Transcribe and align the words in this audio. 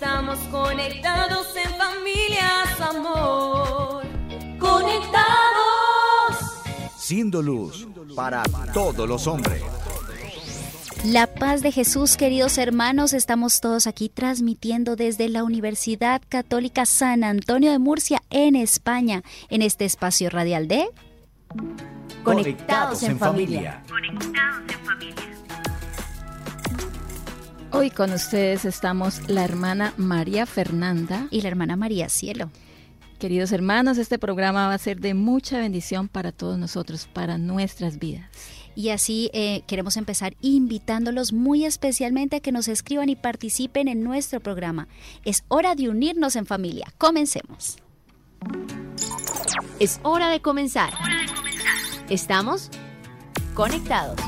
estamos 0.00 0.38
conectados 0.52 1.48
en 1.56 1.70
familias, 1.74 2.80
amor. 2.80 4.06
Conectados. 4.56 6.36
Siendo 6.96 7.42
luz 7.42 7.88
para 8.14 8.44
todos 8.72 9.08
los 9.08 9.26
hombres. 9.26 9.60
La 11.04 11.26
paz 11.26 11.62
de 11.62 11.72
Jesús, 11.72 12.16
queridos 12.16 12.58
hermanos, 12.58 13.12
estamos 13.12 13.60
todos 13.60 13.88
aquí 13.88 14.08
transmitiendo 14.08 14.94
desde 14.94 15.28
la 15.28 15.42
Universidad 15.42 16.22
Católica 16.28 16.86
San 16.86 17.24
Antonio 17.24 17.72
de 17.72 17.80
Murcia 17.80 18.22
en 18.30 18.54
España, 18.54 19.24
en 19.50 19.62
este 19.62 19.84
espacio 19.84 20.30
radial 20.30 20.68
de 20.68 20.88
Conectados, 22.22 23.02
en, 23.02 23.18
familia. 23.18 23.82
Conectados 23.88 24.62
en 24.70 24.86
familia. 24.86 25.37
Hoy 27.70 27.90
con 27.90 28.12
ustedes 28.12 28.64
estamos 28.64 29.28
la 29.28 29.44
hermana 29.44 29.92
María 29.98 30.46
Fernanda 30.46 31.28
y 31.30 31.42
la 31.42 31.48
hermana 31.48 31.76
María 31.76 32.08
Cielo. 32.08 32.50
Queridos 33.18 33.52
hermanos, 33.52 33.98
este 33.98 34.18
programa 34.18 34.68
va 34.68 34.74
a 34.74 34.78
ser 34.78 35.00
de 35.00 35.12
mucha 35.12 35.58
bendición 35.58 36.08
para 36.08 36.32
todos 36.32 36.58
nosotros, 36.58 37.06
para 37.12 37.36
nuestras 37.36 37.98
vidas. 37.98 38.30
Y 38.74 38.88
así 38.88 39.30
eh, 39.34 39.62
queremos 39.66 39.98
empezar 39.98 40.34
invitándolos 40.40 41.32
muy 41.32 41.66
especialmente 41.66 42.36
a 42.36 42.40
que 42.40 42.52
nos 42.52 42.68
escriban 42.68 43.10
y 43.10 43.16
participen 43.16 43.88
en 43.88 44.02
nuestro 44.02 44.40
programa. 44.40 44.88
Es 45.24 45.44
hora 45.48 45.74
de 45.74 45.90
unirnos 45.90 46.36
en 46.36 46.46
familia. 46.46 46.86
Comencemos. 46.96 47.76
Es 49.78 50.00
hora 50.04 50.30
de 50.30 50.40
comenzar. 50.40 50.94
Estamos 52.08 52.70
conectados. 53.54 54.18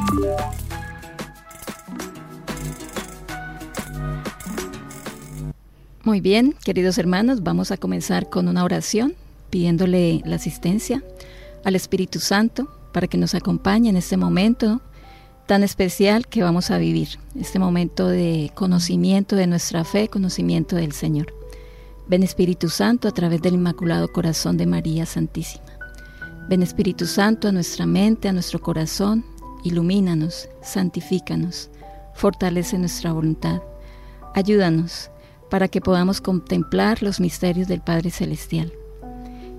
Muy 6.02 6.22
bien, 6.22 6.54
queridos 6.64 6.96
hermanos, 6.96 7.42
vamos 7.42 7.70
a 7.70 7.76
comenzar 7.76 8.30
con 8.30 8.48
una 8.48 8.64
oración 8.64 9.14
pidiéndole 9.50 10.22
la 10.24 10.36
asistencia 10.36 11.04
al 11.62 11.76
Espíritu 11.76 12.20
Santo 12.20 12.70
para 12.94 13.06
que 13.06 13.18
nos 13.18 13.34
acompañe 13.34 13.90
en 13.90 13.98
este 13.98 14.16
momento 14.16 14.80
tan 15.46 15.62
especial 15.62 16.26
que 16.26 16.42
vamos 16.42 16.70
a 16.70 16.78
vivir, 16.78 17.18
este 17.38 17.58
momento 17.58 18.08
de 18.08 18.50
conocimiento 18.54 19.36
de 19.36 19.46
nuestra 19.46 19.84
fe, 19.84 20.08
conocimiento 20.08 20.74
del 20.74 20.92
Señor. 20.92 21.34
Ven 22.08 22.22
Espíritu 22.22 22.70
Santo 22.70 23.06
a 23.06 23.12
través 23.12 23.42
del 23.42 23.54
Inmaculado 23.54 24.08
Corazón 24.10 24.56
de 24.56 24.64
María 24.64 25.04
Santísima. 25.04 25.66
Ven 26.48 26.62
Espíritu 26.62 27.06
Santo 27.06 27.48
a 27.48 27.52
nuestra 27.52 27.84
mente, 27.84 28.26
a 28.26 28.32
nuestro 28.32 28.58
corazón, 28.62 29.22
ilumínanos, 29.64 30.48
santifícanos, 30.62 31.68
fortalece 32.14 32.78
nuestra 32.78 33.12
voluntad. 33.12 33.60
Ayúdanos 34.34 35.10
para 35.50 35.68
que 35.68 35.80
podamos 35.80 36.20
contemplar 36.20 37.02
los 37.02 37.20
misterios 37.20 37.68
del 37.68 37.80
Padre 37.80 38.10
Celestial 38.10 38.72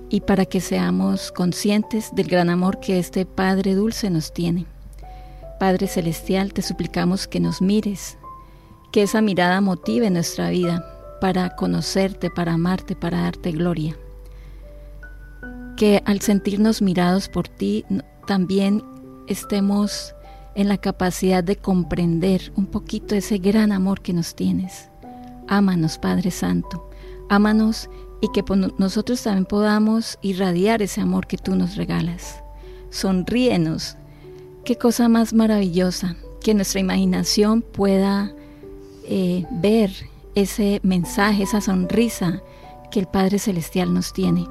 y 0.09 0.21
para 0.21 0.45
que 0.45 0.59
seamos 0.59 1.31
conscientes 1.31 2.13
del 2.13 2.27
gran 2.27 2.49
amor 2.49 2.79
que 2.79 2.99
este 2.99 3.25
Padre 3.25 3.75
Dulce 3.75 4.09
nos 4.09 4.33
tiene. 4.33 4.65
Padre 5.59 5.87
Celestial, 5.87 6.53
te 6.53 6.61
suplicamos 6.61 7.27
que 7.27 7.39
nos 7.39 7.61
mires, 7.61 8.17
que 8.91 9.03
esa 9.03 9.21
mirada 9.21 9.61
motive 9.61 10.09
nuestra 10.09 10.49
vida 10.49 10.85
para 11.21 11.55
conocerte, 11.55 12.29
para 12.29 12.53
amarte, 12.53 12.95
para 12.95 13.21
darte 13.21 13.51
gloria. 13.51 13.95
Que 15.77 16.03
al 16.05 16.19
sentirnos 16.19 16.81
mirados 16.81 17.29
por 17.29 17.47
ti 17.47 17.85
también 18.27 18.83
estemos 19.27 20.13
en 20.55 20.67
la 20.67 20.77
capacidad 20.77 21.43
de 21.43 21.55
comprender 21.55 22.51
un 22.57 22.65
poquito 22.65 23.15
ese 23.15 23.37
gran 23.37 23.71
amor 23.71 24.01
que 24.01 24.11
nos 24.11 24.35
tienes. 24.35 24.90
Ámanos, 25.47 25.97
Padre 25.97 26.31
Santo, 26.31 26.89
ámanos 27.29 27.89
y 28.21 28.29
que 28.29 28.43
nosotros 28.77 29.23
también 29.23 29.45
podamos 29.45 30.19
irradiar 30.21 30.81
ese 30.81 31.01
amor 31.01 31.27
que 31.27 31.37
tú 31.37 31.55
nos 31.55 31.75
regalas. 31.75 32.43
Sonríenos. 32.89 33.97
Qué 34.63 34.77
cosa 34.77 35.09
más 35.09 35.33
maravillosa 35.33 36.15
que 36.41 36.53
nuestra 36.53 36.79
imaginación 36.79 37.61
pueda 37.61 38.31
eh, 39.05 39.45
ver 39.51 39.91
ese 40.35 40.79
mensaje, 40.83 41.43
esa 41.43 41.61
sonrisa 41.61 42.41
que 42.91 42.99
el 42.99 43.07
Padre 43.07 43.39
Celestial 43.39 43.93
nos 43.93 44.13
tiene. 44.13 44.45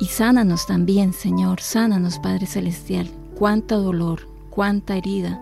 Y 0.00 0.06
sánanos 0.06 0.66
también, 0.66 1.12
Señor, 1.12 1.60
sánanos, 1.60 2.18
Padre 2.18 2.46
Celestial. 2.46 3.08
Cuánto 3.36 3.80
dolor, 3.82 4.26
cuánta 4.50 4.96
herida, 4.96 5.40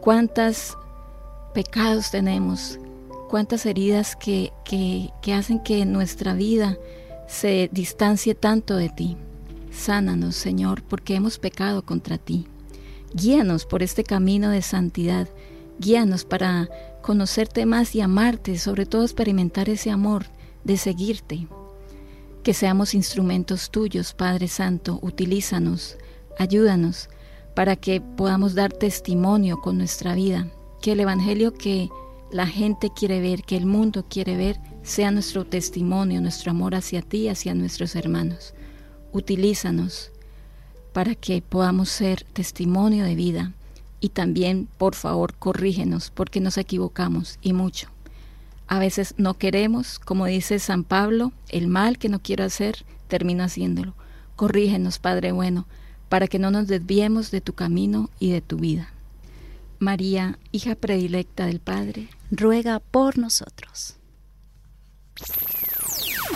cuántos 0.00 0.76
pecados 1.54 2.10
tenemos, 2.10 2.78
cuántas 3.28 3.66
heridas 3.66 4.16
que, 4.16 4.52
que, 4.64 5.32
hacen 5.32 5.60
que 5.60 5.84
nuestra 5.84 6.34
vida 6.34 6.76
se 7.28 7.68
distancie 7.72 8.34
tanto 8.34 8.76
de 8.76 8.88
ti. 8.88 9.16
Sánanos, 9.70 10.34
Señor, 10.34 10.82
porque 10.82 11.14
hemos 11.14 11.38
pecado 11.38 11.84
contra 11.84 12.18
ti. 12.18 12.46
Guíanos 13.14 13.66
por 13.66 13.82
este 13.82 14.02
camino 14.02 14.50
de 14.50 14.62
santidad. 14.62 15.28
Guíanos 15.78 16.24
para 16.24 16.68
conocerte 17.02 17.66
más 17.66 17.94
y 17.94 18.00
amarte, 18.00 18.58
sobre 18.58 18.86
todo 18.86 19.04
experimentar 19.04 19.68
ese 19.68 19.90
amor 19.90 20.26
de 20.64 20.76
seguirte. 20.76 21.46
Que 22.42 22.54
seamos 22.54 22.94
instrumentos 22.94 23.70
tuyos, 23.70 24.14
Padre 24.14 24.48
Santo, 24.48 24.98
utilízanos, 25.02 25.96
ayúdanos 26.38 27.08
para 27.54 27.76
que 27.76 28.00
podamos 28.00 28.54
dar 28.54 28.72
testimonio 28.72 29.60
con 29.60 29.78
nuestra 29.78 30.14
vida. 30.14 30.48
Que 30.80 30.92
el 30.92 31.00
Evangelio 31.00 31.54
que 31.54 31.88
la 32.30 32.46
gente 32.46 32.90
quiere 32.94 33.20
ver, 33.20 33.42
que 33.42 33.56
el 33.56 33.66
mundo 33.66 34.04
quiere 34.08 34.36
ver, 34.36 34.58
sea 34.82 35.10
nuestro 35.10 35.44
testimonio, 35.44 36.20
nuestro 36.20 36.50
amor 36.50 36.74
hacia 36.74 37.02
ti, 37.02 37.28
hacia 37.28 37.54
nuestros 37.54 37.96
hermanos. 37.96 38.54
Utilízanos 39.12 40.10
para 40.92 41.14
que 41.14 41.42
podamos 41.42 41.88
ser 41.88 42.24
testimonio 42.32 43.04
de 43.04 43.14
vida 43.14 43.52
y 44.00 44.10
también, 44.10 44.68
por 44.78 44.94
favor, 44.94 45.34
corrígenos 45.34 46.10
porque 46.10 46.40
nos 46.40 46.58
equivocamos 46.58 47.38
y 47.42 47.52
mucho. 47.52 47.88
A 48.66 48.78
veces 48.78 49.14
no 49.16 49.34
queremos, 49.34 49.98
como 49.98 50.26
dice 50.26 50.58
San 50.58 50.84
Pablo, 50.84 51.32
el 51.48 51.68
mal 51.68 51.98
que 51.98 52.10
no 52.10 52.20
quiero 52.20 52.44
hacer, 52.44 52.84
termino 53.08 53.42
haciéndolo. 53.42 53.94
Corrígenos, 54.36 54.98
Padre 54.98 55.32
bueno, 55.32 55.66
para 56.10 56.28
que 56.28 56.38
no 56.38 56.50
nos 56.50 56.68
desviemos 56.68 57.30
de 57.30 57.40
tu 57.40 57.54
camino 57.54 58.10
y 58.20 58.30
de 58.30 58.42
tu 58.42 58.56
vida. 58.56 58.92
María, 59.78 60.38
hija 60.50 60.74
predilecta 60.74 61.46
del 61.46 61.60
Padre, 61.60 62.08
ruega 62.30 62.80
por 62.80 63.16
nosotros. 63.16 63.96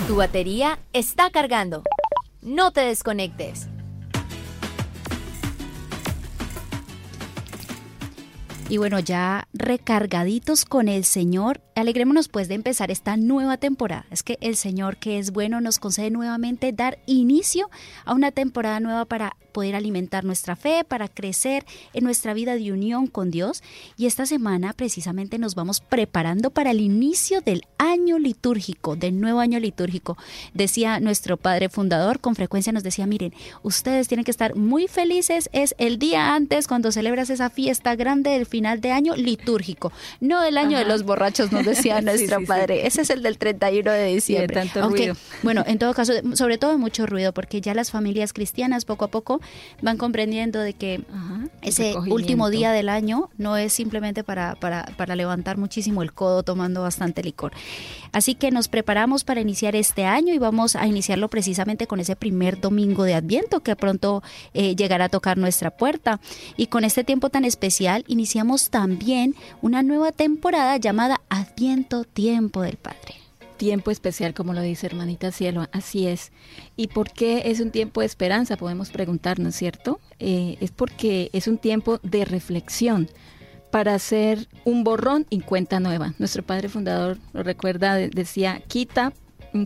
Tu 0.06 0.14
batería 0.14 0.78
está 0.92 1.30
cargando. 1.30 1.82
No 2.40 2.70
te 2.70 2.82
desconectes. 2.82 3.68
Y 8.68 8.78
bueno, 8.78 9.00
ya 9.00 9.48
recargaditos 9.52 10.64
con 10.64 10.88
el 10.88 11.04
Señor, 11.04 11.60
alegrémonos 11.74 12.28
pues 12.28 12.48
de 12.48 12.54
empezar 12.54 12.90
esta 12.90 13.16
nueva 13.16 13.58
temporada. 13.58 14.06
Es 14.10 14.22
que 14.22 14.38
el 14.40 14.56
Señor 14.56 14.96
que 14.96 15.18
es 15.18 15.30
bueno 15.30 15.60
nos 15.60 15.78
concede 15.78 16.10
nuevamente 16.10 16.72
dar 16.72 16.98
inicio 17.06 17.68
a 18.04 18.14
una 18.14 18.30
temporada 18.30 18.80
nueva 18.80 19.04
para 19.04 19.36
poder 19.52 19.74
alimentar 19.74 20.24
nuestra 20.24 20.56
fe, 20.56 20.84
para 20.84 21.08
crecer 21.08 21.64
en 21.92 22.04
nuestra 22.04 22.34
vida 22.34 22.56
de 22.56 22.72
unión 22.72 23.06
con 23.06 23.30
Dios. 23.30 23.62
Y 23.96 24.06
esta 24.06 24.26
semana 24.26 24.72
precisamente 24.72 25.38
nos 25.38 25.54
vamos 25.54 25.80
preparando 25.80 26.50
para 26.50 26.70
el 26.70 26.80
inicio 26.80 27.40
del 27.40 27.62
año 27.78 28.18
litúrgico, 28.18 28.96
del 28.96 29.20
nuevo 29.20 29.40
año 29.40 29.60
litúrgico. 29.60 30.16
Decía 30.54 31.00
nuestro 31.00 31.36
padre 31.36 31.68
fundador, 31.68 32.20
con 32.20 32.34
frecuencia 32.34 32.72
nos 32.72 32.82
decía, 32.82 33.06
miren, 33.06 33.34
ustedes 33.62 34.08
tienen 34.08 34.24
que 34.24 34.30
estar 34.30 34.56
muy 34.56 34.88
felices, 34.88 35.50
es 35.52 35.74
el 35.78 35.98
día 35.98 36.34
antes 36.34 36.66
cuando 36.66 36.92
celebras 36.92 37.30
esa 37.30 37.50
fiesta 37.50 37.94
grande 37.96 38.30
del 38.30 38.46
final 38.46 38.80
de 38.80 38.92
año 38.92 39.14
litúrgico, 39.16 39.92
no 40.20 40.40
del 40.40 40.58
año 40.58 40.78
de 40.78 40.84
los 40.84 41.02
borrachos, 41.02 41.52
nos 41.52 41.64
decía 41.64 42.00
nuestro 42.02 42.44
padre. 42.44 42.86
Ese 42.86 43.02
es 43.02 43.10
el 43.10 43.22
del 43.22 43.38
31 43.38 43.90
de 43.90 44.06
diciembre. 44.06 44.54
tanto 44.54 44.88
ruido. 44.88 45.14
Bueno, 45.42 45.64
en 45.66 45.78
todo 45.78 45.92
caso, 45.94 46.12
sobre 46.34 46.58
todo 46.58 46.78
mucho 46.78 47.06
ruido, 47.06 47.32
porque 47.32 47.60
ya 47.60 47.74
las 47.74 47.90
familias 47.90 48.32
cristianas 48.32 48.84
poco 48.84 49.04
a 49.04 49.08
poco 49.08 49.40
van 49.80 49.96
comprendiendo 49.96 50.60
de 50.60 50.74
que 50.74 51.04
ese 51.60 51.96
último 51.96 52.50
día 52.50 52.72
del 52.72 52.88
año 52.88 53.30
no 53.38 53.56
es 53.56 53.72
simplemente 53.72 54.24
para, 54.24 54.54
para, 54.56 54.86
para 54.96 55.16
levantar 55.16 55.58
muchísimo 55.58 56.02
el 56.02 56.12
codo 56.12 56.42
tomando 56.42 56.82
bastante 56.82 57.22
licor. 57.22 57.52
Así 58.12 58.34
que 58.34 58.50
nos 58.50 58.68
preparamos 58.68 59.24
para 59.24 59.40
iniciar 59.40 59.74
este 59.76 60.04
año 60.04 60.34
y 60.34 60.38
vamos 60.38 60.76
a 60.76 60.86
iniciarlo 60.86 61.28
precisamente 61.28 61.86
con 61.86 62.00
ese 62.00 62.16
primer 62.16 62.60
domingo 62.60 63.04
de 63.04 63.14
Adviento 63.14 63.60
que 63.60 63.76
pronto 63.76 64.22
eh, 64.54 64.76
llegará 64.76 65.06
a 65.06 65.08
tocar 65.08 65.38
nuestra 65.38 65.70
puerta. 65.70 66.20
Y 66.56 66.66
con 66.66 66.84
este 66.84 67.04
tiempo 67.04 67.30
tan 67.30 67.44
especial 67.44 68.04
iniciamos 68.06 68.70
también 68.70 69.34
una 69.60 69.82
nueva 69.82 70.12
temporada 70.12 70.76
llamada 70.76 71.20
Adviento 71.28 72.04
Tiempo 72.04 72.62
del 72.62 72.76
Padre 72.76 73.21
tiempo 73.62 73.92
especial, 73.92 74.34
como 74.34 74.54
lo 74.54 74.60
dice 74.60 74.88
hermanita 74.88 75.30
Cielo, 75.30 75.68
así 75.70 76.08
es. 76.08 76.32
¿Y 76.76 76.88
por 76.88 77.12
qué 77.12 77.42
es 77.44 77.60
un 77.60 77.70
tiempo 77.70 78.00
de 78.00 78.06
esperanza? 78.06 78.56
Podemos 78.56 78.90
preguntarnos, 78.90 79.54
¿cierto? 79.54 80.00
Eh, 80.18 80.56
es 80.60 80.72
porque 80.72 81.30
es 81.32 81.46
un 81.46 81.58
tiempo 81.58 82.00
de 82.02 82.24
reflexión 82.24 83.08
para 83.70 83.94
hacer 83.94 84.48
un 84.64 84.82
borrón 84.82 85.26
y 85.30 85.42
cuenta 85.42 85.78
nueva. 85.78 86.12
Nuestro 86.18 86.42
padre 86.42 86.68
fundador 86.68 87.18
lo 87.32 87.44
recuerda, 87.44 87.94
decía, 87.94 88.60
quita, 88.66 89.12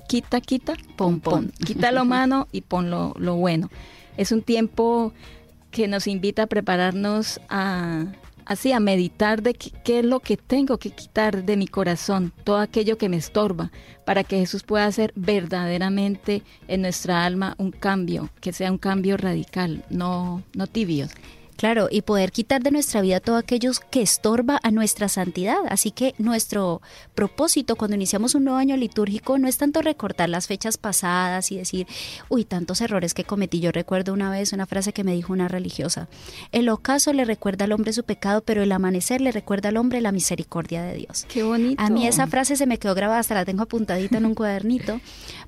quita, 0.06 0.42
quita, 0.42 0.74
pon, 0.98 1.20
pon. 1.20 1.50
Quita 1.64 1.90
lo 1.90 2.04
malo 2.16 2.48
y 2.52 2.60
pon 2.60 2.90
lo, 2.90 3.14
lo 3.16 3.36
bueno. 3.36 3.70
Es 4.18 4.30
un 4.30 4.42
tiempo 4.42 5.14
que 5.70 5.88
nos 5.88 6.06
invita 6.06 6.42
a 6.42 6.46
prepararnos 6.48 7.40
a, 7.48 8.04
así 8.46 8.72
a 8.72 8.80
meditar 8.80 9.42
de 9.42 9.54
qué, 9.54 9.98
es 9.98 10.04
lo 10.04 10.20
que 10.20 10.36
tengo 10.36 10.78
que 10.78 10.90
quitar 10.90 11.44
de 11.44 11.56
mi 11.56 11.66
corazón, 11.66 12.32
todo 12.44 12.58
aquello 12.58 12.96
que 12.96 13.08
me 13.08 13.18
estorba, 13.18 13.70
para 14.04 14.24
que 14.24 14.38
Jesús 14.38 14.62
pueda 14.62 14.86
hacer 14.86 15.12
verdaderamente 15.16 16.42
en 16.68 16.82
nuestra 16.82 17.24
alma 17.24 17.54
un 17.58 17.72
cambio, 17.72 18.30
que 18.40 18.52
sea 18.52 18.72
un 18.72 18.78
cambio 18.78 19.16
radical, 19.16 19.84
no, 19.90 20.42
no 20.54 20.66
tibio. 20.66 21.08
Claro, 21.56 21.88
y 21.90 22.02
poder 22.02 22.32
quitar 22.32 22.62
de 22.62 22.70
nuestra 22.70 23.00
vida 23.00 23.20
todo 23.20 23.36
aquello 23.36 23.70
que 23.90 24.02
estorba 24.02 24.60
a 24.62 24.70
nuestra 24.70 25.08
santidad. 25.08 25.56
Así 25.68 25.90
que 25.90 26.14
nuestro 26.18 26.82
propósito 27.14 27.76
cuando 27.76 27.96
iniciamos 27.96 28.34
un 28.34 28.44
nuevo 28.44 28.58
año 28.58 28.76
litúrgico 28.76 29.38
no 29.38 29.48
es 29.48 29.56
tanto 29.56 29.82
recortar 29.82 30.28
las 30.28 30.46
fechas 30.46 30.76
pasadas 30.76 31.50
y 31.52 31.56
decir, 31.56 31.86
uy, 32.28 32.44
tantos 32.44 32.80
errores 32.80 33.14
que 33.14 33.24
cometí. 33.24 33.60
Yo 33.60 33.72
recuerdo 33.72 34.12
una 34.12 34.30
vez 34.30 34.52
una 34.52 34.66
frase 34.66 34.92
que 34.92 35.04
me 35.04 35.14
dijo 35.14 35.32
una 35.32 35.48
religiosa, 35.48 36.08
el 36.52 36.68
ocaso 36.68 37.12
le 37.12 37.24
recuerda 37.24 37.64
al 37.64 37.72
hombre 37.72 37.92
su 37.92 38.04
pecado, 38.04 38.42
pero 38.42 38.62
el 38.62 38.72
amanecer 38.72 39.20
le 39.20 39.32
recuerda 39.32 39.70
al 39.70 39.76
hombre 39.76 40.00
la 40.00 40.12
misericordia 40.12 40.82
de 40.82 40.94
Dios. 40.94 41.26
Qué 41.28 41.42
bonito. 41.42 41.82
A 41.82 41.88
mí 41.88 42.06
esa 42.06 42.26
frase 42.26 42.56
se 42.56 42.66
me 42.66 42.78
quedó 42.78 42.94
grabada, 42.94 43.20
hasta 43.20 43.34
la 43.34 43.44
tengo 43.44 43.62
apuntadita 43.62 44.18
en 44.18 44.26
un 44.26 44.34
cuadernito, 44.34 45.00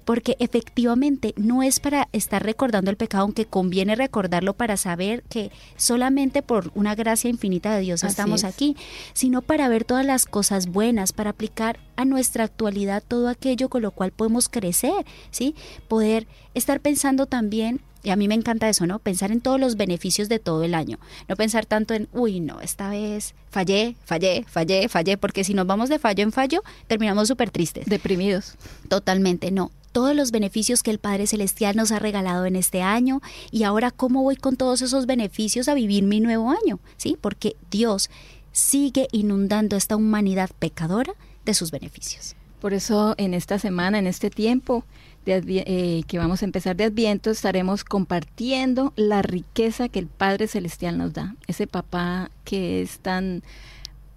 porque 0.05 0.37
efectivamente 0.38 1.34
no 1.37 1.62
es 1.62 1.81
para 1.81 2.08
estar 2.12 2.43
recordando 2.43 2.90
el 2.90 2.96
pecado, 2.96 3.25
aunque 3.25 3.44
conviene 3.44 3.94
recordarlo 3.94 4.55
para 4.55 4.76
saber 4.76 5.22
que 5.28 5.50
solamente 5.99 6.43
por 6.43 6.71
una 6.77 6.95
gracia 6.95 7.29
infinita 7.29 7.75
de 7.75 7.81
Dios 7.81 8.05
estamos 8.05 8.45
aquí, 8.45 8.77
sino 9.15 9.43
para 9.43 9.69
ver 9.69 9.83
todas 9.85 10.06
las 10.06 10.27
cosas 10.27 10.69
buenas, 10.69 11.12
para 11.12 11.31
aplicar 11.31 11.81
a 11.97 12.05
nuestra 12.05 12.45
actualidad 12.45 13.03
todo 13.06 13.27
aquello 13.29 13.69
con 13.69 13.83
lo 13.83 13.91
cual 13.91 14.12
podemos 14.12 14.49
crecer, 14.49 15.05
¿sí? 15.33 15.56
Poder 15.89 16.29
estar 16.55 16.79
pensando 16.79 17.27
también 17.27 17.81
y 18.05 18.11
a 18.11 18.17
mí 18.17 18.29
me 18.29 18.37
encanta 18.37 18.69
eso, 18.69 18.87
¿no? 18.87 19.00
Pensar 19.00 19.33
en 19.33 19.41
todos 19.41 19.59
los 19.59 19.77
beneficios 19.77 20.29
de 20.29 20.39
todo 20.39 20.62
el 20.62 20.75
año. 20.77 21.00
No 21.27 21.35
pensar 21.35 21.67
tanto 21.67 21.95
en, 21.95 22.09
uy, 22.12 22.39
no, 22.39 22.61
esta 22.61 22.91
vez 22.91 23.35
fallé, 23.51 23.97
fallé, 24.05 24.44
fallé, 24.47 24.89
fallé, 24.89 25.17
porque 25.17 25.43
si 25.43 25.53
nos 25.53 25.67
vamos 25.67 25.89
de 25.89 25.99
fallo 25.99 26.23
en 26.23 26.31
fallo, 26.31 26.62
terminamos 26.87 27.27
súper 27.27 27.51
tristes. 27.51 27.87
Deprimidos. 27.87 28.55
Totalmente, 28.89 29.51
no 29.51 29.73
todos 29.99 30.15
los 30.15 30.31
beneficios 30.31 30.85
que 30.85 30.93
el 30.93 31.00
Padre 31.00 31.27
Celestial 31.27 31.75
nos 31.75 31.91
ha 31.91 31.99
regalado 31.99 32.47
en 32.47 32.55
este 32.55 32.83
año 32.83 33.21
y 33.50 33.65
ahora 33.65 33.91
cómo 33.91 34.23
voy 34.23 34.37
con 34.37 34.55
todos 34.55 34.81
esos 34.81 35.06
beneficios 35.06 35.67
a 35.67 35.75
vivir 35.75 36.05
mi 36.05 36.21
nuevo 36.21 36.53
año, 36.53 36.79
¿sí? 36.97 37.19
Porque 37.21 37.56
Dios 37.69 38.09
sigue 38.53 39.09
inundando 39.11 39.75
esta 39.75 39.97
humanidad 39.97 40.50
pecadora 40.56 41.15
de 41.45 41.53
sus 41.53 41.73
beneficios. 41.73 42.37
Por 42.61 42.75
eso 42.75 43.17
en 43.19 43.35
esta 43.35 43.59
semana, 43.59 43.99
en 43.99 44.06
este 44.06 44.31
tiempo 44.31 44.85
eh, 45.27 46.05
que 46.06 46.19
vamos 46.19 46.43
a 46.43 46.44
empezar 46.44 46.77
de 46.77 46.85
Adviento, 46.85 47.33
estaremos 47.33 47.83
compartiendo 47.83 48.93
la 48.94 49.23
riqueza 49.23 49.89
que 49.89 49.99
el 49.99 50.06
Padre 50.06 50.47
Celestial 50.47 50.97
nos 50.97 51.12
da. 51.12 51.35
Ese 51.49 51.67
papá 51.67 52.31
que 52.44 52.83
es 52.83 53.01
tan, 53.01 53.43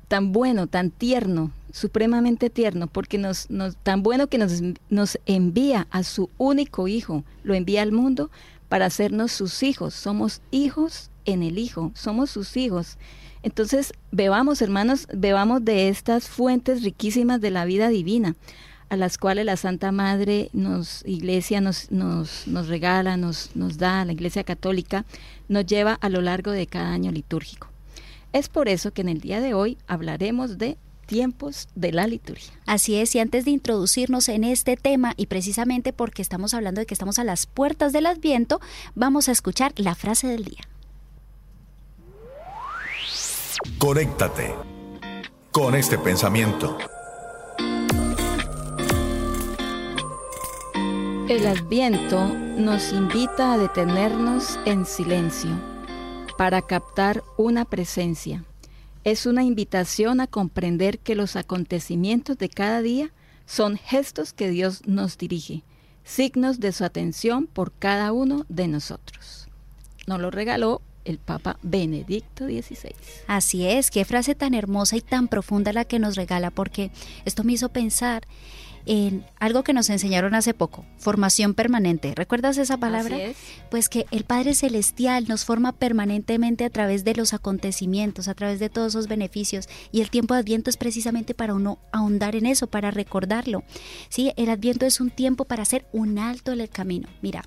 tan 0.08 0.32
bueno, 0.32 0.68
tan 0.68 0.92
tierno, 0.92 1.50
supremamente 1.72 2.50
tierno, 2.50 2.88
porque 2.88 3.18
nos, 3.18 3.48
tan 3.84 4.04
bueno 4.04 4.28
que 4.28 4.38
nos, 4.38 4.62
nos 4.90 5.20
envía 5.26 5.88
a 5.92 6.04
su 6.04 6.30
único 6.38 6.88
hijo, 6.88 7.24
lo 7.44 7.54
envía 7.54 7.82
al 7.82 7.92
mundo 7.92 8.30
para 8.70 8.86
hacernos 8.86 9.32
sus 9.32 9.64
hijos. 9.64 9.94
Somos 9.94 10.42
hijos 10.52 11.12
en 11.26 11.44
el 11.44 11.58
Hijo, 11.58 11.92
somos 11.94 12.30
sus 12.30 12.58
hijos. 12.58 12.98
Entonces, 13.44 13.94
bebamos, 14.12 14.62
hermanos, 14.62 15.08
bebamos 15.14 15.66
de 15.66 15.90
estas 15.90 16.28
fuentes 16.28 16.84
riquísimas 16.84 17.42
de 17.42 17.52
la 17.52 17.66
vida 17.66 17.90
divina, 17.90 18.36
a 18.90 18.98
las 18.98 19.18
cuales 19.18 19.46
la 19.46 19.58
Santa 19.58 19.92
Madre 19.92 20.50
nos, 20.54 21.04
Iglesia 21.06 21.62
nos, 21.62 21.92
nos, 21.92 22.48
nos 22.48 22.68
regala, 22.68 23.18
nos, 23.18 23.56
nos 23.56 23.78
da, 23.78 24.06
la 24.06 24.14
Iglesia 24.14 24.44
Católica 24.44 25.06
nos 25.48 25.66
lleva 25.66 25.94
a 25.94 26.10
lo 26.10 26.22
largo 26.22 26.52
de 26.52 26.68
cada 26.68 26.92
año 26.92 27.12
litúrgico. 27.12 27.68
Es 28.34 28.48
por 28.48 28.70
eso 28.70 28.92
que 28.92 29.02
en 29.02 29.10
el 29.10 29.22
día 29.22 29.42
de 29.42 29.54
hoy 29.54 29.78
hablaremos 29.88 30.58
de 30.58 30.78
tiempos 31.12 31.68
de 31.76 31.92
la 31.92 32.08
liturgia. 32.08 32.54
Así 32.66 32.96
es, 32.96 33.14
y 33.16 33.20
antes 33.20 33.44
de 33.44 33.52
introducirnos 33.52 34.30
en 34.30 34.46
este 34.46 34.78
tema, 34.78 35.14
y 35.18 35.26
precisamente 35.26 35.92
porque 35.92 36.22
estamos 36.22 36.54
hablando 36.54 36.80
de 36.80 36.86
que 36.86 36.94
estamos 36.94 37.20
a 37.20 37.26
las 37.26 37.48
puertas 37.48 37.92
del 37.92 38.06
Adviento, 38.06 38.62
vamos 38.96 39.28
a 39.28 39.34
escuchar 39.34 39.74
la 39.76 39.94
frase 39.94 40.28
del 40.28 40.46
día. 40.46 40.62
Conéctate 43.78 44.56
con 45.52 45.76
este 45.76 45.98
pensamiento. 45.98 46.78
El 51.28 51.46
Adviento 51.46 52.26
nos 52.56 52.94
invita 52.94 53.52
a 53.52 53.58
detenernos 53.58 54.58
en 54.64 54.86
silencio 54.86 55.52
para 56.38 56.62
captar 56.62 57.22
una 57.36 57.66
presencia 57.66 58.46
es 59.04 59.26
una 59.26 59.44
invitación 59.44 60.20
a 60.22 60.28
comprender 60.28 61.00
que 61.00 61.16
los 61.16 61.36
acontecimientos 61.36 62.38
de 62.38 62.50
cada 62.50 62.82
día 62.82 63.12
son 63.46 63.78
gestos 63.78 64.34
que 64.34 64.50
Dios 64.50 64.84
nos 64.86 65.18
dirige, 65.18 65.64
signos 66.04 66.60
de 66.60 66.72
su 66.72 66.84
atención 66.84 67.48
por 67.48 67.72
cada 67.74 68.12
uno 68.12 68.46
de 68.50 68.68
nosotros. 68.68 69.48
Nos 70.08 70.20
lo 70.20 70.32
regaló 70.32 70.82
el 71.06 71.18
Papa 71.18 71.58
Benedicto 71.64 72.46
XVI. 72.46 72.96
Así 73.28 73.66
es, 73.66 73.90
qué 73.90 74.06
frase 74.06 74.36
tan 74.36 74.54
hermosa 74.54 74.96
y 74.96 75.02
tan 75.02 75.28
profunda 75.28 75.74
la 75.74 75.86
que 75.86 76.00
nos 76.00 76.16
regala, 76.16 76.52
porque 76.52 76.92
esto 77.26 77.44
me 77.44 77.54
hizo 77.54 77.70
pensar 77.70 78.28
en 78.86 79.26
algo 79.40 79.64
que 79.64 79.74
nos 79.74 79.90
enseñaron 79.90 80.36
hace 80.36 80.54
poco, 80.54 80.86
formación 80.98 81.54
permanente. 81.54 82.14
¿Recuerdas 82.16 82.58
esa 82.58 82.78
palabra? 82.78 83.18
Pues 83.70 83.90
que 83.90 84.06
el 84.12 84.24
Padre 84.24 84.54
Celestial 84.54 85.28
nos 85.28 85.46
forma 85.46 85.72
permanentemente 85.74 86.66
a 86.66 86.70
través 86.70 87.04
de 87.04 87.16
los 87.16 87.34
acontecimientos, 87.34 88.28
a 88.28 88.34
través 88.34 88.60
de 88.60 88.70
todos 88.70 88.94
esos 88.94 89.08
beneficios. 89.08 89.68
Y 89.92 90.02
el 90.02 90.10
tiempo 90.10 90.34
de 90.34 90.42
Adviento 90.42 90.70
es 90.70 90.78
precisamente 90.78 91.34
para 91.34 91.54
uno 91.54 91.80
ahondar 91.92 92.36
en 92.36 92.46
eso, 92.46 92.68
para 92.68 92.92
recordarlo. 92.92 93.64
¿Sí? 94.10 94.34
El 94.36 94.50
Adviento 94.50 94.86
es 94.86 95.00
un 95.00 95.10
tiempo 95.10 95.46
para 95.46 95.64
hacer 95.64 95.86
un 95.92 96.20
alto 96.20 96.52
en 96.52 96.62
el 96.62 96.70
camino. 96.70 97.08
Mira, 97.22 97.44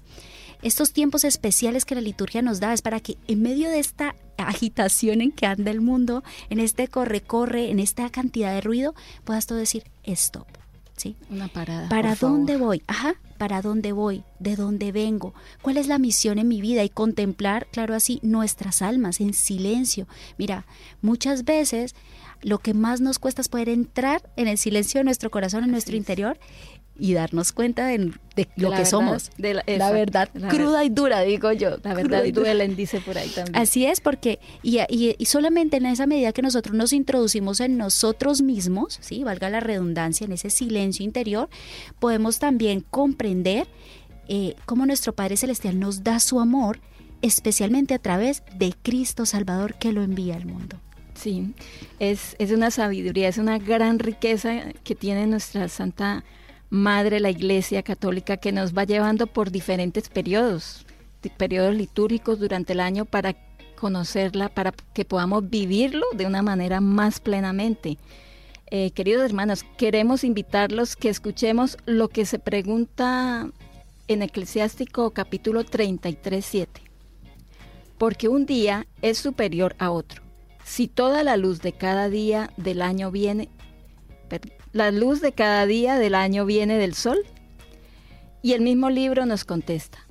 estos 0.63 0.93
tiempos 0.93 1.25
especiales 1.25 1.85
que 1.85 1.95
la 1.95 2.01
liturgia 2.01 2.41
nos 2.41 2.59
da 2.59 2.73
es 2.73 2.81
para 2.81 3.01
que 3.01 3.19
en 3.29 3.43
medio 3.43 3.69
de 3.69 3.79
esta 3.79 4.15
agitación 4.39 5.21
en 5.21 5.31
que 5.31 5.47
anda 5.47 5.71
el 5.71 5.81
mundo, 5.81 6.25
en 6.49 6.59
este 6.59 6.89
corre-corre, 6.89 7.71
en 7.71 7.81
esta 7.81 8.09
cantidad 8.11 8.53
de 8.55 8.63
ruido, 8.63 8.95
puedas 9.25 9.47
tú 9.47 9.55
decir, 9.55 9.85
stop 10.05 10.64
¿sí? 10.97 11.17
Una 11.31 11.49
parada. 11.49 11.89
¿Para 11.89 12.15
dónde 12.15 12.57
voy? 12.57 12.83
Ajá, 12.87 13.15
¿para 13.39 13.63
dónde 13.63 13.93
voy? 13.93 14.25
¿De 14.39 14.57
dónde 14.57 14.93
vengo? 14.93 15.35
¿Cuál 15.63 15.77
es 15.77 15.87
la 15.87 15.99
misión 15.99 16.39
en 16.39 16.49
mi 16.49 16.61
vida? 16.61 16.85
Y 16.85 16.89
contemplar, 16.89 17.67
claro 17.71 17.95
así, 17.95 18.21
nuestras 18.23 18.83
almas 18.83 19.21
en 19.21 19.35
silencio. 19.35 20.07
Mira, 20.39 20.67
muchas 21.03 21.45
veces 21.45 21.95
lo 22.43 22.59
que 22.59 22.75
más 22.75 23.01
nos 23.01 23.19
cuesta 23.19 23.41
es 23.41 23.49
poder 23.49 23.69
entrar 23.69 24.23
en 24.37 24.49
el 24.49 24.59
silencio 24.59 25.01
de 25.01 25.05
nuestro 25.05 25.31
corazón, 25.31 25.65
en 25.65 25.71
nuestro 25.71 25.97
interior, 25.97 26.39
y 26.97 27.13
darnos 27.15 27.53
cuenta 27.53 27.87
de, 27.87 28.13
lo 28.57 28.71
que 28.71 28.85
somos. 28.85 29.31
De 29.37 29.55
la, 29.55 29.91
verdad 29.91 30.29
cruda 30.49 30.85
y 30.85 30.91
dura, 30.91 31.23
digo 31.23 31.51
yo. 31.53 31.77
La 31.83 31.95
verdad 31.95 32.25
y 32.25 32.31
duelen, 32.31 32.77
dice 32.77 33.01
por 33.01 33.19
ahí 33.19 33.29
también. 33.29 33.57
Así 33.57 33.85
es, 33.85 34.01
porque, 34.01 34.39
y, 34.63 34.79
y, 34.89 35.25
solamente 35.27 35.79
en 35.79 35.87
esa 35.87 36.07
medida 36.07 36.33
que 36.33 36.43
nosotros 36.43 36.75
nos 36.77 36.93
introducimos 36.93 37.61
en 37.61 37.77
nosotros 37.77 38.43
mismos, 38.43 38.99
¿sí? 39.01 39.25
valga 39.25 39.51
la 39.51 39.61
redundancia, 39.61 40.25
en 40.25 40.33
ese 40.33 40.51
silencio 40.51 41.05
interior, 41.05 41.49
podemos 41.99 42.39
también 42.39 42.81
comprender 42.81 43.67
eh, 44.29 44.55
cómo 44.65 44.87
nuestro 44.87 45.15
Padre 45.15 45.37
Celestial 45.37 45.81
nos 45.81 46.05
da 46.05 46.21
su 46.21 46.39
amor, 46.39 46.81
especialmente 47.23 47.95
a 47.95 47.99
través 47.99 48.43
de 48.57 48.73
Cristo 48.83 49.27
Salvador 49.27 49.75
que 49.75 49.93
lo 49.93 50.03
envía 50.03 50.37
al 50.37 50.47
mundo. 50.47 50.79
Sí, 51.15 51.55
es, 51.99 52.35
es 52.39 52.51
una 52.51 52.71
sabiduría, 52.71 53.29
es 53.29 53.39
una 53.39 53.59
gran 53.59 53.99
riqueza 53.99 54.73
que 54.83 54.95
tiene 54.95 55.27
nuestra 55.27 55.69
Santa 55.69 56.25
Madre 56.75 57.21
la 57.21 57.31
Iglesia 57.31 57.85
Católica 57.85 58.37
que 58.37 58.51
nos 58.51 58.77
va 58.77 58.83
llevando 58.83 59.29
por 59.29 59.53
diferentes 59.53 60.09
periodos, 60.09 60.85
periodos 61.37 61.73
litúrgicos 61.73 62.41
durante 62.41 62.73
el 62.73 62.81
año 62.81 63.05
para 63.05 63.37
conocerla, 63.77 64.49
para 64.49 64.73
que 64.93 65.05
podamos 65.05 65.49
vivirlo 65.49 66.05
de 66.17 66.27
una 66.27 66.43
manera 66.43 66.81
más 66.81 67.21
plenamente. 67.21 67.97
Eh, 68.73 68.91
queridos 68.91 69.25
hermanos, 69.25 69.65
queremos 69.77 70.25
invitarlos 70.25 70.97
que 70.97 71.11
escuchemos 71.11 71.79
lo 71.87 72.09
que 72.09 72.27
se 72.27 72.41
pregunta 72.41 73.49
en 74.09 74.23
Eclesiástico 74.23 75.13
capítulo 75.13 75.63
33, 75.63 76.45
7. 76.45 76.81
Porque 77.99 78.27
un 78.27 78.47
día 78.47 78.89
es 79.01 79.19
superior 79.19 79.77
a 79.79 79.93
otro. 79.93 80.23
Si 80.65 80.89
toda 80.89 81.23
la 81.23 81.37
luz 81.37 81.61
de 81.63 81.71
cada 81.71 82.09
día 82.09 82.51
del 82.57 82.83
año 82.83 83.13
viene 83.13 83.49
La 84.75 84.91
luz 84.91 85.21
de 85.21 85.31
cada 85.31 85.67
día 85.67 86.01
del 86.01 86.17
año 86.17 86.45
viene 86.45 86.79
del 86.79 86.95
sol. 86.95 87.19
Y 88.43 88.55
el 88.55 88.61
mismo 88.61 88.91
libro 88.91 89.25
nos 89.25 89.45
contesta, 89.45 90.05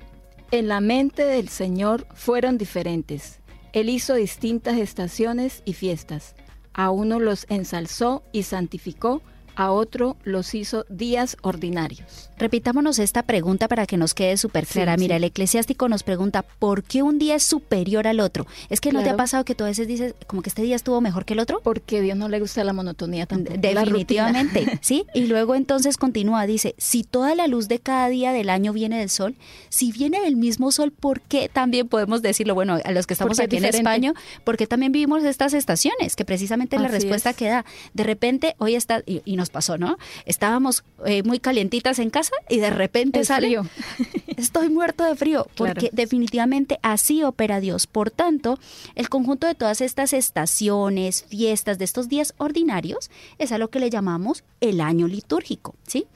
en 0.51 0.70
la 0.70 0.79
mente 0.79 1.25
del 1.25 1.50
Señor 1.50 2.08
fueron 2.13 2.58
diferentes. 2.58 3.41
Él 3.74 3.89
hizo 3.89 4.13
distintas 4.13 4.77
estaciones 4.77 5.63
y 5.65 5.74
fiestas. 5.74 6.34
A 6.72 6.91
uno 6.91 7.20
los 7.20 7.46
ensalzó 7.50 8.24
y 8.32 8.43
santificó, 8.43 9.22
a 9.55 9.72
otro 9.72 10.17
los 10.24 10.53
hizo 10.55 10.86
días 10.89 11.38
ordinarios. 11.41 12.29
Repitámonos 12.38 13.00
esta 13.00 13.24
pregunta 13.24 13.67
para 13.67 13.86
que 13.86 13.98
nos 13.98 14.13
quede 14.13 14.38
súper 14.38 14.65
clara. 14.65 14.98
Mira, 14.98 15.15
el 15.15 15.24
eclesiástico 15.24 15.88
nos 15.88 16.03
pregunta, 16.03 16.41
¿por 16.41 16.83
qué 16.83 17.03
un 17.03 17.19
día 17.19 17.36
es 17.36 17.43
superior 17.43 18.07
al 18.07 18.19
otro? 18.19 18.48
¿Es 18.69 18.81
que 18.81 18.91
no 18.91 19.03
te 19.03 19.10
ha 19.10 19.15
pasado 19.15 19.45
que 19.45 19.55
tú 19.55 19.63
a 19.63 19.67
veces 19.67 19.88
dices, 19.88 20.15
como 20.27 20.41
que 20.41 20.50
este 20.50 20.62
día 20.62 20.75
estuvo 20.75 21.00
mejor 21.00 21.25
que 21.25 21.33
el 21.33 21.39
otro? 21.39 21.62
Porque 21.63 22.00
a 22.00 22.01
Dios 22.01 22.17
no 22.17 22.29
le 22.29 22.39
gusta 22.39 22.63
la 22.63 22.74
monotonía 22.74 23.25
tampoco. 23.25 23.57
Definitivamente, 23.57 24.77
¿sí? 24.81 25.05
Y 25.13 25.27
luego 25.27 25.55
entonces 25.55 25.98
continúa, 25.98 26.45
dice, 26.45 26.75
si 26.77 27.03
toda 27.03 27.36
la 27.36 27.48
luz 27.48 27.67
de 27.67 27.79
cada 27.79 28.10
día 28.10 28.33
del 28.33 28.50
año 28.50 28.74
viene 28.74 29.00
del 29.00 29.10
sol, 29.10 29.36
si 29.69 29.91
viene 29.91 30.19
del 30.22 30.36
mismo 30.36 30.72
sol, 30.72 30.91
¿por 30.91 31.22
qué 31.22 31.50
también 31.50 31.88
podemos 31.88 32.22
decirlo? 32.22 32.55
Bueno, 32.55 32.79
a 32.83 32.91
los 32.91 33.07
que 33.07 33.13
estamos 33.13 33.39
aquí 33.39 33.57
en 33.57 33.65
España, 33.65 34.13
porque 34.43 34.67
también 34.67 34.91
vivimos 34.91 35.24
estas 35.24 35.53
estaciones, 35.53 36.15
que 36.15 36.25
precisamente 36.25 36.79
la 36.79 36.88
respuesta 36.88 37.33
que 37.33 37.48
da. 37.48 37.65
De 37.93 38.03
repente, 38.03 38.55
hoy 38.57 38.75
está, 38.75 39.03
y, 39.05 39.22
y 39.24 39.36
nos 39.43 39.50
pasó, 39.50 39.77
¿no? 39.77 39.97
Estábamos 40.25 40.85
eh, 41.05 41.21
muy 41.21 41.39
calientitas 41.39 42.00
en 42.00 42.09
casa 42.09 42.31
y 42.47 42.59
de 42.59 42.69
repente 42.69 43.25
salió. 43.25 43.67
Estoy 44.38 44.69
muerto 44.69 45.03
de 45.03 45.15
frío, 45.15 45.47
porque 45.55 45.89
definitivamente 45.91 46.79
así 46.81 47.23
opera 47.23 47.59
Dios. 47.59 47.85
Por 47.85 48.09
tanto, 48.09 48.57
el 48.95 49.09
conjunto 49.09 49.45
de 49.45 49.53
todas 49.53 49.81
estas 49.81 50.13
estaciones, 50.13 51.25
fiestas, 51.27 51.77
de 51.77 51.83
estos 51.83 52.07
días 52.07 52.33
ordinarios, 52.38 53.12
es 53.38 53.51
a 53.51 53.57
lo 53.57 53.69
que 53.69 53.81
le 53.81 53.89
llamamos 53.89 54.45
el 54.62 54.79
año 54.79 55.07
litúrgico, 55.07 55.75
¿sí? 55.85 56.07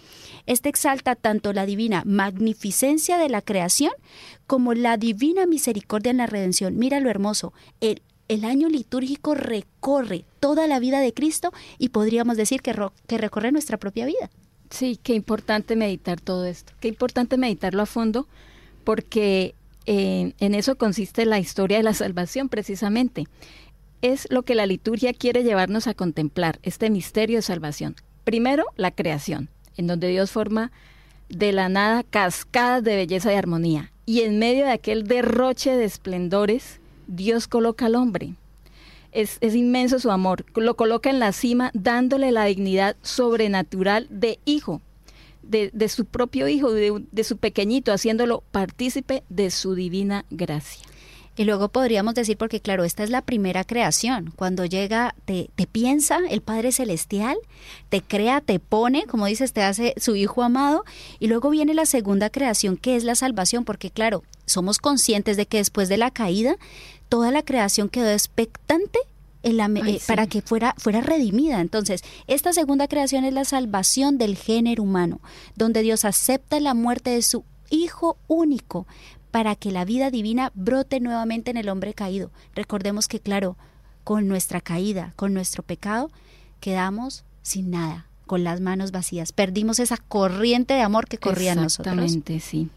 Este 0.45 0.69
exalta 0.69 1.15
tanto 1.15 1.51
la 1.51 1.65
divina 1.65 2.03
magnificencia 2.05 3.17
de 3.17 3.27
la 3.27 3.41
creación 3.41 3.91
como 4.47 4.73
la 4.73 4.95
divina 4.95 5.45
misericordia 5.45 6.11
en 6.11 6.17
la 6.17 6.27
redención. 6.27 6.77
Mira 6.77 7.01
lo 7.01 7.09
hermoso, 7.09 7.51
el 7.81 8.01
el 8.27 8.45
año 8.45 8.69
litúrgico 8.69 9.35
recorre 9.35 10.25
toda 10.39 10.67
la 10.67 10.79
vida 10.79 10.99
de 10.99 11.13
Cristo 11.13 11.51
y 11.77 11.89
podríamos 11.89 12.37
decir 12.37 12.61
que, 12.61 12.73
recorre 13.17 13.51
nuestra 13.51 13.77
propia 13.77 14.05
vida. 14.05 14.29
Sí, 14.69 14.99
qué 15.01 15.13
importante 15.13 15.75
meditar 15.75 16.19
todo 16.19 16.45
esto, 16.45 16.73
qué 16.79 16.89
importante 16.89 17.37
meditarlo 17.37 17.81
a 17.81 17.85
fondo, 17.85 18.27
porque 18.83 19.55
eh, 19.85 20.33
en 20.39 20.55
eso 20.55 20.77
consiste 20.77 21.25
la 21.25 21.39
historia 21.39 21.77
de 21.77 21.83
la 21.83 21.93
salvación 21.93 22.49
precisamente. 22.49 23.25
Es 24.01 24.27
lo 24.29 24.43
que 24.43 24.55
la 24.55 24.65
liturgia 24.65 25.13
quiere 25.13 25.43
llevarnos 25.43 25.87
a 25.87 25.93
contemplar, 25.93 26.59
este 26.63 26.89
misterio 26.89 27.37
de 27.37 27.41
salvación. 27.41 27.95
Primero, 28.25 28.65
la 28.75 28.91
creación, 28.91 29.49
en 29.77 29.87
donde 29.87 30.09
Dios 30.09 30.31
forma 30.31 30.71
de 31.29 31.53
la 31.53 31.69
nada 31.69 32.03
cascadas 32.03 32.83
de 32.83 32.95
belleza 32.95 33.31
y 33.31 33.35
armonía, 33.35 33.91
y 34.05 34.21
en 34.21 34.37
medio 34.37 34.65
de 34.65 34.71
aquel 34.71 35.07
derroche 35.07 35.75
de 35.75 35.85
esplendores, 35.85 36.79
Dios 37.07 37.47
coloca 37.47 37.87
al 37.87 37.95
hombre. 37.95 38.35
Es, 39.11 39.39
inmenso 39.41 39.99
su 39.99 40.11
amor. 40.11 40.45
Lo 40.55 40.75
coloca 40.75 41.09
en 41.09 41.19
la 41.19 41.31
cima 41.31 41.71
dándole 41.73 42.31
la 42.31 42.45
dignidad 42.45 42.95
sobrenatural 43.01 44.07
de 44.09 44.39
hijo, 44.45 44.81
de, 45.41 45.71
su 45.89 46.05
propio 46.05 46.47
hijo, 46.47 46.71
de, 46.71 47.03
de 47.11 47.23
su 47.23 47.37
pequeñito, 47.37 47.91
haciéndolo 47.91 48.43
partícipe 48.51 49.23
de 49.29 49.49
su 49.49 49.73
divina 49.73 50.25
gracia. 50.29 50.85
Y 51.37 51.45
luego 51.45 51.69
podríamos 51.69 52.15
decir, 52.15 52.35
porque 52.35 52.59
claro, 52.59 52.83
esta 52.83 53.03
es 53.03 53.11
la 53.11 53.21
primera 53.21 53.63
creación. 53.63 54.33
Cuando 54.35 54.65
llega, 54.65 55.13
te, 55.25 55.51
te, 55.55 55.67
piensa 55.67 56.19
el 56.29 56.41
Padre 56.41 56.71
Celestial, 56.71 57.37
te 57.89 58.01
crea, 58.01 58.41
te 58.41 58.59
pone, 58.59 59.05
como 59.05 59.27
dices, 59.27 59.53
te 59.53 59.61
hace 59.61 59.93
su 59.97 60.15
Hijo 60.15 60.41
amado. 60.41 60.83
Y 61.19 61.27
luego 61.27 61.51
viene 61.51 61.75
la 61.75 61.85
segunda 61.85 62.31
creación, 62.31 62.75
que 62.75 62.95
es 62.95 63.03
la 63.03 63.13
salvación, 63.13 63.65
porque 63.65 63.91
claro, 63.91 64.23
somos 64.47 64.79
conscientes 64.79 65.37
de 65.37 65.45
que 65.45 65.57
después 65.57 65.89
de 65.89 65.97
la 65.97 66.09
caída 66.09 66.57
toda 67.09 67.31
la 67.31 67.43
creación 67.43 67.89
quedó 67.89 68.09
expectante 68.09 68.99
en 69.43 69.57
la, 69.57 69.67
eh, 69.67 70.01
para 70.07 70.27
que 70.27 70.41
fuera, 70.41 70.73
fuera 70.77 71.01
redimida. 71.01 71.61
Entonces, 71.61 72.01
esta 72.27 72.53
segunda 72.53 72.87
creación 72.87 73.23
es 73.23 73.33
la 73.33 73.45
salvación 73.45 74.17
del 74.17 74.35
género 74.35 74.83
humano, 74.83 75.21
donde 75.55 75.83
Dios 75.83 76.05
acepta 76.05 76.59
la 76.59 76.73
muerte 76.73 77.11
de 77.11 77.21
su 77.21 77.43
Hijo 77.69 78.17
único 78.27 78.87
para 79.29 79.55
que 79.55 79.71
la 79.71 79.83
vida 79.83 80.09
divina 80.09 80.53
brote 80.55 81.01
nuevamente 81.01 81.51
en 81.51 81.57
el 81.57 81.67
hombre 81.67 81.93
caído. 81.93 82.31
Recordemos 82.55 83.09
que, 83.09 83.19
claro, 83.19 83.57
con 84.05 84.29
nuestra 84.29 84.61
caída, 84.61 85.11
con 85.17 85.33
nuestro 85.33 85.63
pecado, 85.63 86.09
quedamos 86.61 87.25
sin 87.41 87.69
nada, 87.69 88.07
con 88.25 88.45
las 88.45 88.61
manos 88.61 88.91
vacías. 88.91 89.33
Perdimos 89.33 89.79
esa 89.79 89.97
corriente 89.97 90.75
de 90.75 90.81
amor 90.81 91.07
que 91.07 91.17
corría 91.17 91.53
en 91.53 91.63
nosotros. 91.63 91.93
Exactamente, 91.93 92.39
sí. 92.39 92.69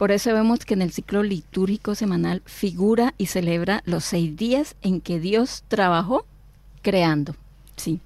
Por 0.00 0.12
eso 0.12 0.32
vemos 0.32 0.64
que 0.64 0.72
en 0.72 0.80
el 0.80 0.92
ciclo 0.92 1.22
litúrgico 1.22 1.94
semanal 1.94 2.40
figura 2.46 3.12
y 3.18 3.26
celebra 3.26 3.82
los 3.84 4.02
seis 4.02 4.34
días 4.34 4.74
en 4.80 5.02
que 5.02 5.20
Dios 5.20 5.62
trabajó 5.68 6.24
creando. 6.80 7.36
Sí, 7.76 8.00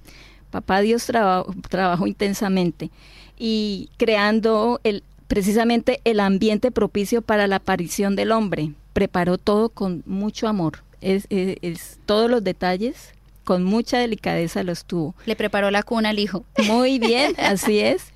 papá 0.51 0.81
Dios 0.81 1.05
trabajó 1.05 2.05
intensamente 2.05 2.91
y 3.39 3.91
creando 3.95 4.81
el, 4.83 5.03
precisamente 5.29 6.01
el 6.03 6.19
ambiente 6.19 6.69
propicio 6.69 7.21
para 7.21 7.47
la 7.47 7.55
aparición 7.55 8.17
del 8.17 8.33
hombre. 8.33 8.73
Preparó 8.91 9.37
todo 9.37 9.69
con 9.69 10.03
mucho 10.05 10.49
amor. 10.49 10.83
Es, 10.99 11.27
es, 11.29 11.99
todos 12.05 12.29
los 12.29 12.43
detalles 12.43 13.13
con 13.45 13.63
mucha 13.63 13.99
delicadeza 13.99 14.63
los 14.63 14.83
tuvo. 14.83 15.15
Le 15.25 15.37
preparó 15.37 15.71
la 15.71 15.81
cuna 15.81 16.09
al 16.09 16.19
hijo. 16.19 16.43
Muy 16.67 16.99
bien, 16.99 17.35
así 17.39 17.79
es. 17.79 18.11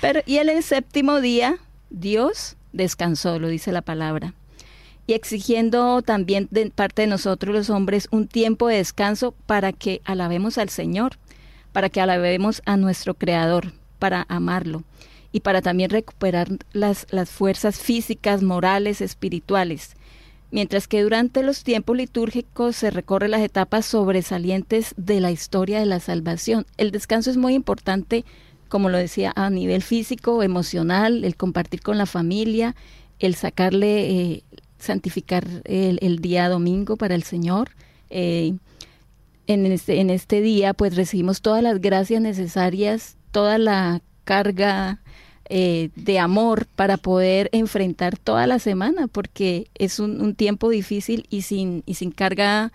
Pero 0.00 0.20
y 0.24 0.36
el 0.36 0.62
séptimo 0.62 1.20
día 1.20 1.58
Dios 1.90 2.56
descansó, 2.74 3.38
lo 3.38 3.48
dice 3.48 3.72
la 3.72 3.82
palabra. 3.82 4.34
Y 5.06 5.14
exigiendo 5.14 6.02
también 6.02 6.48
de 6.50 6.70
parte 6.70 7.02
de 7.02 7.08
nosotros 7.08 7.54
los 7.54 7.70
hombres 7.70 8.08
un 8.10 8.26
tiempo 8.26 8.68
de 8.68 8.76
descanso 8.76 9.34
para 9.46 9.72
que 9.72 10.00
alabemos 10.04 10.58
al 10.58 10.68
Señor, 10.68 11.18
para 11.72 11.88
que 11.88 12.00
alabemos 12.00 12.62
a 12.66 12.76
nuestro 12.76 13.14
Creador, 13.14 13.72
para 13.98 14.26
amarlo 14.28 14.82
y 15.32 15.40
para 15.40 15.62
también 15.62 15.90
recuperar 15.90 16.48
las, 16.72 17.06
las 17.10 17.30
fuerzas 17.30 17.78
físicas, 17.78 18.42
morales, 18.42 19.00
espirituales. 19.00 19.96
Mientras 20.50 20.86
que 20.86 21.02
durante 21.02 21.42
los 21.42 21.64
tiempos 21.64 21.96
litúrgicos 21.96 22.76
se 22.76 22.90
recorre 22.90 23.28
las 23.28 23.42
etapas 23.42 23.86
sobresalientes 23.86 24.94
de 24.96 25.20
la 25.20 25.32
historia 25.32 25.80
de 25.80 25.86
la 25.86 25.98
salvación. 25.98 26.64
El 26.76 26.92
descanso 26.92 27.30
es 27.30 27.36
muy 27.36 27.54
importante 27.54 28.24
como 28.74 28.88
lo 28.88 28.98
decía, 28.98 29.32
a 29.36 29.50
nivel 29.50 29.82
físico, 29.82 30.42
emocional, 30.42 31.22
el 31.22 31.36
compartir 31.36 31.80
con 31.80 31.96
la 31.96 32.06
familia, 32.06 32.74
el 33.20 33.36
sacarle, 33.36 34.10
eh, 34.10 34.42
santificar 34.80 35.46
el, 35.62 36.18
día 36.18 36.48
domingo 36.48 36.96
para 36.96 37.14
el 37.14 37.22
Señor. 37.22 37.70
Eh, 38.10 38.54
en, 39.46 39.66
este, 39.66 40.00
en 40.00 40.10
este 40.10 40.40
día 40.40 40.74
pues 40.74 40.96
recibimos 40.96 41.40
todas 41.40 41.62
las 41.62 41.80
gracias 41.80 42.20
necesarias, 42.20 43.16
toda 43.30 43.58
la 43.58 44.02
carga 44.24 44.98
eh, 45.48 45.90
de 45.94 46.18
amor 46.18 46.66
para 46.66 46.96
poder 46.96 47.50
enfrentar 47.52 48.18
toda 48.18 48.48
la 48.48 48.58
semana, 48.58 49.06
porque 49.06 49.68
es 49.76 50.00
un, 50.00 50.20
un 50.20 50.34
tiempo 50.34 50.68
difícil 50.68 51.28
y 51.30 51.42
sin, 51.42 51.84
y 51.86 51.94
sin 51.94 52.10
carga 52.10 52.72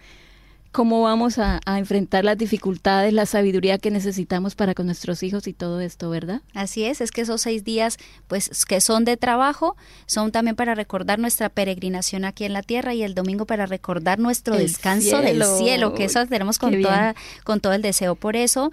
cómo 0.72 1.02
vamos 1.02 1.40
a, 1.40 1.60
enfrentar 1.66 2.24
las 2.24 2.38
dificultades, 2.38 3.14
la 3.14 3.26
sabiduría 3.26 3.78
que 3.78 3.92
necesitamos 3.92 4.56
para 4.56 4.74
con 4.74 4.86
nuestros 4.86 5.24
hijos 5.24 5.48
y 5.48 5.54
todo 5.54 5.80
esto, 5.80 6.10
¿verdad? 6.10 6.42
Así 6.54 6.84
es, 6.84 7.02
es 7.02 7.12
que 7.12 7.22
esos 7.22 7.42
seis 7.42 7.64
días, 7.64 7.98
pues 8.28 8.66
que 8.66 8.82
son 8.82 9.06
de 9.06 9.18
trabajo, 9.18 9.76
son 10.06 10.32
también 10.32 10.56
para 10.56 10.76
recordar 10.76 11.20
nuestra 11.20 11.50
peregrinación 11.50 12.26
aquí 12.26 12.46
en 12.46 12.54
la 12.54 12.62
tierra 12.62 12.94
y 12.94 13.04
el 13.04 13.16
domingo 13.16 13.46
para 13.46 13.66
recordar 13.66 14.20
nuestro 14.20 14.56
descanso 14.56 15.22
del 15.22 15.44
cielo, 15.44 15.94
que 15.94 16.06
eso 16.06 16.26
tenemos 16.28 16.60
con, 16.60 16.82
toda, 16.82 17.16
con 17.44 17.62
todo 17.62 17.74
el 17.74 17.82
deseo. 17.82 18.16
Por 18.16 18.36
eso, 18.36 18.72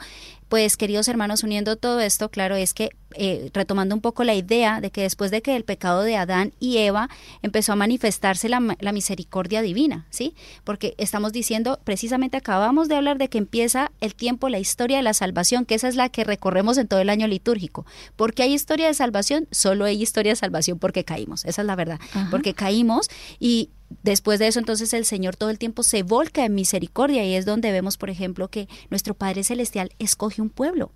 pues 0.48 0.76
queridos 0.76 1.08
hermanos, 1.08 1.42
uniendo 1.42 1.76
todo 1.76 2.00
esto, 2.00 2.30
claro, 2.30 2.54
es 2.54 2.72
que 2.72 2.90
eh, 3.14 3.50
retomando 3.52 3.94
un 3.94 4.00
poco 4.00 4.24
la 4.24 4.34
idea 4.34 4.80
de 4.80 4.90
que 4.90 5.02
después 5.02 5.30
de 5.30 5.42
que 5.42 5.56
el 5.56 5.64
pecado 5.64 6.02
de 6.02 6.16
Adán 6.16 6.52
y 6.60 6.78
Eva 6.78 7.08
empezó 7.42 7.72
a 7.72 7.76
manifestarse 7.76 8.48
la, 8.48 8.60
misericordia 8.92 9.62
divina, 9.62 10.06
¿sí? 10.10 10.34
Porque 10.64 10.94
estamos 10.98 11.32
diciendo, 11.32 11.80
precisamente 11.84 12.36
acabamos 12.36 12.88
de 12.88 12.96
hablar 12.96 13.18
de 13.18 13.28
que 13.28 13.38
empieza 13.38 13.90
el 14.00 14.14
tiempo, 14.14 14.48
la 14.48 14.58
historia 14.58 14.98
de 14.98 15.02
la 15.02 15.14
salvación, 15.14 15.64
que 15.64 15.74
esa 15.74 15.88
es 15.88 15.96
la 15.96 16.08
que 16.08 16.24
recorremos 16.24 16.78
en 16.78 16.88
todo 16.88 17.00
el 17.00 17.10
año 17.10 17.26
litúrgico. 17.26 17.86
porque 18.16 18.42
hay 18.42 18.52
historia 18.52 18.86
de 18.86 18.94
salvación? 18.94 19.48
Solo 19.50 19.84
hay 19.84 20.00
historia 20.00 20.32
de 20.32 20.36
salvación 20.36 20.78
porque 20.78 21.04
caímos, 21.04 21.44
esa 21.44 21.62
es 21.62 21.66
la 21.66 21.76
verdad, 21.76 22.00
porque 22.30 22.54
caímos 22.54 23.08
y 23.38 23.70
Después 24.02 24.38
de 24.38 24.48
eso, 24.48 24.58
entonces 24.58 24.92
el 24.92 25.04
Señor 25.04 25.36
todo 25.36 25.50
el 25.50 25.58
tiempo 25.58 25.82
se 25.82 26.02
volca 26.02 26.44
en 26.44 26.54
misericordia 26.54 27.24
y 27.24 27.34
es 27.34 27.44
donde 27.44 27.72
vemos, 27.72 27.96
por 27.98 28.10
ejemplo, 28.10 28.48
que 28.48 28.68
nuestro 28.90 29.14
Padre 29.14 29.44
Celestial 29.44 29.90
escoge 29.98 30.42
un 30.42 30.50
pueblo. 30.50 30.92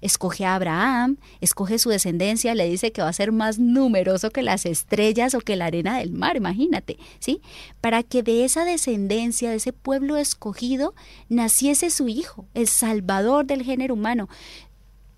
Escoge 0.00 0.44
a 0.44 0.56
Abraham, 0.56 1.18
escoge 1.40 1.78
su 1.78 1.90
descendencia, 1.90 2.56
le 2.56 2.68
dice 2.68 2.90
que 2.90 3.02
va 3.02 3.08
a 3.08 3.12
ser 3.12 3.30
más 3.30 3.60
numeroso 3.60 4.30
que 4.30 4.42
las 4.42 4.66
estrellas 4.66 5.34
o 5.34 5.40
que 5.40 5.54
la 5.54 5.66
arena 5.66 5.98
del 5.98 6.10
mar, 6.10 6.36
imagínate, 6.36 6.98
¿sí? 7.20 7.40
Para 7.80 8.02
que 8.02 8.24
de 8.24 8.44
esa 8.44 8.64
descendencia, 8.64 9.50
de 9.50 9.56
ese 9.56 9.72
pueblo 9.72 10.16
escogido, 10.16 10.96
naciese 11.28 11.88
su 11.88 12.08
hijo, 12.08 12.46
el 12.54 12.66
salvador 12.66 13.46
del 13.46 13.62
género 13.62 13.94
humano 13.94 14.28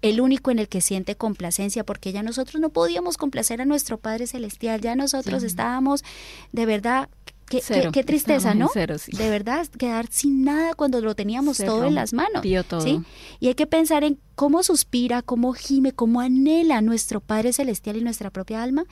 el 0.05 0.21
único 0.21 0.51
en 0.51 0.59
el 0.59 0.69
que 0.69 0.83
siente 0.83 1.17
complacencia, 1.17 1.83
porque 1.83 2.13
ya 2.13 2.23
nosotros 2.23 2.61
no 2.61 2.69
podíamos 2.69 3.17
complacer 3.17 3.63
a 3.63 3.65
nuestro 3.65 3.97
Padre 3.97 4.27
Celestial, 4.27 4.83
ya 4.83 4.97
nosotros 4.97 5.43
estábamos 5.43 6.05
de 6.53 6.67
verdad 6.67 7.09
Qué, 7.47 7.61
qué, 7.93 8.03
tristeza, 8.05 8.55
¿no? 8.55 8.71
De 8.75 9.31
verdad, 9.31 9.67
quedar 9.67 10.07
sin 10.11 10.45
nada 10.45 10.73
cuando 10.73 11.03
lo 11.03 11.15
teníamos 11.15 11.59
todo 11.59 11.85
en 11.85 11.95
las 11.95 12.15
manos. 12.15 12.43
¿sí? 12.83 13.03
Y 13.39 13.49
hay 13.49 13.55
que 13.55 13.67
pensar 13.67 14.03
en 14.03 14.19
cómo 14.35 14.63
suspira, 14.63 15.21
cómo 15.21 15.53
gime, 15.53 15.93
cómo 15.93 16.23
anhela 16.23 16.81
nuestro 16.81 17.21
Padre 17.21 17.53
Celestial 17.53 17.99
y 17.99 18.01
nuestra 18.01 18.31
propia 18.31 18.63
alma 18.63 18.87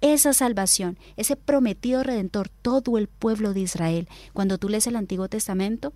esa 0.00 0.32
salvación, 0.32 0.98
ese 1.18 1.36
prometido 1.36 2.02
redentor, 2.02 2.48
todo 2.48 2.96
el 2.96 3.08
pueblo 3.08 3.52
de 3.52 3.60
Israel. 3.60 4.08
Cuando 4.32 4.56
tú 4.56 4.70
lees 4.70 4.86
el 4.86 4.96
Antiguo 4.96 5.28
Testamento, 5.28 5.92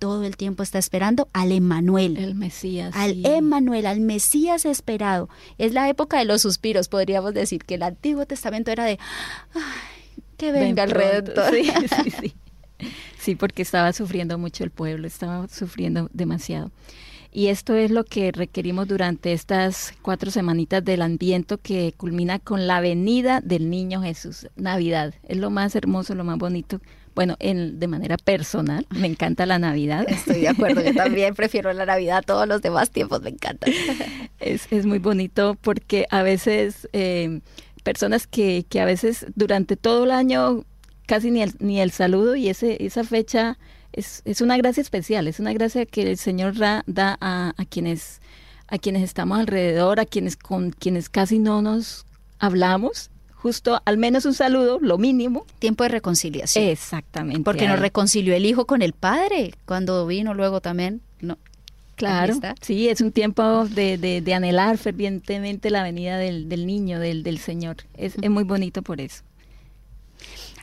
todo 0.00 0.24
el 0.24 0.36
tiempo 0.36 0.64
está 0.64 0.78
esperando 0.80 1.28
al 1.32 1.52
Emanuel. 1.52 2.16
El 2.16 2.34
Mesías. 2.34 2.96
Al 2.96 3.24
Emanuel, 3.24 3.86
al 3.86 4.00
Mesías 4.00 4.64
esperado. 4.64 5.28
Es 5.58 5.72
la 5.72 5.88
época 5.88 6.18
de 6.18 6.24
los 6.24 6.42
suspiros, 6.42 6.88
podríamos 6.88 7.34
decir, 7.34 7.64
que 7.64 7.74
el 7.74 7.84
Antiguo 7.84 8.26
Testamento 8.26 8.72
era 8.72 8.84
de 8.84 8.98
que 10.36 10.50
venga 10.50 10.82
el 10.82 10.90
redentor. 10.90 11.54
Sí, 11.54 11.70
sí, 12.02 12.10
sí. 12.20 12.34
Sí, 13.18 13.34
porque 13.34 13.60
estaba 13.60 13.92
sufriendo 13.92 14.38
mucho 14.38 14.64
el 14.64 14.70
pueblo, 14.70 15.06
estaba 15.06 15.46
sufriendo 15.48 16.08
demasiado. 16.14 16.72
Y 17.32 17.48
esto 17.48 17.76
es 17.76 17.90
lo 17.90 18.04
que 18.04 18.32
requerimos 18.32 18.88
durante 18.88 19.32
estas 19.32 19.92
cuatro 20.02 20.30
semanitas 20.30 20.84
del 20.84 21.02
Adviento 21.02 21.58
que 21.58 21.92
culmina 21.96 22.38
con 22.38 22.66
la 22.66 22.80
venida 22.80 23.40
del 23.40 23.68
niño 23.70 24.02
Jesús. 24.02 24.48
Navidad 24.56 25.14
es 25.28 25.36
lo 25.36 25.50
más 25.50 25.76
hermoso, 25.76 26.14
lo 26.14 26.24
más 26.24 26.38
bonito. 26.38 26.80
Bueno, 27.20 27.36
en, 27.38 27.78
de 27.78 27.86
manera 27.86 28.16
personal, 28.16 28.86
me 28.88 29.06
encanta 29.06 29.44
la 29.44 29.58
Navidad. 29.58 30.06
Estoy 30.08 30.40
de 30.40 30.48
acuerdo, 30.48 30.80
yo 30.80 30.94
también 30.94 31.34
prefiero 31.34 31.70
la 31.74 31.84
Navidad 31.84 32.16
a 32.16 32.22
todos 32.22 32.48
los 32.48 32.62
demás 32.62 32.88
tiempos, 32.88 33.20
me 33.20 33.28
encanta. 33.28 33.66
Es, 34.38 34.66
es 34.70 34.86
muy 34.86 34.98
bonito 34.98 35.58
porque 35.60 36.06
a 36.10 36.22
veces... 36.22 36.88
Eh, 36.94 37.40
personas 37.82 38.26
que, 38.26 38.64
que 38.68 38.80
a 38.80 38.86
veces 38.86 39.26
durante 39.34 39.76
todo 39.76 40.04
el 40.04 40.10
año 40.10 40.64
casi 41.06 41.30
ni 41.30 41.42
el, 41.42 41.52
ni 41.58 41.80
el 41.80 41.90
saludo 41.90 42.36
y 42.36 42.48
ese, 42.48 42.82
esa 42.84 43.04
fecha 43.04 43.58
es, 43.92 44.22
es 44.24 44.40
una 44.40 44.56
gracia 44.56 44.80
especial, 44.80 45.28
es 45.28 45.40
una 45.40 45.52
gracia 45.52 45.84
que 45.84 46.02
el 46.02 46.16
Señor 46.16 46.56
da, 46.56 46.84
da 46.86 47.18
a, 47.20 47.52
a, 47.56 47.64
quienes 47.66 48.22
a 48.68 48.78
quienes 48.78 49.02
estamos 49.02 49.38
alrededor, 49.38 50.00
a 50.00 50.06
quienes 50.06 50.36
con 50.36 50.70
quienes 50.70 51.10
casi 51.10 51.38
no 51.38 51.60
nos 51.60 52.06
hablamos, 52.38 53.10
justo 53.42 53.80
al 53.84 53.96
menos 53.98 54.24
un 54.24 54.34
saludo, 54.34 54.78
lo 54.80 54.98
mínimo. 54.98 55.46
Tiempo 55.58 55.84
de 55.84 55.88
reconciliación. 55.88 56.64
Exactamente. 56.64 57.42
Porque 57.42 57.66
nos 57.66 57.80
reconcilió 57.80 58.34
el 58.34 58.46
Hijo 58.46 58.66
con 58.66 58.82
el 58.82 58.92
Padre 58.92 59.54
cuando 59.66 60.06
vino 60.06 60.34
luego 60.34 60.60
también. 60.60 61.00
No, 61.20 61.38
Claro, 61.96 62.34
sí, 62.62 62.88
es 62.88 63.02
un 63.02 63.12
tiempo 63.12 63.66
de, 63.66 63.98
de, 63.98 64.34
anhelar 64.34 64.78
fervientemente 64.78 65.68
la 65.68 65.82
venida 65.82 66.16
del, 66.16 66.48
del 66.48 66.66
niño, 66.66 66.98
del, 66.98 67.22
del 67.22 67.36
Señor. 67.36 67.76
Es, 67.94 68.14
es, 68.22 68.30
muy 68.30 68.44
bonito 68.44 68.80
por 68.80 69.02
eso. 69.02 69.22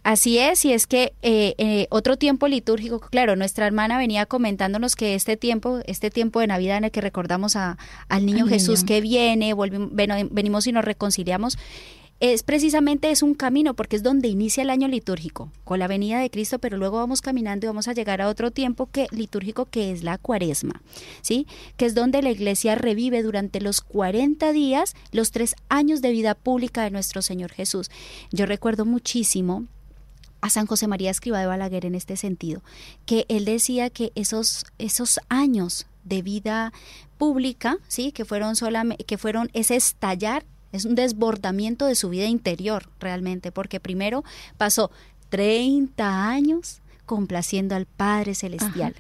Así 0.02 0.40
es, 0.40 0.66
y 0.66 0.74
es 0.74 0.88
que 0.88 1.14
eh, 1.22 1.54
eh, 1.58 1.86
otro 1.90 2.18
tiempo 2.18 2.48
litúrgico, 2.48 3.00
claro, 3.00 3.36
nuestra 3.36 3.68
hermana 3.68 3.98
venía 3.98 4.26
comentándonos 4.26 4.96
que 4.96 5.14
este 5.14 5.38
tiempo, 5.38 5.80
este 5.86 6.10
tiempo 6.10 6.40
de 6.40 6.48
Navidad 6.48 6.78
en 6.78 6.86
el 6.86 6.92
que 6.92 7.02
recordamos 7.02 7.56
a, 7.56 7.78
al 8.08 8.26
niño 8.26 8.48
Jesús 8.48 8.84
que 8.84 9.02
viene, 9.02 9.54
volvimos, 9.54 9.90
venimos 9.94 10.66
y 10.66 10.72
nos 10.72 10.86
reconciliamos, 10.86 11.60
es 12.20 12.42
precisamente 12.42 13.12
es 13.12 13.22
un 13.22 13.36
camino 13.36 13.76
porque 13.76 13.96
es 13.96 14.04
donde 14.04 14.28
inicia 14.28 14.64
el 14.64 14.72
año 14.72 14.88
litúrgico 14.88 15.52
con 15.64 15.80
la 15.80 15.88
venida 15.88 16.20
de 16.20 16.32
Cristo, 16.32 16.58
pero 16.58 16.78
luego 16.78 16.98
vamos 16.98 17.22
caminando 17.22 17.66
y 17.66 17.68
vamos 17.68 17.88
a 17.88 17.94
llegar 17.94 18.22
a 18.22 18.28
otro 18.28 18.50
tiempo 18.50 18.88
que 18.88 19.08
litúrgico 19.12 19.66
que 19.66 19.92
es 19.92 20.04
la 20.04 20.18
Cuaresma, 20.18 20.82
¿sí? 21.22 21.46
Que 21.76 21.86
es 21.86 21.94
donde 21.94 22.24
la 22.24 22.32
iglesia 22.32 22.76
revive 22.76 23.22
durante 23.22 23.62
los 23.62 23.82
40 23.82 24.52
días 24.52 24.96
los 25.12 25.32
tres 25.32 25.56
años 25.70 26.02
de 26.02 26.12
vida 26.12 26.34
pública 26.34 26.84
de 26.84 26.92
nuestro 26.92 27.22
Señor 27.22 27.52
Jesús. 27.52 27.92
Yo 28.32 28.48
recuerdo 28.48 28.86
muchísimo 28.86 29.66
a 30.42 30.50
San 30.50 30.66
José 30.66 30.88
María 30.88 31.12
Escriba 31.12 31.40
de 31.40 31.46
Balaguer 31.46 31.86
en 31.86 31.94
este 31.94 32.18
sentido, 32.18 32.62
que 33.06 33.26
él 33.28 33.46
decía 33.46 33.90
que 33.90 34.12
esos 34.16 34.66
esos 34.80 35.20
años 35.30 35.86
de 36.04 36.22
vida 36.24 36.74
pública, 37.18 37.78
sí, 37.88 38.12
que 38.12 38.26
fueron 38.26 38.56
solamente 38.56 39.04
que 39.04 39.18
fueron 39.18 39.50
ese 39.54 39.76
estallar 39.76 40.46
es 40.72 40.86
un 40.86 40.96
desbordamiento 40.96 41.86
de 41.86 41.96
su 41.96 42.10
vida 42.10 42.26
interior 42.26 42.90
realmente, 43.00 43.52
porque 43.52 43.80
primero 43.80 44.24
pasó 44.58 44.92
30 45.30 46.30
años 46.30 46.82
complaciendo 47.08 47.74
al 47.74 47.86
Padre 47.86 48.36
Celestial. 48.36 48.94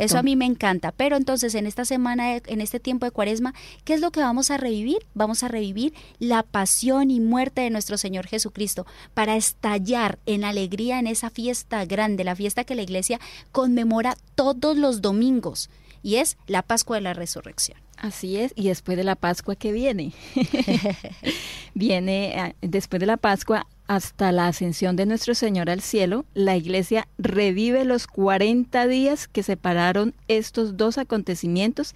Eso 0.00 0.18
a 0.18 0.22
mí 0.22 0.36
me 0.36 0.44
encanta. 0.44 0.92
Pero 0.92 1.16
entonces 1.16 1.54
en 1.54 1.66
esta 1.66 1.84
semana, 1.84 2.36
en 2.36 2.60
este 2.60 2.78
tiempo 2.78 3.06
de 3.06 3.10
cuaresma, 3.10 3.54
¿qué 3.84 3.94
es 3.94 4.00
lo 4.00 4.12
que 4.12 4.20
vamos 4.20 4.50
a 4.50 4.58
revivir? 4.58 4.98
Vamos 5.14 5.42
a 5.42 5.48
revivir 5.48 5.94
la 6.18 6.42
pasión 6.42 7.10
y 7.10 7.20
muerte 7.20 7.62
de 7.62 7.70
nuestro 7.70 7.96
Señor 7.96 8.26
Jesucristo 8.26 8.86
para 9.14 9.34
estallar 9.34 10.18
en 10.26 10.44
alegría 10.44 10.98
en 10.98 11.06
esa 11.06 11.30
fiesta 11.30 11.84
grande, 11.86 12.22
la 12.22 12.36
fiesta 12.36 12.64
que 12.64 12.74
la 12.74 12.82
iglesia 12.82 13.18
conmemora 13.50 14.16
todos 14.34 14.76
los 14.76 15.00
domingos 15.00 15.70
y 16.02 16.16
es 16.16 16.36
la 16.46 16.62
Pascua 16.62 16.96
de 16.96 17.02
la 17.02 17.14
Resurrección. 17.14 17.78
Así 17.96 18.36
es, 18.36 18.52
y 18.54 18.68
después 18.68 18.96
de 18.96 19.02
la 19.02 19.16
Pascua 19.16 19.56
que 19.56 19.72
viene, 19.72 20.12
viene 21.74 22.38
eh, 22.38 22.54
después 22.60 23.00
de 23.00 23.06
la 23.06 23.16
Pascua 23.16 23.66
hasta 23.88 24.30
la 24.30 24.46
ascensión 24.46 24.94
de 24.94 25.06
nuestro 25.06 25.34
Señor 25.34 25.68
al 25.68 25.80
cielo, 25.80 26.24
la 26.34 26.56
iglesia 26.56 27.08
revive 27.18 27.84
los 27.84 28.06
40 28.06 28.86
días 28.86 29.26
que 29.26 29.42
separaron 29.42 30.14
estos 30.28 30.76
dos 30.76 30.96
acontecimientos 30.96 31.94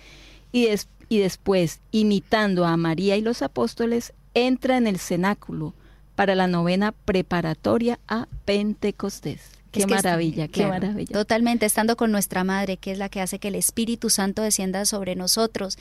y, 0.50 0.68
y 1.08 1.18
después, 1.18 1.80
imitando 1.92 2.64
a 2.64 2.76
María 2.76 3.16
y 3.16 3.20
los 3.20 3.42
apóstoles, 3.42 4.12
entra 4.34 4.78
en 4.78 4.88
el 4.88 4.98
cenáculo 4.98 5.74
para 6.16 6.34
la 6.34 6.48
novena 6.48 6.92
preparatoria 6.92 8.00
a 8.08 8.26
Pentecostés. 8.44 9.61
Qué 9.72 9.86
maravilla, 9.86 10.48
qué 10.48 10.66
maravilla. 10.66 11.12
Totalmente, 11.12 11.64
estando 11.66 11.96
con 11.96 12.12
nuestra 12.12 12.44
madre, 12.44 12.76
que 12.76 12.92
es 12.92 12.98
la 12.98 13.08
que 13.08 13.20
hace 13.20 13.38
que 13.38 13.48
el 13.48 13.54
Espíritu 13.54 14.10
Santo 14.10 14.42
descienda 14.42 14.84
sobre 14.84 15.16
nosotros, 15.16 15.78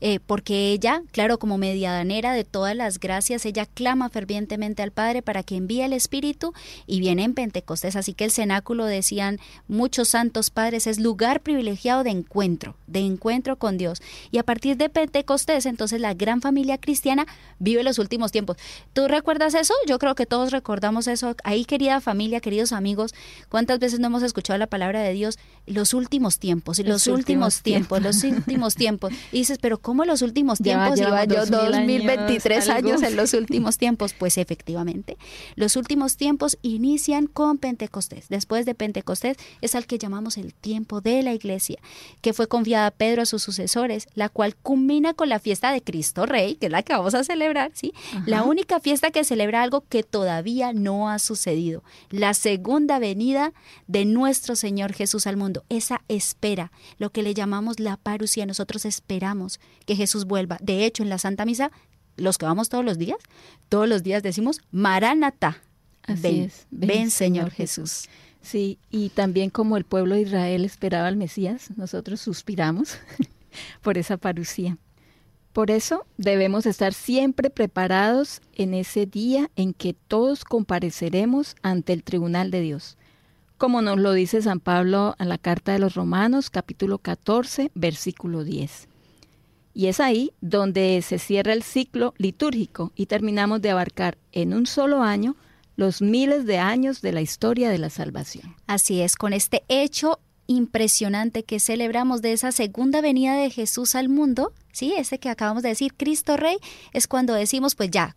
eh, 0.00 0.18
porque 0.26 0.72
ella, 0.72 1.02
claro, 1.12 1.38
como 1.38 1.58
medianera 1.58 2.32
de 2.32 2.44
todas 2.44 2.74
las 2.74 2.98
gracias, 2.98 3.44
ella 3.44 3.66
clama 3.66 4.08
fervientemente 4.08 4.82
al 4.82 4.92
Padre 4.92 5.22
para 5.22 5.42
que 5.42 5.56
envíe 5.56 5.82
el 5.82 5.92
Espíritu 5.92 6.54
y 6.86 7.00
viene 7.00 7.24
en 7.24 7.34
Pentecostés. 7.34 7.96
Así 7.96 8.14
que 8.14 8.24
el 8.24 8.30
cenáculo, 8.30 8.86
decían 8.86 9.38
muchos 9.68 10.08
santos 10.08 10.50
padres, 10.50 10.86
es 10.86 10.98
lugar 10.98 11.40
privilegiado 11.40 12.02
de 12.02 12.10
encuentro, 12.10 12.76
de 12.86 13.00
encuentro 13.00 13.56
con 13.56 13.76
Dios. 13.76 14.00
Y 14.30 14.38
a 14.38 14.42
partir 14.42 14.76
de 14.76 14.88
Pentecostés, 14.88 15.66
entonces 15.66 16.00
la 16.00 16.14
gran 16.14 16.40
familia 16.40 16.78
cristiana 16.78 17.26
vive 17.58 17.82
los 17.82 17.98
últimos 17.98 18.32
tiempos. 18.32 18.56
¿Tú 18.92 19.06
recuerdas 19.08 19.54
eso? 19.54 19.74
Yo 19.86 19.98
creo 19.98 20.14
que 20.14 20.26
todos 20.26 20.50
recordamos 20.50 21.08
eso. 21.08 21.36
Ahí, 21.44 21.64
querida 21.64 22.00
familia, 22.00 22.40
queridos 22.40 22.72
amigos, 22.72 23.14
¿Cuántas 23.48 23.78
veces 23.78 24.00
no 24.00 24.08
hemos 24.08 24.22
escuchado 24.22 24.58
la 24.58 24.66
palabra 24.66 25.02
de 25.02 25.12
Dios? 25.12 25.38
Los 25.66 25.94
últimos 25.94 26.38
tiempos, 26.38 26.78
los, 26.78 26.88
los 26.88 27.06
últimos, 27.06 27.62
tiempos, 27.62 28.02
los 28.02 28.22
últimos 28.24 28.74
tiempos. 28.74 29.12
Y 29.32 29.38
dices, 29.38 29.58
pero 29.60 29.78
¿cómo 29.78 30.04
los 30.04 30.22
últimos 30.22 30.58
tiempos? 30.58 30.98
Lleva, 30.98 31.24
yo 31.24 31.46
2023 31.46 32.68
años, 32.68 33.02
en 33.02 33.16
los 33.16 33.34
últimos 33.34 33.78
tiempos. 33.78 34.12
Pues 34.12 34.38
efectivamente, 34.38 35.16
los 35.56 35.76
últimos 35.76 36.16
tiempos 36.16 36.58
inician 36.62 37.26
con 37.26 37.58
Pentecostés. 37.58 38.28
Después 38.28 38.66
de 38.66 38.74
Pentecostés 38.74 39.36
es 39.60 39.74
al 39.74 39.86
que 39.86 39.98
llamamos 39.98 40.36
el 40.36 40.54
tiempo 40.54 41.00
de 41.00 41.22
la 41.22 41.32
iglesia, 41.32 41.78
que 42.20 42.32
fue 42.32 42.46
confiada 42.46 42.86
a 42.86 42.90
Pedro 42.90 43.22
a 43.22 43.26
sus 43.26 43.42
sucesores, 43.42 44.08
la 44.14 44.28
cual 44.28 44.54
culmina 44.56 45.14
con 45.14 45.28
la 45.28 45.38
fiesta 45.38 45.72
de 45.72 45.82
Cristo 45.82 46.26
Rey, 46.26 46.56
que 46.56 46.66
es 46.66 46.72
la 46.72 46.82
que 46.82 46.92
vamos 46.92 47.14
a 47.14 47.24
celebrar, 47.24 47.70
¿sí? 47.74 47.92
La 48.26 48.44
única 48.44 48.80
fiesta 48.80 49.10
que 49.10 49.24
celebra 49.24 49.62
algo 49.62 49.84
que 49.88 50.02
todavía 50.02 50.72
no 50.72 51.08
ha 51.08 51.18
sucedido, 51.18 51.82
la 52.10 52.34
segunda 52.34 52.98
venida 52.98 53.23
de 53.86 54.04
nuestro 54.04 54.56
Señor 54.56 54.92
Jesús 54.92 55.26
al 55.26 55.36
mundo. 55.36 55.64
Esa 55.68 56.02
espera, 56.08 56.72
lo 56.98 57.10
que 57.10 57.22
le 57.22 57.34
llamamos 57.34 57.80
la 57.80 57.96
parusia, 57.96 58.46
nosotros 58.46 58.84
esperamos 58.84 59.60
que 59.86 59.96
Jesús 59.96 60.26
vuelva. 60.26 60.58
De 60.60 60.84
hecho, 60.84 61.02
en 61.02 61.08
la 61.08 61.18
Santa 61.18 61.44
Misa, 61.44 61.70
los 62.16 62.38
que 62.38 62.46
vamos 62.46 62.68
todos 62.68 62.84
los 62.84 62.98
días, 62.98 63.18
todos 63.68 63.88
los 63.88 64.02
días 64.02 64.22
decimos, 64.22 64.60
Maranatá. 64.70 65.62
ven, 66.06 66.50
ven, 66.70 67.10
Señor 67.10 67.50
Jesús. 67.50 68.08
Sí, 68.42 68.78
y 68.90 69.08
también 69.08 69.48
como 69.48 69.78
el 69.78 69.84
pueblo 69.84 70.16
de 70.16 70.22
Israel 70.22 70.64
esperaba 70.66 71.08
al 71.08 71.16
Mesías, 71.16 71.70
nosotros 71.76 72.20
suspiramos 72.20 72.98
por 73.82 73.96
esa 73.96 74.18
parucía. 74.18 74.76
Por 75.54 75.70
eso 75.70 76.04
debemos 76.18 76.66
estar 76.66 76.92
siempre 76.92 77.48
preparados 77.48 78.42
en 78.54 78.74
ese 78.74 79.06
día 79.06 79.50
en 79.56 79.72
que 79.72 79.94
todos 79.94 80.44
compareceremos 80.44 81.54
ante 81.62 81.92
el 81.92 82.02
tribunal 82.02 82.50
de 82.50 82.60
Dios 82.60 82.98
como 83.64 83.80
nos 83.80 83.98
lo 83.98 84.12
dice 84.12 84.42
San 84.42 84.60
Pablo 84.60 85.16
en 85.18 85.30
la 85.30 85.38
carta 85.38 85.72
de 85.72 85.78
los 85.78 85.94
Romanos, 85.94 86.50
capítulo 86.50 86.98
14, 86.98 87.70
versículo 87.74 88.44
10. 88.44 88.88
Y 89.72 89.86
es 89.86 90.00
ahí 90.00 90.32
donde 90.42 91.00
se 91.00 91.18
cierra 91.18 91.54
el 91.54 91.62
ciclo 91.62 92.12
litúrgico 92.18 92.92
y 92.94 93.06
terminamos 93.06 93.62
de 93.62 93.70
abarcar 93.70 94.18
en 94.32 94.52
un 94.52 94.66
solo 94.66 95.02
año 95.02 95.34
los 95.76 96.02
miles 96.02 96.44
de 96.44 96.58
años 96.58 97.00
de 97.00 97.12
la 97.12 97.22
historia 97.22 97.70
de 97.70 97.78
la 97.78 97.88
salvación. 97.88 98.54
Así 98.66 99.00
es, 99.00 99.16
con 99.16 99.32
este 99.32 99.64
hecho 99.68 100.20
impresionante 100.46 101.42
que 101.42 101.58
celebramos 101.58 102.20
de 102.20 102.34
esa 102.34 102.52
segunda 102.52 103.00
venida 103.00 103.34
de 103.34 103.48
Jesús 103.48 103.94
al 103.94 104.10
mundo, 104.10 104.52
¿sí? 104.74 104.92
Ese 104.98 105.18
que 105.18 105.30
acabamos 105.30 105.62
de 105.62 105.70
decir, 105.70 105.94
Cristo 105.94 106.36
Rey, 106.36 106.58
es 106.92 107.08
cuando 107.08 107.32
decimos, 107.32 107.76
pues 107.76 107.90
ya, 107.90 108.14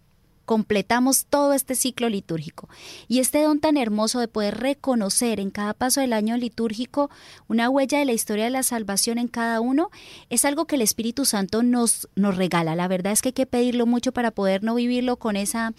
completamos 0.47 1.25
todo 1.25 1.51
este 1.53 1.75
ciclo 1.75 2.07
litúrgico. 2.07 2.69
Y 3.10 3.19
este 3.19 3.43
don 3.43 3.60
tan 3.60 3.75
hermoso 3.75 4.21
de 4.21 4.29
poder 4.29 4.57
reconocer 4.57 5.41
en 5.41 5.51
cada 5.51 5.73
paso 5.73 5.99
del 5.99 6.13
año 6.13 6.38
litúrgico 6.38 7.12
una 7.49 7.69
huella 7.69 7.99
de 7.99 8.05
la 8.05 8.13
historia 8.13 8.45
de 8.45 8.49
la 8.49 8.63
salvación 8.63 9.17
en 9.17 9.27
cada 9.27 9.60
uno, 9.60 9.91
es 10.29 10.45
algo 10.45 10.65
que 10.65 10.75
el 10.77 10.81
Espíritu 10.81 11.25
Santo 11.25 11.63
nos, 11.63 12.07
nos 12.15 12.38
regala. 12.38 12.75
La 12.75 12.88
verdad 12.88 13.12
es 13.12 13.21
que 13.21 13.29
hay 13.29 13.33
que 13.33 13.45
pedirlo 13.45 13.86
mucho 13.86 14.13
para 14.13 14.31
poder 14.31 14.63
no 14.63 14.73
vivirlo 14.75 15.17
con 15.17 15.36
esa 15.36 15.73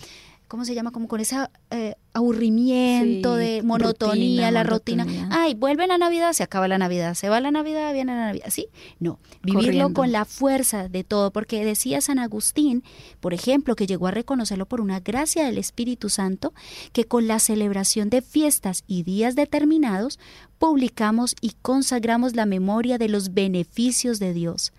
¿cómo 0.48 0.64
se 0.64 0.74
llama? 0.74 0.90
Como 0.90 1.08
con 1.08 1.20
ese 1.20 1.36
eh, 1.70 1.94
aburrimiento 2.14 3.36
de 3.36 3.62
monotonía, 3.62 4.50
la 4.50 4.64
rutina. 4.64 5.06
Ay, 5.30 5.54
vuelve 5.54 5.86
la 5.86 5.98
Navidad, 5.98 6.32
se 6.32 6.42
acaba 6.42 6.66
la 6.66 6.78
Navidad, 6.78 7.14
se 7.14 7.28
va 7.28 7.40
la 7.40 7.50
Navidad, 7.50 7.92
viene 7.92 8.14
la 8.14 8.26
Navidad. 8.26 8.46
¿Sí? 8.48 8.68
No, 8.98 9.20
vivirlo 9.42 9.92
con 9.92 10.10
la 10.10 10.24
fuerza 10.24 10.88
de 10.88 11.04
todo, 11.04 11.30
porque 11.30 11.64
decía 11.64 12.00
San 12.00 12.18
Agustín, 12.18 12.82
por 13.20 13.34
ejemplo, 13.34 13.76
que 13.76 13.86
llegó 13.86 14.06
a 14.06 14.10
reconocerlo 14.10 14.66
por 14.66 14.80
una 14.80 15.00
gracia 15.00 15.44
del 15.44 15.58
Espíritu 15.58 16.08
Santo, 16.08 16.54
que 16.92 17.04
con 17.04 17.28
la 17.28 17.38
celebración 17.38 18.10
de 18.10 18.22
fiestas 18.22 18.84
y 18.86 19.02
días 19.02 19.36
determinados, 19.36 20.18
publicamos 20.58 21.36
y 21.40 21.52
consagramos 21.62 22.34
la 22.34 22.46
memoria 22.46 22.98
de 22.98 23.08
los 23.08 23.34
beneficios 23.34 24.18
de 24.18 24.32
Dios 24.32 24.72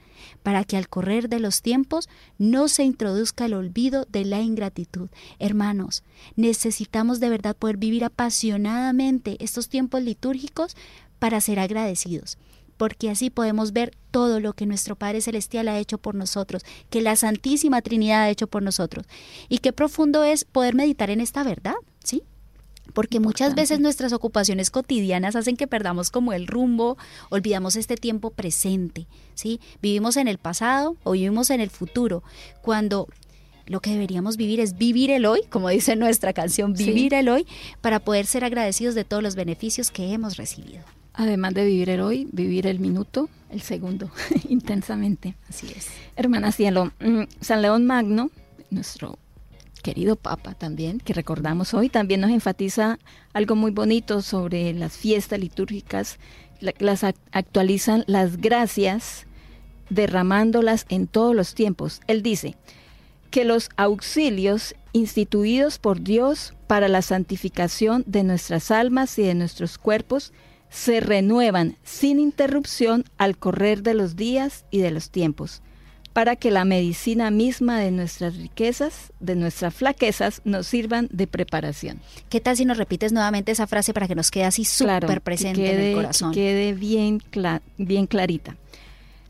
para 0.43 0.63
que 0.63 0.77
al 0.77 0.89
correr 0.89 1.29
de 1.29 1.39
los 1.39 1.61
tiempos 1.61 2.09
no 2.37 2.67
se 2.67 2.83
introduzca 2.83 3.45
el 3.45 3.53
olvido 3.53 4.05
de 4.09 4.25
la 4.25 4.41
ingratitud. 4.41 5.09
Hermanos, 5.39 6.03
necesitamos 6.35 7.19
de 7.19 7.29
verdad 7.29 7.55
poder 7.55 7.77
vivir 7.77 8.03
apasionadamente 8.03 9.37
estos 9.39 9.69
tiempos 9.69 10.01
litúrgicos 10.01 10.75
para 11.19 11.41
ser 11.41 11.59
agradecidos 11.59 12.37
porque 12.79 13.09
así 13.09 13.29
podemos 13.29 13.73
ver 13.73 13.91
todo 14.09 14.39
lo 14.39 14.53
que 14.53 14.65
nuestro 14.65 14.95
Padre 14.95 15.19
Celestial 15.19 15.67
ha 15.67 15.77
hecho 15.77 15.97
por 15.97 16.15
nosotros, 16.15 16.63
que 16.89 17.01
la 17.01 17.17
Santísima 17.17 17.81
Trinidad 17.81 18.21
ha 18.21 18.29
hecho 18.29 18.47
por 18.47 18.63
nosotros. 18.63 19.05
Y 19.49 19.57
qué 19.57 19.73
profundo 19.73 20.23
es 20.23 20.45
poder 20.45 20.75
meditar 20.75 21.09
en 21.09 21.19
esta 21.19 21.43
verdad. 21.43 21.75
Porque 22.93 23.19
muchas 23.19 23.55
veces 23.55 23.79
nuestras 23.79 24.13
ocupaciones 24.13 24.69
cotidianas 24.71 25.35
hacen 25.35 25.57
que 25.57 25.67
perdamos 25.67 26.09
como 26.09 26.33
el 26.33 26.47
rumbo, 26.47 26.97
olvidamos 27.29 27.75
este 27.75 27.95
tiempo 27.95 28.31
presente, 28.31 29.07
¿sí? 29.35 29.59
Vivimos 29.81 30.17
en 30.17 30.27
el 30.27 30.37
pasado 30.37 30.95
o 31.03 31.11
vivimos 31.11 31.49
en 31.49 31.61
el 31.61 31.69
futuro, 31.69 32.23
cuando 32.61 33.07
lo 33.69 33.81
que 33.81 33.91
deberíamos 33.91 34.35
vivir 34.35 34.59
es 34.59 34.77
vivir 34.77 35.11
el 35.11 35.25
hoy, 35.25 35.41
como 35.49 35.69
dice 35.69 35.95
nuestra 35.95 36.33
canción, 36.33 36.73
vivir 36.73 37.13
el 37.13 37.29
hoy, 37.29 37.45
para 37.81 37.99
poder 37.99 38.25
ser 38.25 38.43
agradecidos 38.43 38.95
de 38.95 39.05
todos 39.05 39.21
los 39.21 39.35
beneficios 39.35 39.91
que 39.91 40.11
hemos 40.11 40.37
recibido. 40.37 40.83
Además 41.13 41.53
de 41.53 41.65
vivir 41.65 41.89
el 41.89 42.01
hoy, 42.01 42.27
vivir 42.31 42.65
el 42.65 42.79
minuto, 42.79 43.29
el 43.51 43.61
segundo, 43.61 44.09
intensamente. 44.49 45.35
Así 45.47 45.67
es. 45.75 45.87
Hermana 46.15 46.51
Cielo, 46.51 46.91
mm, 46.99 47.23
San 47.41 47.61
León 47.61 47.85
Magno, 47.85 48.31
nuestro 48.71 49.19
querido 49.79 50.15
Papa 50.15 50.53
también, 50.53 50.99
que 50.99 51.13
recordamos 51.13 51.73
hoy, 51.73 51.89
también 51.89 52.21
nos 52.21 52.31
enfatiza 52.31 52.99
algo 53.33 53.55
muy 53.55 53.71
bonito 53.71 54.21
sobre 54.21 54.73
las 54.73 54.97
fiestas 54.97 55.39
litúrgicas, 55.39 56.19
las 56.59 57.03
actualizan 57.03 58.03
las 58.07 58.37
gracias, 58.37 59.25
derramándolas 59.89 60.85
en 60.89 61.07
todos 61.07 61.35
los 61.35 61.55
tiempos. 61.55 62.01
Él 62.07 62.21
dice 62.21 62.55
que 63.31 63.45
los 63.45 63.69
auxilios 63.77 64.75
instituidos 64.93 65.79
por 65.79 66.01
Dios 66.01 66.53
para 66.67 66.87
la 66.87 67.01
santificación 67.01 68.03
de 68.07 68.23
nuestras 68.23 68.71
almas 68.71 69.17
y 69.19 69.23
de 69.23 69.35
nuestros 69.35 69.77
cuerpos 69.77 70.33
se 70.69 70.99
renuevan 70.99 71.77
sin 71.83 72.19
interrupción 72.19 73.05
al 73.17 73.37
correr 73.37 73.81
de 73.81 73.93
los 73.93 74.15
días 74.15 74.65
y 74.69 74.79
de 74.79 74.91
los 74.91 75.09
tiempos 75.09 75.61
para 76.13 76.35
que 76.35 76.51
la 76.51 76.65
medicina 76.65 77.31
misma 77.31 77.79
de 77.79 77.91
nuestras 77.91 78.35
riquezas, 78.35 79.13
de 79.19 79.35
nuestras 79.35 79.73
flaquezas, 79.73 80.41
nos 80.43 80.67
sirvan 80.67 81.07
de 81.11 81.27
preparación. 81.27 82.01
¿Qué 82.29 82.39
tal 82.41 82.57
si 82.57 82.65
nos 82.65 82.77
repites 82.77 83.11
nuevamente 83.11 83.51
esa 83.51 83.67
frase 83.67 83.93
para 83.93 84.07
que 84.07 84.15
nos 84.15 84.31
quede 84.31 84.45
así 84.45 84.65
súper 84.65 85.21
presente 85.21 85.71
en 85.71 85.79
el 85.79 85.95
corazón? 85.95 86.31
Que 86.33 86.39
quede 86.39 86.73
bien, 86.73 87.21
bien 87.77 88.07
clarita. 88.07 88.57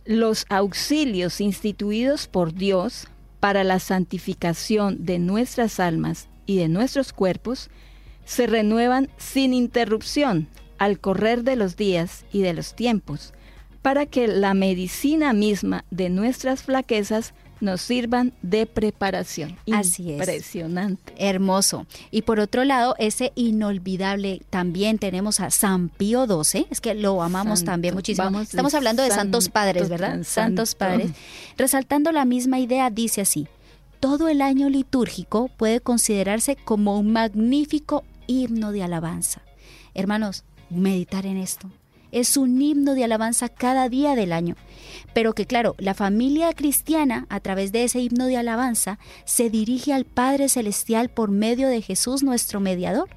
Los 0.05 0.45
auxilios 0.49 1.41
instituidos 1.41 2.27
por 2.27 2.53
Dios 2.53 3.07
para 3.39 3.63
la 3.63 3.79
santificación 3.79 5.05
de 5.05 5.19
nuestras 5.19 5.79
almas 5.79 6.27
y 6.45 6.57
de 6.57 6.67
nuestros 6.67 7.13
cuerpos 7.13 7.69
se 8.25 8.47
renuevan 8.47 9.09
sin 9.17 9.53
interrupción 9.53 10.47
al 10.77 10.99
correr 10.99 11.43
de 11.43 11.55
los 11.55 11.75
días 11.75 12.25
y 12.31 12.41
de 12.41 12.53
los 12.53 12.75
tiempos 12.75 13.33
para 13.81 14.05
que 14.05 14.27
la 14.27 14.53
medicina 14.53 15.33
misma 15.33 15.85
de 15.89 16.09
nuestras 16.09 16.63
flaquezas 16.63 17.33
nos 17.61 17.81
sirvan 17.81 18.33
de 18.41 18.65
preparación. 18.65 19.57
Así 19.71 20.11
es. 20.11 20.19
Impresionante. 20.19 21.13
Hermoso. 21.17 21.85
Y 22.11 22.21
por 22.21 22.39
otro 22.39 22.63
lado, 22.63 22.95
ese 22.99 23.31
inolvidable 23.35 24.41
también 24.49 24.97
tenemos 24.97 25.39
a 25.39 25.49
San 25.49 25.89
Pío 25.89 26.25
XII, 26.25 26.67
es 26.69 26.81
que 26.81 26.93
lo 26.93 27.21
amamos 27.21 27.63
también 27.63 27.93
muchísimo. 27.93 28.39
Estamos 28.39 28.73
hablando 28.73 29.03
de 29.03 29.11
santos 29.11 29.49
padres, 29.49 29.89
¿verdad? 29.89 30.23
Santos 30.23 30.75
padres. 30.75 31.11
Resaltando 31.57 32.11
la 32.11 32.25
misma 32.25 32.59
idea, 32.59 32.89
dice 32.89 33.21
así, 33.21 33.47
todo 33.99 34.29
el 34.29 34.41
año 34.41 34.69
litúrgico 34.69 35.49
puede 35.57 35.81
considerarse 35.81 36.55
como 36.55 36.97
un 36.97 37.11
magnífico 37.11 38.03
himno 38.27 38.71
de 38.71 38.83
alabanza. 38.83 39.41
Hermanos, 39.93 40.45
meditar 40.69 41.25
en 41.25 41.37
esto, 41.37 41.69
es 42.11 42.37
un 42.37 42.61
himno 42.61 42.95
de 42.95 43.03
alabanza 43.03 43.49
cada 43.49 43.89
día 43.89 44.15
del 44.15 44.33
año. 44.33 44.55
Pero 45.13 45.33
que 45.33 45.45
claro, 45.45 45.75
la 45.77 45.93
familia 45.93 46.53
cristiana, 46.53 47.25
a 47.29 47.39
través 47.39 47.71
de 47.71 47.83
ese 47.83 47.99
himno 47.99 48.25
de 48.25 48.37
alabanza, 48.37 48.99
se 49.25 49.49
dirige 49.49 49.93
al 49.93 50.05
Padre 50.05 50.49
Celestial 50.49 51.09
por 51.09 51.31
medio 51.31 51.67
de 51.67 51.81
Jesús 51.81 52.23
nuestro 52.23 52.59
mediador. 52.59 53.09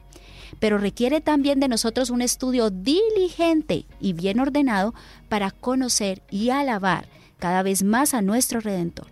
Pero 0.58 0.78
requiere 0.78 1.20
también 1.20 1.60
de 1.60 1.68
nosotros 1.68 2.10
un 2.10 2.22
estudio 2.22 2.70
diligente 2.70 3.86
y 4.00 4.12
bien 4.12 4.38
ordenado 4.38 4.94
para 5.28 5.50
conocer 5.50 6.22
y 6.30 6.50
alabar 6.50 7.08
cada 7.38 7.62
vez 7.62 7.82
más 7.82 8.14
a 8.14 8.22
nuestro 8.22 8.60
Redentor. 8.60 9.06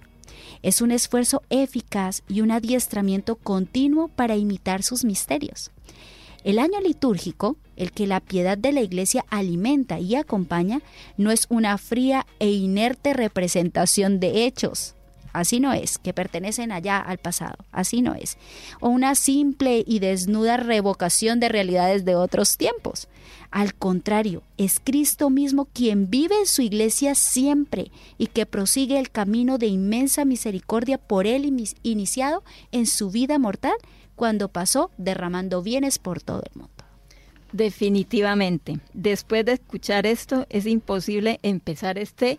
Es 0.63 0.83
un 0.83 0.91
esfuerzo 0.91 1.43
eficaz 1.49 2.23
y 2.29 2.43
un 2.43 2.51
adiestramiento 2.51 3.37
continuo 3.37 4.09
para 4.09 4.37
imitar 4.37 4.83
sus 4.83 5.05
misterios. 5.05 5.71
El 6.45 6.59
año 6.59 6.81
litúrgico, 6.81 7.57
el 7.81 7.93
que 7.93 8.07
la 8.07 8.21
piedad 8.21 8.59
de 8.59 8.73
la 8.73 8.83
Iglesia 8.83 9.25
alimenta 9.31 9.99
y 9.99 10.15
acompaña, 10.15 10.83
no 11.17 11.31
es 11.31 11.47
una 11.49 11.79
fría 11.79 12.27
e 12.39 12.51
inerte 12.51 13.15
representación 13.15 14.21
de 14.21 14.45
hechos. 14.45 14.95
Así 15.33 15.61
no 15.61 15.73
es, 15.73 15.97
que 15.97 16.13
pertenecen 16.13 16.73
allá 16.73 16.99
al 16.99 17.17
pasado. 17.19 17.57
Así 17.73 18.03
no 18.03 18.15
es. 18.15 18.37
O 18.81 18.91
una 18.91 19.15
simple 19.15 19.83
y 19.87 19.99
desnuda 20.01 20.59
revocación 20.59 21.41
de 21.41 21.49
realidades 21.49 22.05
de 22.05 22.17
otros 22.17 22.59
tiempos. 22.59 23.09
Al 23.51 23.75
contrario, 23.75 24.43
es 24.59 24.79
Cristo 24.83 25.31
mismo 25.31 25.67
quien 25.73 26.11
vive 26.11 26.39
en 26.39 26.47
su 26.47 26.61
iglesia 26.61 27.15
siempre 27.15 27.91
y 28.19 28.27
que 28.27 28.45
prosigue 28.45 28.99
el 28.99 29.11
camino 29.11 29.57
de 29.57 29.69
inmensa 29.69 30.27
misericordia 30.27 30.99
por 30.99 31.27
él 31.27 31.65
iniciado 31.83 32.43
en 32.73 32.87
su 32.87 33.11
vida 33.11 33.39
mortal 33.39 33.75
cuando 34.17 34.49
pasó 34.49 34.91
derramando 34.99 35.63
bienes 35.63 35.99
por 35.99 36.21
todo 36.21 36.43
el 36.43 36.61
mundo. 36.61 36.80
Definitivamente. 37.53 38.79
Después 38.93 39.45
de 39.45 39.53
escuchar 39.53 40.07
esto, 40.07 40.47
es 40.51 40.67
imposible 40.67 41.41
empezar 41.43 41.99
este 41.99 42.39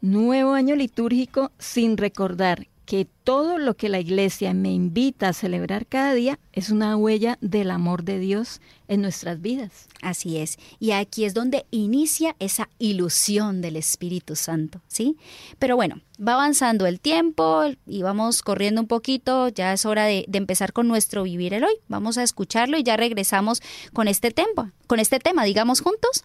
nuevo 0.00 0.52
año 0.52 0.74
litúrgico 0.76 1.52
sin 1.58 1.96
recordar 1.96 2.66
que 2.90 3.06
todo 3.22 3.58
lo 3.58 3.76
que 3.76 3.88
la 3.88 4.00
iglesia 4.00 4.52
me 4.52 4.72
invita 4.72 5.28
a 5.28 5.32
celebrar 5.32 5.86
cada 5.86 6.12
día 6.12 6.40
es 6.52 6.70
una 6.70 6.96
huella 6.96 7.38
del 7.40 7.70
amor 7.70 8.02
de 8.02 8.18
Dios 8.18 8.60
en 8.88 9.00
nuestras 9.00 9.40
vidas. 9.40 9.86
Así 10.02 10.38
es. 10.38 10.58
Y 10.80 10.90
aquí 10.90 11.24
es 11.24 11.32
donde 11.32 11.66
inicia 11.70 12.34
esa 12.40 12.68
ilusión 12.80 13.60
del 13.60 13.76
Espíritu 13.76 14.34
Santo, 14.34 14.80
¿sí? 14.88 15.16
Pero 15.60 15.76
bueno, 15.76 16.00
va 16.18 16.32
avanzando 16.32 16.84
el 16.86 16.98
tiempo 16.98 17.62
y 17.86 18.02
vamos 18.02 18.42
corriendo 18.42 18.80
un 18.80 18.88
poquito. 18.88 19.46
Ya 19.50 19.72
es 19.72 19.86
hora 19.86 20.06
de, 20.06 20.26
empezar 20.32 20.72
con 20.72 20.88
nuestro 20.88 21.22
vivir 21.22 21.54
el 21.54 21.62
hoy. 21.62 21.74
Vamos 21.86 22.18
a 22.18 22.24
escucharlo 22.24 22.76
y 22.76 22.82
ya 22.82 22.96
regresamos 22.96 23.62
con 23.92 24.08
este 24.08 24.32
tema, 24.32 24.72
con 24.88 24.98
este 24.98 25.20
tema, 25.20 25.44
digamos 25.44 25.80
juntos. 25.80 26.24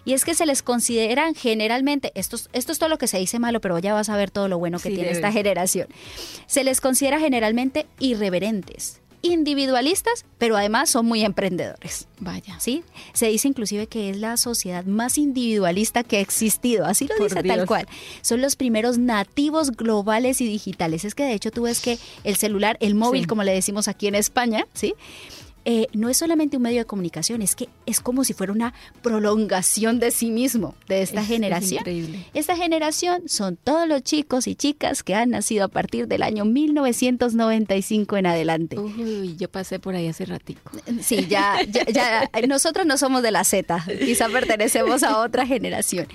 Y 0.05 0.13
es 0.13 0.23
que 0.23 0.33
se 0.33 0.45
les 0.45 0.63
consideran 0.63 1.35
generalmente, 1.35 2.11
esto, 2.15 2.37
esto 2.53 2.71
es 2.71 2.79
todo 2.79 2.89
lo 2.89 2.97
que 2.97 3.07
se 3.07 3.19
dice 3.19 3.37
malo, 3.37 3.59
pero 3.59 3.77
ya 3.79 3.93
vas 3.93 4.09
a 4.09 4.15
ver 4.15 4.31
todo 4.31 4.47
lo 4.47 4.57
bueno 4.57 4.79
que 4.79 4.89
tiene 4.89 5.11
esta 5.11 5.31
generación. 5.31 5.87
Se 6.47 6.63
les 6.63 6.79
considera 6.79 7.19
generalmente 7.19 7.85
irreverentes, 7.99 9.01
individualistas, 9.21 10.25
pero 10.37 10.57
además 10.57 10.89
son 10.89 11.05
muy 11.05 11.23
emprendedores. 11.23 12.07
Vaya. 12.19 12.59
¿Sí? 12.59 12.83
Se 13.13 13.27
dice 13.27 13.47
inclusive 13.47 13.87
que 13.87 14.09
es 14.09 14.17
la 14.17 14.37
sociedad 14.37 14.85
más 14.85 15.17
individualista 15.17 16.03
que 16.03 16.17
ha 16.17 16.21
existido, 16.21 16.85
así 16.85 17.07
lo 17.07 17.23
dice 17.23 17.43
tal 17.43 17.65
cual. 17.65 17.87
Son 18.21 18.41
los 18.41 18.55
primeros 18.55 18.97
nativos 18.97 19.71
globales 19.71 20.41
y 20.41 20.47
digitales. 20.47 21.05
Es 21.05 21.15
que 21.15 21.23
de 21.23 21.33
hecho 21.33 21.51
tú 21.51 21.63
ves 21.63 21.79
que 21.81 21.97
el 22.23 22.35
celular, 22.35 22.77
el 22.81 22.95
móvil, 22.95 23.27
como 23.27 23.43
le 23.43 23.53
decimos 23.53 23.87
aquí 23.87 24.07
en 24.07 24.15
España, 24.15 24.65
¿sí? 24.73 24.93
Eh, 25.71 25.85
no 25.93 26.09
es 26.09 26.17
solamente 26.17 26.57
un 26.57 26.63
medio 26.63 26.79
de 26.79 26.85
comunicación, 26.85 27.43
es 27.43 27.55
que 27.55 27.69
es 27.85 27.99
como 27.99 28.23
si 28.23 28.33
fuera 28.33 28.51
una 28.51 28.73
prolongación 29.03 29.99
de 29.99 30.09
sí 30.09 30.31
mismo, 30.31 30.73
de 30.87 31.03
esta 31.03 31.23
generación. 31.23 31.83
esta 32.33 32.57
generación 32.57 33.29
son 33.29 33.55
todos 33.55 33.87
los 33.87 34.01
chicos 34.01 34.47
y 34.47 34.55
chicas 34.55 35.03
que 35.03 35.13
han 35.13 35.29
nacido 35.29 35.65
a 35.65 35.67
partir 35.67 36.07
del 36.07 36.23
año 36.23 36.43
1995 36.43 38.17
en 38.17 38.25
adelante. 38.25 38.79
Uy, 38.79 39.35
yo 39.37 39.47
pasé 39.47 39.77
por 39.77 39.93
ahí 39.93 40.07
hace 40.07 40.25
ratico. 40.25 40.71
Sí, 41.03 41.27
ya, 41.29 41.61
ya, 41.63 42.27
nosotros 42.47 42.87
no 42.87 42.97
somos 42.97 43.21
de 43.21 43.29
la 43.29 43.43
Z, 43.43 43.85
quizá 44.03 44.27
pertenecemos 44.27 45.03
a 45.03 45.19
otra 45.19 45.45
generación. 45.45 46.07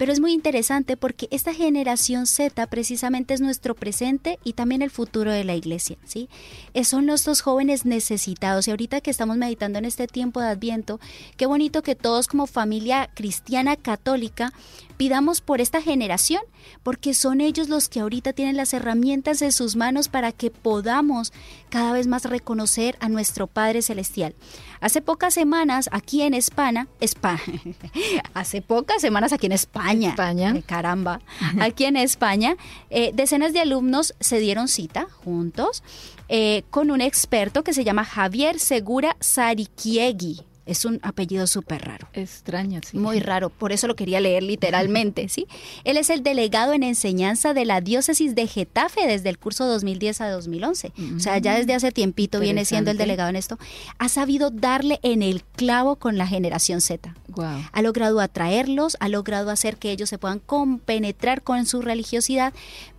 Pero 0.00 0.12
es 0.12 0.18
muy 0.18 0.32
interesante 0.32 0.96
porque 0.96 1.28
esta 1.30 1.54
generación 1.54 2.26
Z 2.26 2.66
precisamente 2.66 3.34
es 3.34 3.40
nuestro 3.40 3.76
presente 3.76 4.40
y 4.42 4.54
también 4.54 4.82
el 4.82 4.90
futuro 4.90 5.30
de 5.30 5.44
la 5.44 5.54
iglesia, 5.54 5.96
¿sí? 6.04 6.28
Eh, 6.74 6.82
son 6.82 7.06
los 7.06 7.24
dos 7.24 7.40
jóvenes 7.40 7.84
necesitados 7.84 8.66
y 8.66 8.72
ahorita 8.72 8.95
que 9.00 9.10
estamos 9.10 9.36
meditando 9.36 9.78
en 9.78 9.84
este 9.84 10.06
tiempo 10.06 10.40
de 10.40 10.48
Adviento, 10.48 11.00
qué 11.36 11.46
bonito 11.46 11.82
que 11.82 11.94
todos 11.94 12.26
como 12.26 12.46
familia 12.46 13.10
cristiana 13.14 13.76
católica 13.76 14.52
pidamos 14.96 15.40
por 15.40 15.60
esta 15.60 15.82
generación, 15.82 16.42
porque 16.82 17.14
son 17.14 17.40
ellos 17.40 17.68
los 17.68 17.88
que 17.88 18.00
ahorita 18.00 18.32
tienen 18.32 18.56
las 18.56 18.72
herramientas 18.72 19.42
en 19.42 19.52
sus 19.52 19.76
manos 19.76 20.08
para 20.08 20.32
que 20.32 20.50
podamos 20.50 21.32
cada 21.68 21.92
vez 21.92 22.06
más 22.06 22.24
reconocer 22.24 22.96
a 23.00 23.08
nuestro 23.08 23.46
Padre 23.46 23.82
Celestial. 23.82 24.34
Hace 24.80 25.00
pocas 25.00 25.34
semanas 25.34 25.88
aquí 25.92 26.22
en 26.22 26.34
España, 26.34 26.86
España 27.00 27.42
hace 28.34 28.62
pocas 28.62 29.00
semanas 29.00 29.32
aquí 29.32 29.46
en 29.46 29.52
España, 29.52 30.10
España. 30.10 30.54
Eh, 30.56 30.62
caramba, 30.64 31.20
aquí 31.60 31.84
en 31.84 31.96
España, 31.96 32.56
eh, 32.90 33.10
decenas 33.14 33.52
de 33.52 33.60
alumnos 33.60 34.14
se 34.20 34.38
dieron 34.38 34.68
cita 34.68 35.06
juntos 35.24 35.82
eh, 36.28 36.64
con 36.70 36.90
un 36.90 37.00
experto 37.00 37.62
que 37.64 37.72
se 37.72 37.84
llama 37.84 38.04
Javier 38.04 38.58
Segura 38.58 39.16
Sarikiegi. 39.20 40.44
Es 40.66 40.84
un 40.84 41.00
apellido 41.02 41.46
súper 41.46 41.82
raro. 41.84 42.08
Extraño, 42.12 42.80
sí. 42.84 42.98
Muy 42.98 43.20
raro, 43.20 43.50
por 43.50 43.72
eso 43.72 43.86
lo 43.86 43.96
quería 43.96 44.20
leer 44.20 44.42
literalmente, 44.42 45.28
¿sí? 45.28 45.46
Él 45.84 45.96
es 45.96 46.10
el 46.10 46.22
delegado 46.22 46.72
en 46.72 46.82
enseñanza 46.82 47.54
de 47.54 47.64
la 47.64 47.80
diócesis 47.80 48.34
de 48.34 48.46
Getafe 48.46 49.06
desde 49.06 49.28
el 49.28 49.38
curso 49.38 49.66
2010 49.66 50.20
a 50.20 50.30
2011. 50.30 50.92
O 51.16 51.20
sea, 51.20 51.38
ya 51.38 51.56
desde 51.56 51.74
hace 51.74 51.92
tiempito 51.92 52.40
viene 52.40 52.64
siendo 52.64 52.90
el 52.90 52.98
delegado 52.98 53.30
en 53.30 53.36
esto. 53.36 53.58
Ha 53.98 54.08
sabido 54.08 54.50
darle 54.50 54.98
en 55.02 55.22
el 55.22 55.42
clavo 55.42 55.96
con 55.96 56.18
la 56.18 56.26
generación 56.26 56.80
Z. 56.80 57.14
Wow. 57.28 57.64
Ha 57.72 57.82
logrado 57.82 58.20
atraerlos, 58.20 58.96
ha 59.00 59.08
logrado 59.08 59.50
hacer 59.50 59.76
que 59.76 59.90
ellos 59.90 60.08
se 60.08 60.18
puedan 60.18 60.40
compenetrar 60.40 61.42
con 61.42 61.66
su 61.66 61.82
religiosidad, 61.82 62.52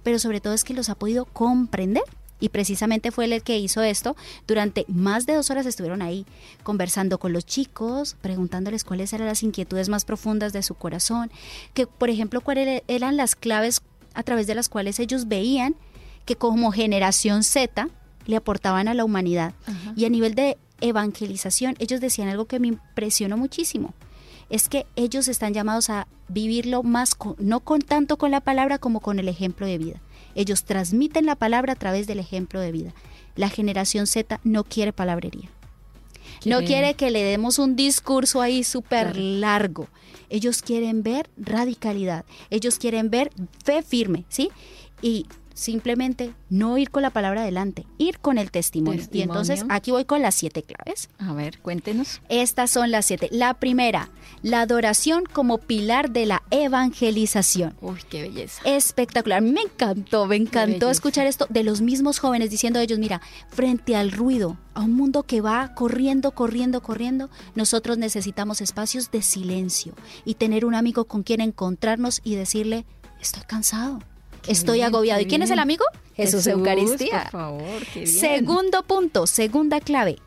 pero 0.04 0.20
sobre 0.20 0.42
todo 0.42 0.54
es 0.54 0.64
que 0.64 0.74
los 0.74 0.90
ha 0.90 0.96
podido 0.96 1.26
comprender 1.26 2.04
y 2.40 2.50
precisamente 2.50 3.12
fue 3.12 3.26
él 3.26 3.34
el 3.34 3.44
que 3.44 3.58
hizo 3.58 3.82
esto. 3.82 4.16
Durante 4.48 4.86
más 4.88 5.26
de 5.26 5.36
dos 5.36 5.50
horas 5.50 5.66
estuvieron 5.66 6.02
ahí 6.02 6.26
conversando 6.64 7.18
con 7.18 7.34
los 7.34 7.46
chicos, 7.46 8.16
preguntándoles 8.22 8.84
cuáles 8.84 9.14
eran 9.14 9.28
las 9.28 9.44
inquietudes 9.44 9.90
más 9.90 10.06
profundas 10.06 10.54
de 10.54 10.64
su 10.64 10.76
corazón, 10.76 11.32
que 11.74 11.88
por 11.88 12.10
ejemplo 12.10 12.42
cuáles 12.42 12.84
eran 12.88 13.18
las 13.18 13.36
claves 13.36 13.82
a 14.14 14.24
través 14.24 14.48
de 14.48 14.56
las 14.56 14.70
cuales 14.70 15.00
ellos 15.00 15.28
veían 15.28 15.76
que 16.26 16.36
como 16.36 16.72
generación 16.72 17.44
Z 17.44 17.88
le 18.26 18.36
aportaban 18.36 18.88
a 18.88 18.94
la 18.94 19.06
humanidad. 19.06 19.54
Y 19.96 20.06
a 20.06 20.10
nivel 20.10 20.36
de 20.36 20.58
evangelización, 20.82 21.76
ellos 21.80 22.02
decían 22.02 22.28
algo 22.28 22.46
que 22.46 22.60
me 22.60 22.68
impresionó 22.68 23.38
muchísimo. 23.38 23.94
Es 24.50 24.70
que 24.70 24.86
ellos 24.96 25.28
están 25.28 25.54
llamados 25.54 25.90
a 25.90 26.08
vivirlo 26.28 26.84
más, 26.84 27.18
no 27.38 27.62
con 27.62 27.82
tanto 27.82 28.18
con 28.18 28.32
la 28.32 28.42
palabra 28.42 28.78
como 28.78 29.00
con 29.00 29.20
el 29.20 29.28
ejemplo 29.28 29.66
de 29.66 29.78
vida. 29.78 30.02
Ellos 30.38 30.66
transmiten 30.66 31.26
la 31.26 31.36
palabra 31.36 31.74
a 31.74 31.76
través 31.76 32.06
del 32.06 32.20
ejemplo 32.20 32.62
de 32.62 32.72
vida. 32.72 32.94
La 33.36 33.50
generación 33.50 34.06
Z 34.06 34.40
no 34.44 34.64
quiere 34.64 34.94
palabrería. 34.94 35.50
No 36.46 36.60
quiere 36.64 36.94
que 36.94 37.10
le 37.10 37.24
demos 37.24 37.58
un 37.58 37.76
discurso 37.76 38.40
ahí 38.40 38.64
súper 38.64 39.18
largo. 39.18 39.88
Ellos 40.30 40.62
quieren 40.62 41.02
ver 41.02 41.28
radicalidad. 41.38 42.24
Ellos 42.52 42.78
quieren 42.78 43.10
ver 43.10 43.32
fe 43.66 43.82
firme, 43.82 44.26
¿sí? 44.30 44.52
Y 45.02 45.26
simplemente 45.58 46.34
no 46.50 46.78
ir 46.78 46.92
con 46.92 47.02
la 47.02 47.10
palabra 47.10 47.42
adelante, 47.42 47.86
ir 47.98 48.20
con 48.20 48.38
el 48.38 48.52
testimonio. 48.52 49.04
Y 49.12 49.22
entonces 49.22 49.66
aquí 49.70 49.92
voy 49.92 50.06
con 50.06 50.22
las 50.22 50.36
siete 50.36 50.64
claves. 50.64 51.10
A 51.18 51.34
ver, 51.34 51.60
cuéntenos. 51.60 52.22
Estas 52.30 52.70
son 52.70 52.92
las 52.92 53.06
siete. 53.06 53.28
La 53.32 53.56
primera, 53.56 54.10
la 54.44 54.62
adoración 54.62 55.24
como 55.26 55.58
pilar 55.58 56.12
de 56.12 56.28
la 56.28 56.44
evangelización. 56.52 57.76
Uy, 57.82 58.00
qué 58.08 58.22
belleza. 58.22 58.62
Espectacular. 58.66 59.42
Me 59.42 59.62
encantó, 59.62 60.28
me 60.28 60.36
encantó 60.36 60.90
escuchar 60.90 61.26
esto 61.26 61.48
de 61.50 61.64
los 61.64 61.82
mismos 61.82 62.20
jóvenes 62.20 62.52
diciendo 62.52 62.80
ellos, 62.80 63.00
mira, 63.00 63.22
frente 63.50 63.96
al 63.96 64.12
ruido, 64.12 64.58
a 64.76 64.82
un 64.82 64.94
mundo 64.94 65.24
que 65.24 65.42
va 65.42 65.74
corriendo, 65.74 66.32
corriendo, 66.32 66.82
corriendo, 66.82 67.30
nosotros 67.56 67.98
necesitamos 67.98 68.62
espacios 68.62 69.10
de 69.10 69.24
silencio 69.24 69.96
y 70.24 70.36
tener 70.36 70.66
un 70.66 70.76
amigo 70.76 71.06
con 71.06 71.24
quien 71.24 71.42
encontrarnos 71.42 72.22
y 72.24 72.36
decirle, 72.36 72.86
estoy 73.20 73.42
cansado 73.48 74.00
estoy 74.48 74.82
agobiado. 74.82 75.22
¿Y 75.22 75.26
quién 75.26 75.42
es 75.42 75.52
el 75.52 75.60
amigo? 75.60 75.86
Jesús, 76.16 76.48
Eucaristía. 76.48 77.24
Por 77.24 77.32
favor, 77.32 77.86
qué 77.94 78.02
bien. 78.02 78.20
Segundo 78.20 78.84
punto, 78.84 79.28
segunda 79.28 79.80
clave. 79.80 80.18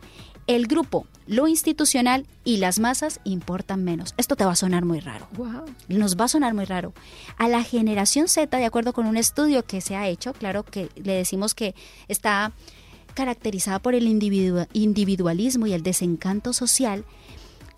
El 0.46 0.66
grupo, 0.66 1.06
lo 1.26 1.46
institucional 1.46 2.26
y 2.44 2.56
las 2.56 2.80
masas 2.80 3.20
importan 3.22 3.84
menos. 3.84 4.14
Esto 4.16 4.34
te 4.34 4.44
va 4.44 4.52
a 4.52 4.56
sonar 4.56 4.84
muy 4.84 4.98
raro. 4.98 5.28
Wow. 5.36 5.64
Nos 5.88 6.16
va 6.16 6.24
a 6.24 6.28
sonar 6.28 6.54
muy 6.54 6.64
raro. 6.64 6.92
A 7.36 7.48
la 7.48 7.62
generación 7.62 8.26
Z, 8.26 8.56
de 8.56 8.64
acuerdo 8.64 8.92
con 8.92 9.06
un 9.06 9.16
estudio 9.16 9.64
que 9.64 9.80
se 9.80 9.94
ha 9.94 10.08
hecho, 10.08 10.32
claro 10.32 10.64
que 10.64 10.88
le 10.96 11.12
decimos 11.12 11.54
que 11.54 11.74
está 12.08 12.52
caracterizada 13.14 13.78
por 13.78 13.94
el 13.94 14.06
individualismo 14.06 15.66
y 15.66 15.72
el 15.72 15.82
desencanto 15.82 16.52
social, 16.52 17.04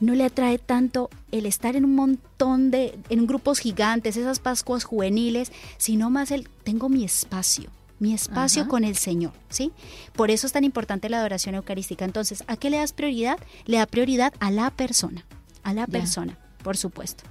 no 0.02 0.16
le 0.16 0.24
atrae 0.24 0.58
tanto 0.58 1.10
el 1.30 1.46
estar 1.46 1.76
en 1.76 1.84
un 1.84 1.94
montón 1.94 2.72
de, 2.72 2.98
en 3.08 3.24
grupos 3.28 3.60
gigantes, 3.60 4.16
esas 4.16 4.40
Pascuas 4.40 4.82
juveniles, 4.82 5.52
sino 5.78 6.10
más 6.10 6.32
el, 6.32 6.48
tengo 6.64 6.88
mi 6.88 7.04
espacio, 7.04 7.70
mi 8.00 8.12
espacio 8.12 8.66
con 8.66 8.82
el 8.82 8.96
Señor, 8.96 9.32
¿sí? 9.48 9.70
Por 10.14 10.32
eso 10.32 10.48
es 10.48 10.52
tan 10.52 10.64
importante 10.64 11.08
la 11.08 11.20
adoración 11.20 11.54
eucarística. 11.54 12.04
Entonces, 12.04 12.42
¿a 12.48 12.56
qué 12.56 12.68
le 12.68 12.78
das 12.78 12.92
prioridad? 12.92 13.38
Le 13.66 13.76
da 13.76 13.86
prioridad 13.86 14.34
a 14.40 14.50
la 14.50 14.72
persona, 14.72 15.24
a 15.62 15.72
la 15.72 15.86
persona, 15.86 16.36
por 16.64 16.76
supuesto. 16.76 17.22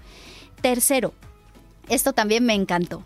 Tercero, 0.61 1.13
esto 1.89 2.13
también 2.13 2.45
me 2.45 2.53
encantó. 2.53 3.03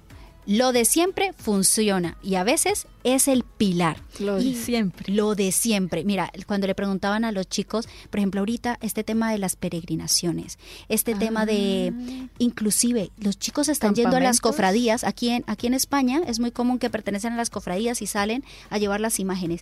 Lo 0.47 0.73
de 0.73 0.86
siempre 0.86 1.34
funciona 1.34 2.17
y 2.21 2.36
a 2.36 2.43
veces 2.43 2.88
es 3.03 3.27
el 3.27 3.43
pilar. 3.43 3.97
Lo 4.19 4.36
de 4.36 4.53
siempre. 4.53 5.12
Lo 5.12 5.34
de 5.34 5.51
siempre. 5.51 6.03
Mira, 6.03 6.31
cuando 6.45 6.67
le 6.67 6.75
preguntaban 6.75 7.25
a 7.25 7.31
los 7.31 7.47
chicos, 7.47 7.88
por 8.10 8.19
ejemplo, 8.19 8.41
ahorita 8.41 8.77
este 8.81 9.03
tema 9.03 9.31
de 9.31 9.39
las 9.39 9.55
peregrinaciones, 9.55 10.60
este 10.88 11.15
tema 11.15 11.45
de, 11.47 11.93
ah. 11.93 12.27
inclusive, 12.38 13.12
los 13.17 13.39
chicos 13.39 13.69
están 13.69 13.95
yendo 13.95 14.17
a 14.17 14.19
las 14.19 14.39
cofradías. 14.39 15.03
Aquí 15.03 15.29
en, 15.29 15.43
aquí 15.47 15.65
en 15.65 15.73
España 15.73 16.21
es 16.27 16.39
muy 16.39 16.51
común 16.51 16.77
que 16.77 16.91
pertenecen 16.91 17.34
a 17.34 17.38
las 17.38 17.49
cofradías 17.49 18.01
y 18.03 18.08
salen 18.08 18.43
a 18.69 18.77
llevar 18.77 19.01
las 19.01 19.19
imágenes. 19.19 19.62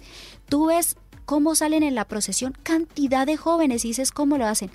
Tú 0.49 0.65
ves 0.67 0.97
cómo 1.25 1.55
salen 1.55 1.83
en 1.83 1.95
la 1.95 2.05
procesión 2.05 2.57
cantidad 2.63 3.25
de 3.25 3.37
jóvenes 3.37 3.85
y 3.85 3.89
dices 3.89 4.11
cómo 4.11 4.37
lo 4.37 4.45
hacen. 4.45 4.69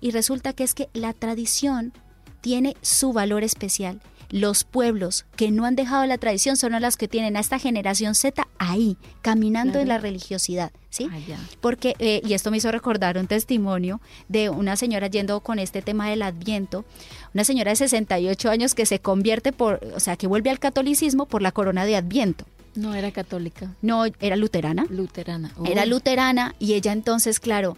Y 0.00 0.12
resulta 0.12 0.54
que 0.54 0.64
es 0.64 0.74
que 0.74 0.88
la 0.94 1.12
tradición 1.12 1.92
tiene 2.40 2.76
su 2.80 3.12
valor 3.12 3.44
especial 3.44 4.00
los 4.32 4.64
pueblos 4.64 5.26
que 5.36 5.50
no 5.50 5.66
han 5.66 5.76
dejado 5.76 6.06
la 6.06 6.16
tradición 6.16 6.56
son 6.56 6.72
las 6.72 6.96
que 6.96 7.06
tienen 7.06 7.36
a 7.36 7.40
esta 7.40 7.58
generación 7.58 8.14
Z 8.14 8.48
ahí, 8.58 8.96
caminando 9.20 9.78
en 9.78 9.88
la 9.88 9.98
religiosidad, 9.98 10.72
¿sí? 10.88 11.08
Ah, 11.12 11.18
Porque, 11.60 11.94
eh, 11.98 12.22
y 12.24 12.32
esto 12.32 12.50
me 12.50 12.56
hizo 12.56 12.72
recordar 12.72 13.18
un 13.18 13.26
testimonio 13.26 14.00
de 14.28 14.48
una 14.48 14.76
señora 14.76 15.08
yendo 15.08 15.40
con 15.40 15.58
este 15.58 15.82
tema 15.82 16.08
del 16.08 16.22
Adviento, 16.22 16.86
una 17.34 17.44
señora 17.44 17.72
de 17.72 17.76
68 17.76 18.50
años 18.50 18.74
que 18.74 18.86
se 18.86 19.00
convierte 19.00 19.52
por, 19.52 19.80
o 19.94 20.00
sea, 20.00 20.16
que 20.16 20.26
vuelve 20.26 20.48
al 20.48 20.58
catolicismo 20.58 21.26
por 21.26 21.42
la 21.42 21.52
corona 21.52 21.84
de 21.84 21.96
Adviento. 21.96 22.46
No 22.74 22.94
era 22.94 23.12
católica. 23.12 23.74
No, 23.82 24.06
era 24.18 24.36
luterana. 24.36 24.86
Luterana. 24.88 25.52
Era 25.66 25.84
luterana 25.84 26.54
y 26.58 26.72
ella 26.72 26.92
entonces, 26.92 27.38
claro, 27.38 27.76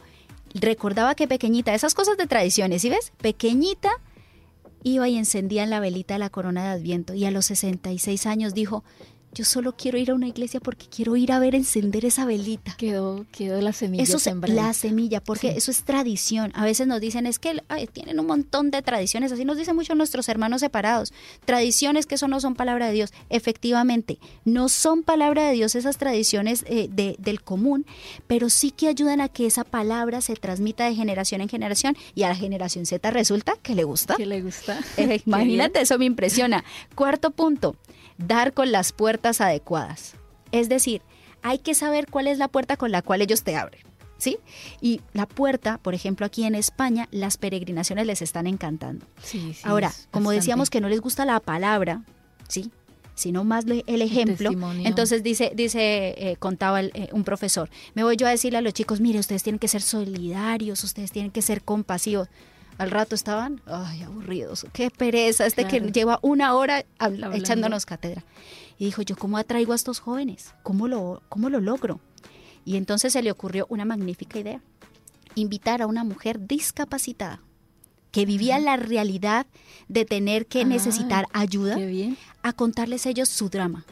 recordaba 0.54 1.16
que 1.16 1.26
pequeñita, 1.26 1.74
esas 1.74 1.94
cosas 1.94 2.16
de 2.16 2.28
tradiciones, 2.28 2.82
¿sí 2.82 2.90
ves? 2.90 3.10
Pequeñita 3.20 3.90
iba 4.84 5.08
y 5.08 5.16
encendía 5.16 5.64
en 5.64 5.70
la 5.70 5.80
velita 5.80 6.18
la 6.18 6.30
corona 6.30 6.62
de 6.62 6.70
Adviento 6.70 7.14
y 7.14 7.24
a 7.24 7.32
los 7.32 7.46
66 7.46 8.26
años 8.26 8.54
dijo, 8.54 8.84
yo 9.34 9.44
solo 9.44 9.76
quiero 9.76 9.98
ir 9.98 10.10
a 10.10 10.14
una 10.14 10.28
iglesia 10.28 10.60
porque 10.60 10.86
quiero 10.86 11.16
ir 11.16 11.32
a 11.32 11.38
ver 11.38 11.54
encender 11.54 12.04
esa 12.04 12.24
velita. 12.24 12.74
Quedó, 12.76 13.26
quedó 13.32 13.60
la 13.60 13.72
semilla. 13.72 14.02
Eso 14.02 14.16
es 14.16 14.48
la 14.48 14.72
semilla, 14.72 15.20
porque 15.20 15.50
eso 15.56 15.70
es 15.70 15.82
tradición. 15.82 16.52
A 16.54 16.64
veces 16.64 16.86
nos 16.86 17.00
dicen, 17.00 17.26
es 17.26 17.38
que 17.38 17.62
tienen 17.92 18.20
un 18.20 18.26
montón 18.26 18.70
de 18.70 18.80
tradiciones, 18.82 19.32
así 19.32 19.44
nos 19.44 19.56
dicen 19.56 19.74
muchos 19.74 19.96
nuestros 19.96 20.28
hermanos 20.28 20.60
separados. 20.60 21.12
Tradiciones 21.44 22.06
que 22.06 22.14
eso 22.14 22.28
no 22.28 22.40
son 22.40 22.54
palabra 22.54 22.86
de 22.86 22.92
Dios. 22.92 23.12
Efectivamente, 23.28 24.18
no 24.44 24.68
son 24.68 25.02
palabra 25.02 25.48
de 25.48 25.52
Dios 25.52 25.74
esas 25.74 25.98
tradiciones 25.98 26.64
eh, 26.68 26.88
de, 26.90 27.16
del 27.18 27.42
común, 27.42 27.86
pero 28.26 28.48
sí 28.50 28.70
que 28.70 28.88
ayudan 28.88 29.20
a 29.20 29.28
que 29.28 29.46
esa 29.46 29.64
palabra 29.64 30.20
se 30.20 30.34
transmita 30.36 30.86
de 30.86 30.94
generación 30.94 31.40
en 31.40 31.48
generación 31.48 31.96
y 32.14 32.22
a 32.22 32.28
la 32.28 32.36
generación 32.36 32.86
Z 32.86 33.10
resulta 33.10 33.56
que 33.62 33.74
le 33.74 33.84
gusta. 33.84 34.14
Que 34.14 34.26
le 34.26 34.42
gusta. 34.42 34.78
imagínate, 35.26 35.80
eso 35.80 35.98
me 35.98 36.04
impresiona. 36.04 36.64
Cuarto 36.94 37.32
punto 37.32 37.76
dar 38.18 38.52
con 38.52 38.72
las 38.72 38.92
puertas 38.92 39.40
adecuadas. 39.40 40.14
Es 40.52 40.68
decir, 40.68 41.02
hay 41.42 41.58
que 41.58 41.74
saber 41.74 42.06
cuál 42.10 42.26
es 42.26 42.38
la 42.38 42.48
puerta 42.48 42.76
con 42.76 42.90
la 42.90 43.02
cual 43.02 43.22
ellos 43.22 43.42
te 43.42 43.56
abren. 43.56 43.82
¿Sí? 44.16 44.38
Y 44.80 45.00
la 45.12 45.26
puerta, 45.26 45.78
por 45.78 45.92
ejemplo, 45.92 46.24
aquí 46.24 46.44
en 46.44 46.54
España, 46.54 47.08
las 47.10 47.36
peregrinaciones 47.36 48.06
les 48.06 48.22
están 48.22 48.46
encantando. 48.46 49.04
Ahora, 49.64 49.92
como 50.10 50.30
decíamos 50.30 50.70
que 50.70 50.80
no 50.80 50.88
les 50.88 51.00
gusta 51.00 51.26
la 51.26 51.40
palabra, 51.40 52.04
¿sí? 52.48 52.70
sino 53.14 53.44
más 53.44 53.64
el 53.66 54.02
ejemplo. 54.02 54.50
Entonces 54.84 55.22
dice, 55.22 55.52
dice, 55.54 56.14
eh, 56.16 56.36
contaba 56.38 56.82
eh, 56.82 57.08
un 57.12 57.24
profesor, 57.24 57.70
me 57.94 58.02
voy 58.02 58.16
yo 58.16 58.26
a 58.26 58.30
decirle 58.30 58.58
a 58.58 58.62
los 58.62 58.74
chicos, 58.74 59.00
mire, 59.00 59.18
ustedes 59.18 59.42
tienen 59.42 59.58
que 59.58 59.68
ser 59.68 59.82
solidarios, 59.82 60.82
ustedes 60.84 61.12
tienen 61.12 61.30
que 61.30 61.42
ser 61.42 61.62
compasivos. 61.62 62.28
Al 62.78 62.90
rato 62.90 63.14
estaban, 63.14 63.60
ay, 63.66 64.02
aburridos, 64.02 64.66
qué 64.72 64.90
pereza, 64.90 65.46
este 65.46 65.66
que 65.66 65.80
lleva 65.80 66.18
una 66.22 66.54
hora 66.54 66.84
echándonos 67.32 67.86
cátedra. 67.86 68.24
Y 68.78 68.86
dijo, 68.86 69.02
yo 69.02 69.16
cómo 69.16 69.38
atraigo 69.38 69.72
a 69.72 69.76
estos 69.76 70.00
jóvenes, 70.00 70.54
¿Cómo 70.62 70.88
lo, 70.88 71.22
cómo 71.28 71.50
lo 71.50 71.60
logro. 71.60 72.00
Y 72.64 72.76
entonces 72.76 73.12
se 73.12 73.22
le 73.22 73.30
ocurrió 73.30 73.66
una 73.68 73.84
magnífica 73.84 74.38
idea, 74.38 74.60
invitar 75.34 75.82
a 75.82 75.86
una 75.86 76.02
mujer 76.02 76.46
discapacitada 76.46 77.40
que 78.10 78.26
vivía 78.26 78.58
la 78.58 78.76
realidad 78.76 79.46
de 79.88 80.04
tener 80.04 80.46
que 80.46 80.64
necesitar 80.64 81.26
ayuda 81.32 81.76
a 82.42 82.52
contarles 82.52 83.06
ellos 83.06 83.28
su 83.28 83.48
drama. 83.48 83.84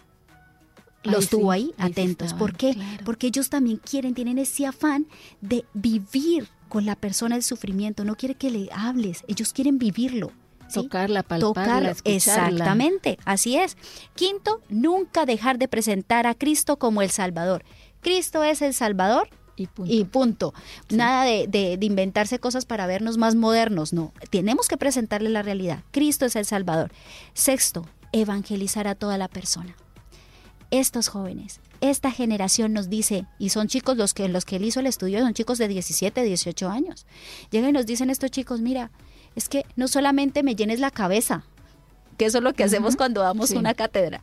Los 1.02 1.28
tuvo 1.28 1.50
ahí, 1.50 1.74
atentos. 1.76 2.32
¿Por 2.32 2.56
qué? 2.56 2.76
Porque 3.04 3.26
ellos 3.26 3.50
también 3.50 3.78
quieren, 3.78 4.14
tienen 4.14 4.38
ese 4.38 4.66
afán 4.66 5.06
de 5.40 5.64
vivir 5.74 6.48
con 6.72 6.86
la 6.86 6.96
persona 6.96 7.36
el 7.36 7.42
sufrimiento, 7.42 8.02
no 8.02 8.16
quiere 8.16 8.34
que 8.34 8.50
le 8.50 8.70
hables, 8.72 9.24
ellos 9.28 9.52
quieren 9.52 9.78
vivirlo. 9.78 10.32
Tocarla, 10.72 11.22
palparla, 11.22 11.94
Exactamente, 12.04 13.18
así 13.26 13.58
es. 13.58 13.76
Quinto, 14.14 14.62
nunca 14.70 15.26
dejar 15.26 15.58
de 15.58 15.68
presentar 15.68 16.26
a 16.26 16.34
Cristo 16.34 16.78
como 16.78 17.02
el 17.02 17.10
Salvador. 17.10 17.62
Cristo 18.00 18.42
es 18.42 18.62
el 18.62 18.72
Salvador 18.72 19.28
y 19.54 20.04
punto. 20.04 20.54
Nada 20.88 21.24
de, 21.24 21.46
de, 21.46 21.76
inventarse 21.84 22.38
cosas 22.38 22.64
para 22.64 22.86
vernos 22.86 23.18
más 23.18 23.34
modernos, 23.34 23.92
no. 23.92 24.14
Tenemos 24.30 24.66
que 24.66 24.78
presentarle 24.78 25.28
la 25.28 25.42
realidad. 25.42 25.84
Cristo 25.90 26.24
es 26.24 26.36
el 26.36 26.46
Salvador. 26.46 26.90
Sexto, 27.34 27.86
evangelizar 28.12 28.88
a 28.88 28.94
toda 28.94 29.18
la 29.18 29.28
persona. 29.28 29.76
Estos 30.70 31.08
jóvenes 31.08 31.60
esta 31.82 32.12
generación 32.12 32.72
nos 32.72 32.88
dice, 32.88 33.26
y 33.40 33.50
son 33.50 33.66
chicos 33.66 33.96
los 33.96 34.14
que, 34.14 34.28
los 34.28 34.44
que 34.44 34.56
él 34.56 34.64
hizo 34.64 34.80
el 34.80 34.86
estudio, 34.86 35.18
son 35.18 35.34
chicos 35.34 35.58
de 35.58 35.66
17, 35.66 36.22
18 36.22 36.68
años. 36.68 37.06
Llegan 37.50 37.70
y 37.70 37.72
nos 37.72 37.86
dicen 37.86 38.08
estos 38.08 38.30
chicos, 38.30 38.60
mira, 38.60 38.92
es 39.34 39.48
que 39.48 39.66
no 39.74 39.88
solamente 39.88 40.44
me 40.44 40.54
llenes 40.54 40.78
la 40.78 40.92
cabeza, 40.92 41.44
que 42.16 42.26
eso 42.26 42.38
es 42.38 42.44
lo 42.44 42.52
que 42.52 42.62
hacemos 42.62 42.94
cuando 42.94 43.20
damos 43.20 43.50
una 43.50 43.74
cátedra. 43.74 44.22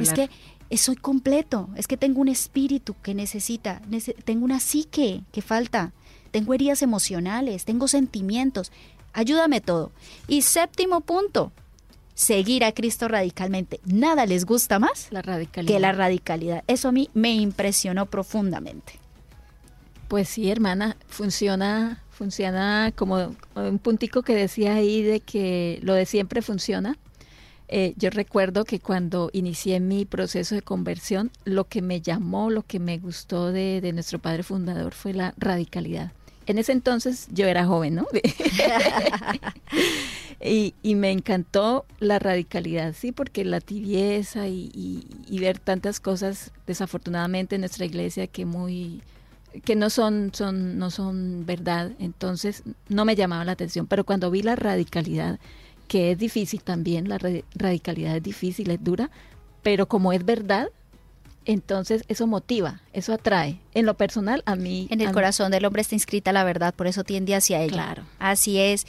es 0.00 0.12
que 0.12 0.28
soy 0.76 0.96
completo, 0.96 1.68
es 1.76 1.86
que 1.86 1.96
tengo 1.96 2.20
un 2.20 2.28
espíritu 2.28 2.96
que 3.00 3.14
necesita, 3.14 3.80
tengo 4.24 4.44
una 4.44 4.58
psique 4.58 5.22
que 5.30 5.40
falta, 5.40 5.92
tengo 6.32 6.52
heridas 6.52 6.82
emocionales, 6.82 7.64
tengo 7.64 7.86
sentimientos, 7.86 8.72
ayúdame 9.12 9.60
todo. 9.60 9.92
Y 10.26 10.42
séptimo 10.42 11.00
punto, 11.00 11.52
seguir 12.18 12.64
a 12.64 12.72
Cristo 12.72 13.06
radicalmente. 13.06 13.80
Nada 13.84 14.26
les 14.26 14.44
gusta 14.44 14.80
más 14.80 15.06
la 15.12 15.22
radicalidad. 15.22 15.72
que 15.72 15.80
la 15.80 15.92
radicalidad. 15.92 16.64
Eso 16.66 16.88
a 16.88 16.92
mí 16.92 17.08
me 17.14 17.32
impresionó 17.32 18.06
profundamente. 18.06 18.94
Pues 20.08 20.28
sí, 20.28 20.50
hermana, 20.50 20.96
funciona, 21.06 22.02
funciona 22.10 22.92
como 22.96 23.36
un 23.54 23.78
puntico 23.78 24.22
que 24.22 24.34
decía 24.34 24.74
ahí 24.74 25.02
de 25.02 25.20
que 25.20 25.78
lo 25.82 25.94
de 25.94 26.06
siempre 26.06 26.42
funciona. 26.42 26.98
Eh, 27.68 27.94
yo 27.96 28.10
recuerdo 28.10 28.64
que 28.64 28.80
cuando 28.80 29.30
inicié 29.32 29.78
mi 29.78 30.04
proceso 30.04 30.56
de 30.56 30.62
conversión, 30.62 31.30
lo 31.44 31.68
que 31.68 31.82
me 31.82 32.00
llamó, 32.00 32.50
lo 32.50 32.64
que 32.64 32.80
me 32.80 32.98
gustó 32.98 33.52
de, 33.52 33.80
de 33.80 33.92
nuestro 33.92 34.18
padre 34.18 34.42
fundador 34.42 34.92
fue 34.92 35.12
la 35.12 35.34
radicalidad. 35.36 36.10
En 36.48 36.56
ese 36.56 36.72
entonces 36.72 37.28
yo 37.30 37.46
era 37.46 37.66
joven, 37.66 37.96
¿no? 37.96 38.06
y, 40.42 40.94
me 40.94 41.10
encantó 41.10 41.84
la 42.00 42.18
radicalidad, 42.18 42.94
sí, 42.94 43.12
porque 43.12 43.44
la 43.44 43.60
tibieza 43.60 44.48
y, 44.48 45.04
ver 45.38 45.58
tantas 45.58 46.00
cosas, 46.00 46.50
desafortunadamente, 46.66 47.56
en 47.56 47.60
nuestra 47.60 47.84
iglesia 47.84 48.26
que 48.26 48.46
muy 48.46 49.02
que 49.64 49.76
no 49.76 49.90
son, 49.90 50.30
son, 50.32 50.78
no 50.78 50.90
son 50.90 51.44
verdad, 51.44 51.92
entonces 51.98 52.62
no 52.88 53.04
me 53.04 53.14
llamaba 53.14 53.44
la 53.44 53.52
atención. 53.52 53.86
Pero 53.86 54.04
cuando 54.04 54.30
vi 54.30 54.42
la 54.42 54.56
radicalidad, 54.56 55.38
que 55.86 56.12
es 56.12 56.18
difícil 56.18 56.62
también, 56.62 57.10
la 57.10 57.18
radicalidad 57.54 58.16
es 58.16 58.22
difícil, 58.22 58.70
es 58.70 58.82
dura, 58.82 59.10
pero 59.62 59.86
como 59.86 60.14
es 60.14 60.24
verdad, 60.24 60.68
entonces 61.48 62.04
eso 62.08 62.26
motiva, 62.26 62.82
eso 62.92 63.14
atrae. 63.14 63.58
En 63.72 63.86
lo 63.86 63.94
personal, 63.94 64.42
a 64.44 64.54
mí... 64.54 64.86
En 64.90 65.00
el 65.00 65.12
corazón 65.12 65.50
del 65.50 65.64
hombre 65.64 65.80
está 65.80 65.94
inscrita 65.94 66.30
la 66.30 66.44
verdad, 66.44 66.74
por 66.74 66.86
eso 66.86 67.04
tiende 67.04 67.34
hacia 67.34 67.62
ella. 67.62 67.72
Claro. 67.72 68.04
Así 68.18 68.58
es. 68.58 68.86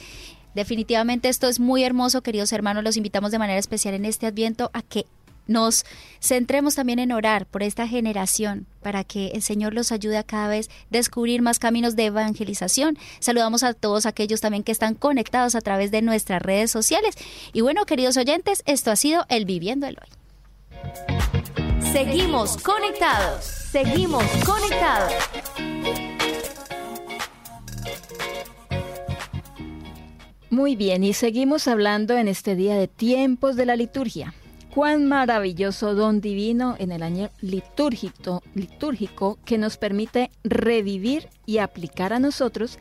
Definitivamente 0.54 1.30
esto 1.30 1.48
es 1.48 1.58
muy 1.58 1.84
hermoso, 1.84 2.20
queridos 2.20 2.52
hermanos. 2.52 2.84
Los 2.84 2.98
invitamos 2.98 3.30
de 3.30 3.38
manera 3.38 3.58
especial 3.58 3.94
en 3.94 4.04
este 4.04 4.26
adviento 4.26 4.70
a 4.74 4.82
que 4.82 5.06
nos 5.46 5.86
centremos 6.20 6.74
también 6.74 6.98
en 6.98 7.12
orar 7.12 7.46
por 7.46 7.62
esta 7.62 7.88
generación 7.88 8.66
para 8.82 9.04
que 9.04 9.28
el 9.28 9.40
Señor 9.40 9.72
los 9.72 9.90
ayude 9.90 10.18
a 10.18 10.22
cada 10.22 10.48
vez 10.48 10.68
descubrir 10.90 11.40
más 11.40 11.58
caminos 11.58 11.96
de 11.96 12.04
evangelización. 12.04 12.98
Saludamos 13.20 13.62
a 13.62 13.72
todos 13.72 14.04
aquellos 14.04 14.42
también 14.42 14.64
que 14.64 14.72
están 14.72 14.94
conectados 14.94 15.54
a 15.54 15.62
través 15.62 15.90
de 15.90 16.02
nuestras 16.02 16.42
redes 16.42 16.70
sociales. 16.70 17.14
Y 17.54 17.62
bueno, 17.62 17.86
queridos 17.86 18.18
oyentes, 18.18 18.62
esto 18.66 18.90
ha 18.90 18.96
sido 18.96 19.24
el 19.30 19.46
Viviendo 19.46 19.86
el 19.86 19.96
Hoy. 19.96 21.19
Seguimos 21.92 22.56
conectados. 22.58 23.44
Seguimos 23.44 24.22
conectados. 24.46 25.12
Muy 30.50 30.76
bien, 30.76 31.02
y 31.02 31.14
seguimos 31.14 31.66
hablando 31.66 32.16
en 32.16 32.28
este 32.28 32.54
día 32.54 32.76
de 32.76 32.86
tiempos 32.86 33.56
de 33.56 33.66
la 33.66 33.74
liturgia. 33.74 34.34
Cuán 34.72 35.06
maravilloso 35.06 35.96
don 35.96 36.20
divino 36.20 36.76
en 36.78 36.92
el 36.92 37.02
año 37.02 37.28
litúrgico, 37.40 38.44
litúrgico 38.54 39.40
que 39.44 39.58
nos 39.58 39.76
permite 39.76 40.30
revivir 40.44 41.28
y 41.44 41.58
aplicar 41.58 42.12
a 42.12 42.20
nosotros 42.20 42.78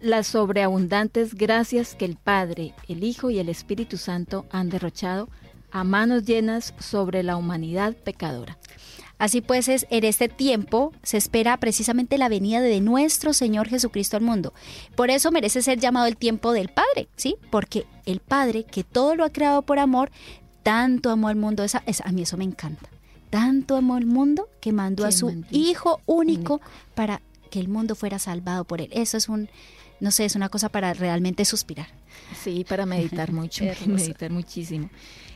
las 0.00 0.28
sobreabundantes 0.28 1.34
gracias 1.34 1.96
que 1.96 2.04
el 2.04 2.16
Padre, 2.16 2.74
el 2.88 3.02
Hijo 3.02 3.30
y 3.30 3.40
el 3.40 3.48
Espíritu 3.48 3.96
Santo 3.96 4.46
han 4.50 4.68
derrochado 4.68 5.28
a 5.72 5.84
manos 5.84 6.24
llenas 6.24 6.74
sobre 6.78 7.22
la 7.22 7.36
humanidad 7.36 7.94
pecadora. 7.96 8.58
Así 9.18 9.40
pues, 9.40 9.68
es, 9.68 9.86
en 9.90 10.04
este 10.04 10.28
tiempo 10.28 10.92
se 11.04 11.16
espera 11.16 11.56
precisamente 11.56 12.18
la 12.18 12.28
venida 12.28 12.60
de 12.60 12.80
nuestro 12.80 13.32
Señor 13.32 13.68
Jesucristo 13.68 14.16
al 14.16 14.22
mundo. 14.24 14.52
Por 14.96 15.10
eso 15.10 15.30
merece 15.30 15.62
ser 15.62 15.78
llamado 15.78 16.06
el 16.06 16.16
tiempo 16.16 16.52
del 16.52 16.68
Padre, 16.68 17.08
¿sí? 17.16 17.36
Porque 17.50 17.86
el 18.04 18.18
Padre, 18.18 18.64
que 18.64 18.82
todo 18.82 19.14
lo 19.14 19.24
ha 19.24 19.30
creado 19.30 19.62
por 19.62 19.78
amor, 19.78 20.10
tanto 20.62 21.10
amó 21.10 21.28
al 21.28 21.36
mundo, 21.36 21.62
esa, 21.62 21.84
a 22.04 22.12
mí 22.12 22.22
eso 22.22 22.36
me 22.36 22.44
encanta. 22.44 22.88
Tanto 23.30 23.76
amó 23.76 23.94
al 23.94 24.06
mundo 24.06 24.48
que 24.60 24.72
mandó 24.72 25.06
a 25.06 25.12
su 25.12 25.30
Hijo 25.52 26.00
único, 26.06 26.54
único 26.54 26.60
para 26.94 27.22
que 27.50 27.60
el 27.60 27.68
mundo 27.68 27.94
fuera 27.94 28.18
salvado 28.18 28.64
por 28.64 28.80
él. 28.80 28.88
Eso 28.92 29.16
es 29.16 29.28
un, 29.28 29.48
no 30.00 30.10
sé, 30.10 30.24
es 30.24 30.34
una 30.34 30.48
cosa 30.48 30.68
para 30.68 30.94
realmente 30.94 31.44
suspirar. 31.44 31.86
Sí, 32.42 32.64
para 32.68 32.86
meditar 32.86 33.30
mucho, 33.32 33.64
meditar 33.86 34.32
muchísimo. 34.32 34.90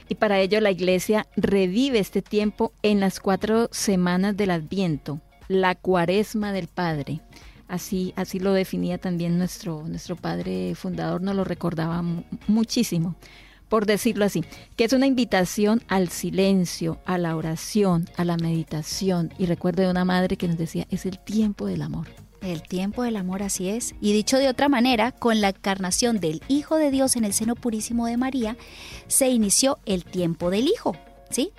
Y 0.09 0.15
para 0.17 0.39
ello 0.41 0.61
la 0.61 0.71
iglesia 0.71 1.27
revive 1.37 1.99
este 1.99 2.23
tiempo 2.23 2.73
en 2.83 3.01
las 3.01 3.21
cuatro 3.21 3.69
semanas 3.73 4.37
del 4.37 4.51
Adviento, 4.51 5.21
la 5.49 5.75
cuaresma 5.75 6.53
del 6.53 6.69
Padre. 6.69 7.21
Así, 7.69 8.13
así 8.17 8.39
lo 8.39 8.53
definía 8.53 8.99
también 8.99 9.39
nuestro, 9.39 9.83
nuestro 9.89 10.15
padre 10.15 10.77
fundador, 10.77 11.21
nos 11.21 11.35
lo 11.35 11.43
recordaba 11.43 12.01
muchísimo, 12.47 13.17
por 13.69 13.87
decirlo 13.87 14.25
así, 14.25 14.45
que 14.77 14.85
es 14.85 14.93
una 14.93 15.09
invitación 15.09 15.83
al 15.89 16.09
silencio, 16.09 17.01
a 17.05 17.19
la 17.19 17.35
oración, 17.35 18.09
a 18.17 18.25
la 18.25 18.37
meditación. 18.37 19.33
Y 19.37 19.47
recuerdo 19.47 19.83
de 19.83 19.91
una 19.91 20.05
madre 20.05 20.37
que 20.37 20.47
nos 20.47 20.59
decía, 20.59 20.87
es 20.91 21.07
el 21.07 21.19
tiempo 21.19 21.67
del 21.67 21.83
amor. 21.83 22.07
El 22.47 22.63
tiempo 22.63 23.03
del 23.03 23.17
amor 23.17 23.43
así 23.43 23.69
es. 23.69 23.95
Y 24.01 24.13
dicho 24.13 24.39
de 24.39 24.49
otra 24.49 24.69
manera, 24.69 25.11
con 25.11 25.41
la 25.41 25.49
encarnación 25.49 26.21
del 26.21 26.43
Hijo 26.47 26.77
de 26.77 26.93
Dios 26.93 27.17
en 27.17 27.25
el 27.25 27.33
seno 27.33 27.57
purísimo 27.57 28.07
de 28.07 28.17
María, 28.17 28.57
se 29.09 29.29
inició 29.29 29.79
el 29.85 30.05
tiempo 30.05 30.51
del 30.51 30.69
Hijo, 30.69 30.97
¿sí? 31.29 31.51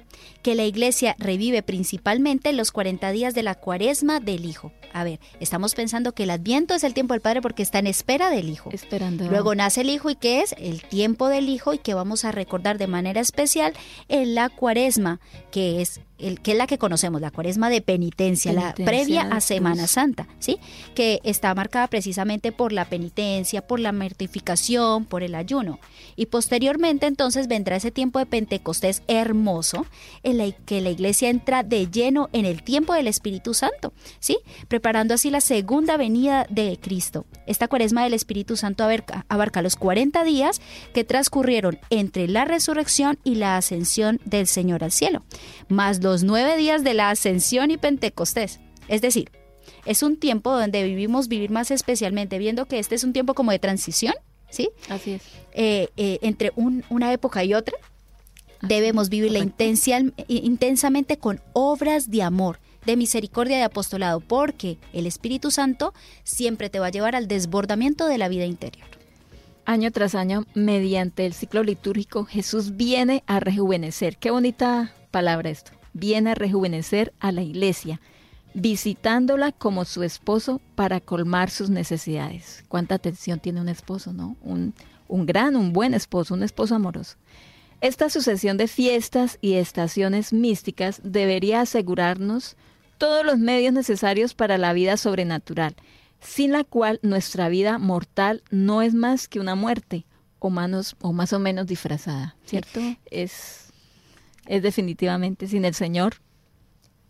Que 0.43 0.55
la 0.55 0.63
iglesia 0.63 1.15
revive 1.19 1.61
principalmente 1.61 2.53
los 2.53 2.71
40 2.71 3.11
días 3.11 3.33
de 3.33 3.43
la 3.43 3.55
cuaresma 3.55 4.21
del 4.21 4.45
Hijo. 4.45 4.71
A 4.93 5.03
ver, 5.03 5.19
estamos 5.41 5.75
pensando 5.75 6.13
que 6.13 6.23
el 6.23 6.29
Adviento 6.29 6.73
es 6.73 6.85
el 6.85 6.93
tiempo 6.93 7.13
del 7.13 7.21
Padre 7.21 7.41
porque 7.41 7.63
está 7.63 7.79
en 7.79 7.87
espera 7.87 8.29
del 8.29 8.49
Hijo. 8.49 8.69
Esperando. 8.71 9.27
Luego 9.27 9.55
nace 9.55 9.81
el 9.81 9.89
Hijo 9.89 10.09
y 10.09 10.15
¿qué 10.15 10.39
es? 10.39 10.55
El 10.57 10.81
tiempo 10.83 11.27
del 11.27 11.49
Hijo 11.49 11.73
y 11.73 11.79
que 11.79 11.93
vamos 11.95 12.23
a 12.23 12.31
recordar 12.31 12.77
de 12.77 12.87
manera 12.87 13.19
especial 13.19 13.73
en 14.07 14.35
la 14.35 14.47
cuaresma, 14.47 15.19
que 15.51 15.81
es 15.81 15.99
el, 16.17 16.41
que 16.41 16.51
es 16.51 16.57
la 16.57 16.67
que 16.67 16.77
conocemos, 16.77 17.21
la 17.21 17.31
cuaresma 17.31 17.69
de 17.69 17.81
penitencia, 17.81 18.53
la 18.53 18.73
previa 18.73 19.23
a 19.23 19.41
Semana 19.41 19.87
Santa, 19.87 20.27
¿sí? 20.39 20.59
Que 20.95 21.19
está 21.23 21.53
marcada 21.53 21.87
precisamente 21.87 22.51
por 22.51 22.71
la 22.71 22.85
penitencia, 22.85 23.65
por 23.65 23.79
la 23.79 23.91
mortificación, 23.91 25.05
por 25.05 25.23
el 25.23 25.35
ayuno. 25.35 25.79
Y 26.15 26.27
posteriormente 26.27 27.05
entonces 27.05 27.47
vendrá 27.47 27.75
ese 27.75 27.91
tiempo 27.91 28.19
de 28.19 28.25
Pentecostés 28.25 29.03
hermoso, 29.07 29.85
en 30.23 30.39
el 30.39 30.55
que 30.55 30.81
la 30.81 30.89
iglesia 30.89 31.29
entra 31.29 31.63
de 31.63 31.87
lleno 31.87 32.29
en 32.33 32.45
el 32.45 32.63
tiempo 32.63 32.93
del 32.93 33.07
Espíritu 33.07 33.53
Santo, 33.53 33.93
¿sí? 34.19 34.37
Preparando 34.67 35.13
así 35.13 35.29
la 35.29 35.41
segunda 35.41 35.97
venida 35.97 36.45
de 36.49 36.79
Cristo. 36.81 37.25
Esta 37.45 37.67
cuaresma 37.67 38.03
del 38.03 38.13
Espíritu 38.13 38.57
Santo 38.57 38.83
abarca, 38.83 39.25
abarca 39.29 39.61
los 39.61 39.75
40 39.75 40.23
días 40.23 40.61
que 40.93 41.03
transcurrieron 41.03 41.79
entre 41.89 42.27
la 42.27 42.45
resurrección 42.45 43.19
y 43.23 43.35
la 43.35 43.57
ascensión 43.57 44.19
del 44.25 44.47
Señor 44.47 44.83
al 44.83 44.91
cielo, 44.91 45.23
más 45.69 46.01
los 46.03 46.06
nueve 46.23 46.57
días 46.57 46.83
de 46.83 46.93
la 46.93 47.09
ascensión 47.09 47.71
y 47.71 47.77
Pentecostés. 47.77 48.59
Es 48.87 49.01
decir, 49.01 49.31
es 49.85 50.03
un 50.03 50.17
tiempo 50.17 50.51
donde 50.51 50.83
vivimos 50.83 51.27
vivir 51.27 51.49
más 51.49 51.71
especialmente, 51.71 52.37
viendo 52.37 52.65
que 52.65 52.79
este 52.79 52.95
es 52.95 53.03
un 53.03 53.13
tiempo 53.13 53.33
como 53.33 53.51
de 53.51 53.59
transición, 53.59 54.13
¿sí? 54.49 54.69
Así 54.89 55.13
es. 55.13 55.21
Eh, 55.53 55.89
eh, 55.97 56.19
entre 56.21 56.51
una 56.55 57.13
época 57.13 57.43
y 57.43 57.53
otra, 57.53 57.75
debemos 58.61 59.09
vivirla 59.09 59.39
intensamente 59.39 61.17
con 61.17 61.41
obras 61.53 62.09
de 62.09 62.23
amor, 62.23 62.59
de 62.85 62.97
misericordia 62.97 63.59
y 63.59 63.61
apostolado, 63.61 64.19
porque 64.19 64.77
el 64.93 65.05
Espíritu 65.07 65.51
Santo 65.51 65.93
siempre 66.23 66.69
te 66.69 66.79
va 66.79 66.87
a 66.87 66.91
llevar 66.91 67.15
al 67.15 67.27
desbordamiento 67.27 68.07
de 68.07 68.17
la 68.17 68.29
vida 68.29 68.45
interior. 68.45 68.87
Año 69.65 69.91
tras 69.91 70.15
año, 70.15 70.45
mediante 70.53 71.25
el 71.25 71.33
ciclo 71.33 71.61
litúrgico, 71.61 72.23
Jesús 72.23 72.77
viene 72.77 73.23
a 73.27 73.41
rejuvenecer. 73.41 74.17
Qué 74.17 74.31
bonita 74.31 74.93
palabra 75.11 75.49
esto 75.49 75.76
viene 75.97 76.31
a 76.31 76.35
rejuvenecer 76.35 77.13
a 77.19 77.31
la 77.31 77.41
iglesia, 77.41 77.99
visitándola 78.53 79.51
como 79.51 79.85
su 79.85 80.03
esposo 80.03 80.61
para 80.75 80.99
colmar 80.99 81.49
sus 81.49 81.69
necesidades. 81.69 82.63
¿Cuánta 82.67 82.95
atención 82.95 83.39
tiene 83.39 83.61
un 83.61 83.69
esposo, 83.69 84.13
no? 84.13 84.35
Un, 84.41 84.73
un 85.07 85.25
gran, 85.25 85.55
un 85.55 85.73
buen 85.73 85.93
esposo, 85.93 86.33
un 86.33 86.43
esposo 86.43 86.75
amoroso. 86.75 87.17
Esta 87.81 88.09
sucesión 88.09 88.57
de 88.57 88.67
fiestas 88.67 89.37
y 89.41 89.53
estaciones 89.53 90.33
místicas 90.33 90.99
debería 91.03 91.61
asegurarnos 91.61 92.55
todos 92.97 93.23
los 93.23 93.37
medios 93.37 93.73
necesarios 93.73 94.33
para 94.33 94.57
la 94.57 94.73
vida 94.73 94.97
sobrenatural, 94.97 95.75
sin 96.19 96.51
la 96.51 96.63
cual 96.63 96.99
nuestra 97.03 97.49
vida 97.49 97.77
mortal 97.77 98.43
no 98.49 98.81
es 98.81 98.95
más 98.95 99.27
que 99.27 99.39
una 99.39 99.53
muerte, 99.53 100.05
o, 100.39 100.49
manos, 100.49 100.95
o 101.01 101.13
más 101.13 101.33
o 101.33 101.39
menos 101.39 101.67
disfrazada, 101.67 102.35
¿cierto? 102.45 102.79
Es 103.11 103.66
es 104.47 104.61
definitivamente 104.63 105.47
sin 105.47 105.65
el 105.65 105.73
Señor. 105.73 106.15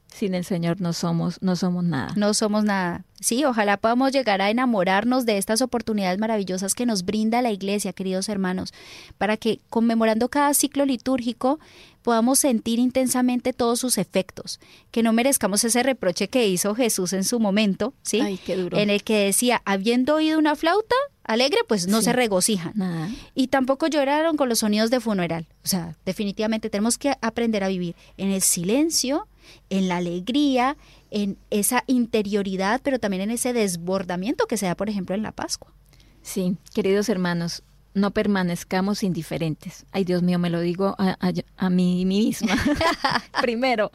Sin 0.07 0.33
el 0.33 0.45
Señor 0.45 0.79
no 0.79 0.93
somos, 0.93 1.38
no 1.41 1.55
somos 1.55 1.83
nada. 1.83 2.13
No 2.15 2.33
somos 2.33 2.63
nada. 2.63 3.03
Sí, 3.19 3.43
ojalá 3.43 3.77
podamos 3.77 4.11
llegar 4.11 4.41
a 4.41 4.49
enamorarnos 4.49 5.25
de 5.25 5.38
estas 5.38 5.61
oportunidades 5.61 6.17
maravillosas 6.17 6.73
que 6.73 6.85
nos 6.85 7.03
brinda 7.03 7.41
la 7.41 7.51
Iglesia, 7.51 7.93
queridos 7.93 8.29
hermanos, 8.29 8.73
para 9.17 9.38
que 9.38 9.59
conmemorando 9.69 10.29
cada 10.29 10.53
ciclo 10.53 10.85
litúrgico 10.85 11.59
podamos 12.03 12.39
sentir 12.39 12.79
intensamente 12.79 13.51
todos 13.51 13.79
sus 13.79 13.97
efectos, 13.97 14.61
que 14.91 15.03
no 15.03 15.11
merezcamos 15.11 15.63
ese 15.65 15.83
reproche 15.83 16.29
que 16.29 16.47
hizo 16.47 16.73
Jesús 16.73 17.11
en 17.11 17.25
su 17.25 17.39
momento, 17.39 17.93
¿sí? 18.01 18.21
Ay, 18.21 18.38
qué 18.38 18.55
duro. 18.55 18.77
En 18.77 18.89
el 18.89 19.03
que 19.03 19.25
decía, 19.25 19.61
habiendo 19.65 20.15
oído 20.15 20.39
una 20.39 20.55
flauta 20.55 20.95
alegre, 21.28 21.59
pues 21.67 21.88
no 21.88 22.01
se 22.01 22.13
regocijan. 22.13 22.73
Y 23.36 23.47
tampoco 23.47 23.88
lloraron 23.88 24.38
con 24.38 24.49
los 24.49 24.59
sonidos 24.59 24.89
de 24.89 24.99
funeral. 24.99 25.45
O 25.63 25.67
sea, 25.67 25.95
definitivamente 26.05 26.69
tenemos 26.69 26.97
que 26.97 27.13
aprender 27.21 27.63
a 27.63 27.67
vivir 27.67 27.95
en 28.17 28.32
el 28.32 28.41
silencio, 28.41 29.28
en 29.69 29.88
la 29.88 29.97
alegría, 29.97 30.78
en 31.11 31.38
esa 31.51 31.84
interioridad, 31.88 32.82
pero 32.84 32.99
también 32.99 33.21
en 33.23 33.32
ese 33.32 33.53
desbordamiento 33.53 34.47
que 34.47 34.57
se 34.57 34.65
da, 34.65 34.75
por 34.75 34.89
ejemplo, 34.89 35.15
en 35.15 35.23
la 35.23 35.32
Pascua. 35.32 35.71
Sí, 36.21 36.57
queridos 36.73 37.09
hermanos, 37.09 37.63
no 37.93 38.11
permanezcamos 38.11 39.03
indiferentes. 39.03 39.86
Ay, 39.91 40.03
Dios 40.03 40.23
mío, 40.23 40.39
me 40.39 40.49
lo 40.49 40.61
digo 40.61 40.95
a, 40.97 41.69
mí 41.69 42.05
misma. 42.05 42.55
Primero, 43.41 43.91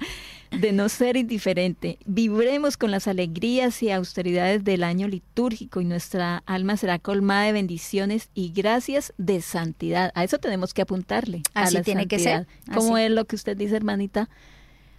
de 0.61 0.73
no 0.73 0.89
ser 0.89 1.17
indiferente. 1.17 1.99
Vibremos 2.05 2.77
con 2.77 2.91
las 2.91 3.09
alegrías 3.09 3.83
y 3.83 3.91
austeridades 3.91 4.65
del 4.65 4.85
año 4.85 5.09
litúrgico 5.09 5.81
y 5.81 5.85
nuestra 5.85 6.43
alma 6.47 6.77
será 6.77 6.99
colmada 6.99 7.45
de 7.45 7.53
bendiciones 7.53 8.29
y 8.35 8.53
gracias 8.53 9.13
de 9.19 9.41
santidad. 9.41 10.13
A 10.15 10.25
eso 10.25 10.39
tenemos 10.39 10.75
que 10.75 10.83
apuntarle. 10.83 11.43
Así 11.55 11.81
tiene 11.83 12.07
que 12.07 12.19
ser. 12.19 12.47
¿Cómo 12.73 12.99
es 12.99 13.11
lo 13.11 13.25
que 13.25 13.37
usted 13.37 13.57
dice, 13.57 13.77
hermanita? 13.77 14.29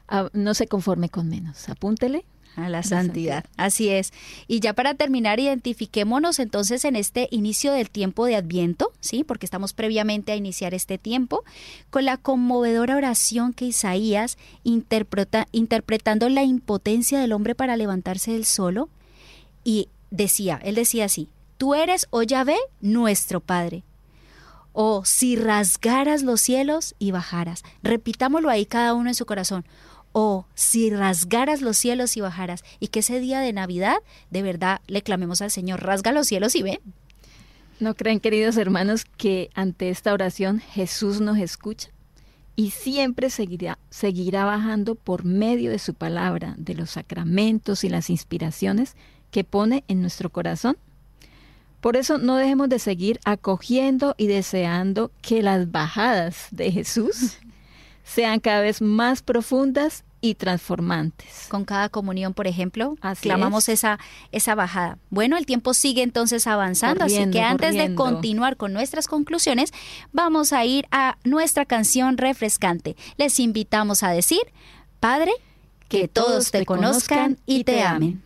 Ah, 0.08 0.30
no 0.34 0.54
se 0.54 0.68
conforme 0.68 1.10
con 1.10 1.30
menos. 1.30 1.70
Apúntele 1.70 2.26
a 2.56 2.70
la, 2.70 2.84
santidad. 2.84 3.46
Así 3.58 3.90
es. 3.90 4.14
Y 4.48 4.60
ya 4.60 4.74
para 4.74 4.94
terminar, 4.94 5.40
identifiquémonos 5.40 6.40
entonces 6.40 6.86
en 6.86 6.96
este 6.96 7.28
inicio 7.32 7.72
del 7.72 7.90
tiempo 7.90 8.26
de 8.26 8.36
Adviento, 8.36 8.92
¿sí? 9.00 9.24
Porque 9.24 9.46
estamos 9.46 9.74
previamente 9.74 10.32
a 10.32 10.36
iniciar 10.36 10.74
este 10.74 10.98
tiempo, 10.98 11.44
con 11.90 12.06
la 12.06 12.18
conmovedora 12.18 12.96
oración 12.96 13.54
que 13.54 13.66
Isaías 13.66 14.38
interpreta, 14.64 15.48
interpretando 15.52 16.30
la 16.30 16.44
impotencia 16.44 17.20
del 17.20 17.34
hombre 17.34 17.56
para 17.56 17.78
levantarse 17.78 18.32
del 18.32 18.46
solo. 18.46 18.90
Y 19.64 19.90
decía, 20.12 20.60
él 20.64 20.76
decía 20.76 21.06
así, 21.06 21.30
tú 21.58 21.74
eres, 21.74 22.08
oh 22.10 22.24
Yahvé, 22.24 22.58
nuestro 22.82 23.40
Padre. 23.40 23.84
O 24.76 24.98
oh, 24.98 25.06
si 25.06 25.36
rasgaras 25.36 26.24
los 26.24 26.42
cielos 26.42 26.96
y 26.98 27.12
bajaras. 27.12 27.64
Repitámoslo 27.84 28.50
ahí 28.50 28.66
cada 28.66 28.96
uno 28.96 29.10
en 29.10 29.16
su 29.16 29.26
corazón 29.26 29.66
o 30.14 30.46
si 30.54 30.90
rasgaras 30.90 31.62
los 31.62 31.76
cielos 31.76 32.16
y 32.16 32.22
bajaras, 32.22 32.64
y 32.80 32.88
que 32.88 33.00
ese 33.00 33.20
día 33.20 33.42
de 33.42 33.52
Navidad 33.52 33.98
de 34.30 34.42
verdad 34.42 34.80
le 34.88 35.02
clamemos 35.02 35.42
al 35.42 35.52
Señor, 35.52 35.84
rasga 35.84 36.14
los 36.14 36.28
cielos 36.28 36.56
y 36.56 36.64
ven. 36.64 36.80
¿No 37.80 37.96
creen, 37.96 38.22
queridos 38.22 38.56
hermanos, 38.56 39.06
que 39.18 39.50
ante 39.56 39.90
esta 39.90 40.14
oración 40.14 40.60
Jesús 40.60 41.20
nos 41.20 41.38
escucha? 41.38 41.90
Y 42.56 42.70
siempre 42.70 43.32
seguirá, 43.32 43.80
seguirá 43.90 44.46
bajando 44.46 44.94
por 44.96 45.26
medio 45.26 45.72
de 45.72 45.80
su 45.80 45.96
palabra, 45.96 46.54
de 46.58 46.76
los 46.76 46.92
sacramentos 46.92 47.84
y 47.84 47.90
las 47.90 48.12
inspiraciones 48.12 48.96
que 49.32 49.44
pone 49.44 49.84
en 49.88 50.02
nuestro 50.02 50.30
corazón. 50.30 50.78
Por 51.82 51.98
eso 51.98 52.20
no 52.20 52.38
dejemos 52.38 52.70
de 52.70 52.80
seguir 52.80 53.20
acogiendo 53.26 54.14
y 54.18 54.28
deseando 54.28 55.12
que 55.22 55.42
las 55.42 55.70
bajadas 55.72 56.48
de 56.52 56.72
Jesús 56.72 57.40
sean 58.04 58.40
cada 58.40 58.62
vez 58.62 58.82
más 58.82 59.22
profundas 59.22 60.04
y 60.24 60.36
transformantes. 60.36 61.48
Con 61.50 61.66
cada 61.66 61.90
comunión, 61.90 62.34
por 62.34 62.48
ejemplo, 62.48 62.96
clamamos 63.22 63.68
esa, 63.68 64.00
esa 64.32 64.56
bajada. 64.56 64.98
Bueno, 65.10 65.36
el 65.36 65.46
tiempo 65.46 65.74
sigue 65.74 66.02
entonces 66.02 66.48
avanzando, 66.48 67.04
así 67.04 67.30
que 67.30 67.42
antes 67.42 67.76
de 67.76 67.94
continuar 67.94 68.56
con 68.56 68.72
nuestras 68.72 69.08
conclusiones, 69.08 69.74
vamos 70.14 70.54
a 70.54 70.64
ir 70.64 70.88
a 70.92 71.18
nuestra 71.26 71.66
canción 71.66 72.18
refrescante. 72.18 72.96
Les 73.18 73.38
invitamos 73.42 74.02
a 74.02 74.12
decir, 74.12 74.42
Padre, 75.02 75.34
que, 75.90 76.08
todos 76.08 76.52
te, 76.52 76.66
conozcan 76.66 77.38
y 77.46 77.66
te 77.66 77.84
amen. 77.84 78.24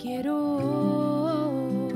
quiero 0.00 0.34
hoy 1.36 1.92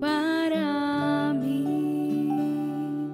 para 0.00 1.34
mí. 1.34 3.10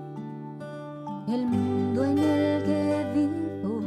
El 1.27 1.47
mundo 1.47 2.05
en 2.05 2.19
el 2.19 2.63
que 2.65 3.07
vivo, 3.15 3.81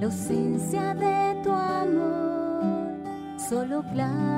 la 0.00 0.06
ausencia 0.06 0.94
de 0.94 1.40
tu 1.44 1.52
amor, 1.52 3.38
solo 3.48 3.84
claro. 3.92 4.35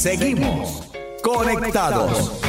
Seguimos 0.00 0.90
conectados. 1.22 2.40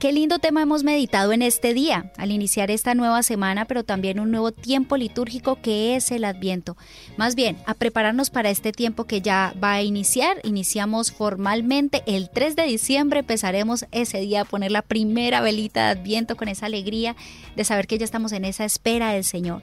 Qué 0.00 0.12
lindo 0.12 0.40
tema 0.40 0.62
hemos 0.62 0.82
meditado 0.82 1.32
en 1.32 1.42
este 1.42 1.72
día, 1.72 2.10
al 2.16 2.32
iniciar 2.32 2.72
esta 2.72 2.96
nueva 2.96 3.22
semana, 3.22 3.66
pero 3.66 3.84
también 3.84 4.18
un 4.18 4.32
nuevo 4.32 4.50
tiempo 4.50 4.96
litúrgico 4.96 5.60
que 5.62 5.94
es 5.94 6.10
el 6.10 6.24
Adviento. 6.24 6.76
Más 7.16 7.36
bien, 7.36 7.58
a 7.64 7.74
prepararnos 7.74 8.30
para 8.30 8.50
este 8.50 8.72
tiempo 8.72 9.04
que 9.04 9.20
ya 9.20 9.54
va 9.62 9.74
a 9.74 9.82
iniciar. 9.82 10.40
Iniciamos 10.42 11.12
formalmente 11.12 12.02
el 12.06 12.28
3 12.28 12.56
de 12.56 12.64
diciembre, 12.64 13.20
empezaremos 13.20 13.86
ese 13.92 14.18
día 14.18 14.40
a 14.40 14.44
poner 14.46 14.72
la 14.72 14.82
primera 14.82 15.42
velita 15.42 15.84
de 15.84 16.00
Adviento 16.00 16.34
con 16.34 16.48
esa 16.48 16.66
alegría 16.66 17.14
de 17.54 17.64
saber 17.64 17.86
que 17.86 17.98
ya 17.98 18.04
estamos 18.04 18.32
en 18.32 18.46
esa 18.46 18.64
espera 18.64 19.12
del 19.12 19.22
Señor. 19.22 19.62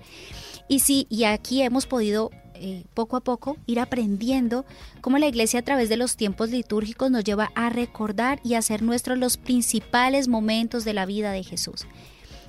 Y 0.67 0.79
sí, 0.79 1.07
y 1.09 1.23
aquí 1.23 1.61
hemos 1.61 1.85
podido 1.85 2.31
eh, 2.59 2.85
poco 2.93 3.17
a 3.17 3.21
poco 3.21 3.57
ir 3.67 3.79
aprendiendo 3.79 4.65
cómo 5.01 5.19
la 5.19 5.27
iglesia 5.27 5.59
a 5.59 5.63
través 5.63 5.89
de 5.89 5.97
los 5.97 6.15
tiempos 6.15 6.49
litúrgicos 6.49 7.11
nos 7.11 7.23
lleva 7.23 7.51
a 7.53 7.69
recordar 7.69 8.39
y 8.43 8.55
hacer 8.55 8.81
nuestros 8.81 9.17
los 9.17 9.37
principales 9.37 10.27
momentos 10.27 10.83
de 10.83 10.93
la 10.93 11.05
vida 11.05 11.31
de 11.31 11.43
Jesús. 11.43 11.85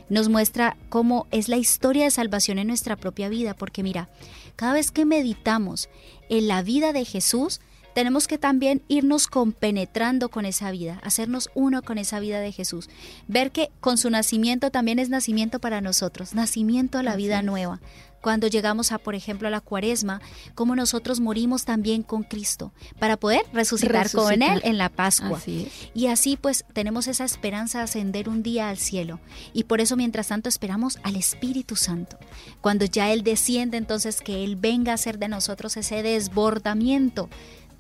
Nos 0.09 0.31
muestra 0.31 0.79
cómo 0.89 1.27
es 1.31 1.49
la 1.49 1.59
historia 1.59 2.05
de 2.05 2.11
salvación 2.11 2.59
en 2.59 2.69
nuestra 2.69 2.97
propia 2.97 3.29
vida, 3.29 3.53
porque 3.55 3.83
mira, 3.83 4.09
cada 4.57 4.73
vez 4.73 4.91
que 4.91 5.05
meditamos 5.05 5.91
en 6.31 6.49
la 6.49 6.63
vida 6.63 6.95
de 6.95 7.05
Jesús, 7.05 7.61
tenemos 7.93 8.29
que 8.29 8.39
también 8.39 8.83
irnos 8.89 9.27
compenetrando 9.27 10.31
con 10.31 10.47
esa 10.47 10.71
vida, 10.71 11.01
hacernos 11.03 11.51
uno 11.55 11.83
con 11.83 11.99
esa 11.99 12.21
vida 12.21 12.41
de 12.41 12.53
Jesús. 12.53 12.89
Ver 13.27 13.51
que 13.51 13.71
con 13.81 13.99
su 13.99 14.09
nacimiento 14.09 14.71
también 14.71 14.99
es 14.99 15.11
nacimiento 15.11 15.59
para 15.59 15.81
nosotros, 15.81 16.33
nacimiento 16.33 16.99
a 16.99 17.03
la 17.03 17.17
vida 17.17 17.43
nueva 17.43 17.81
cuando 18.21 18.49
llegamos 18.49 18.93
a, 18.93 18.99
por 18.99 19.15
ejemplo, 19.15 19.49
a 19.49 19.51
la 19.51 19.61
cuaresma, 19.61 20.21
como 20.55 20.75
nosotros 20.75 21.21
morimos 21.21 21.65
también 21.65 22.03
con 22.03 22.23
Cristo 22.23 22.73
para 22.99 23.17
poder 23.17 23.43
resucitar, 23.53 24.11
con. 24.11 24.43
Él 24.43 24.61
en 24.65 24.79
la 24.79 24.89
Pascua. 24.89 25.39
Así. 25.39 25.69
Y 25.95 26.07
así 26.07 26.37
pues 26.37 26.65
tenemos 26.73 27.07
esa 27.07 27.25
esperanza 27.25 27.79
de 27.79 27.85
ascender 27.85 28.29
un 28.29 28.43
día 28.43 28.69
al 28.69 28.79
cielo. 28.79 29.21
Y 29.53 29.65
por 29.65 29.81
eso 29.81 29.97
mientras 29.97 30.29
tanto 30.29 30.49
esperamos 30.49 30.99
al 31.03 31.17
Espíritu 31.17 31.77
Santo. 31.77 32.19
Cuando 32.61 32.85
ya 32.85 33.13
Él 33.13 33.23
desciende, 33.23 33.77
entonces 33.77 34.21
que 34.21 34.45
Él 34.45 34.57
venga 34.57 34.93
a 34.93 34.95
hacer 34.97 35.19
de 35.19 35.29
nosotros 35.29 35.77
ese 35.77 36.03
desbordamiento. 36.03 37.29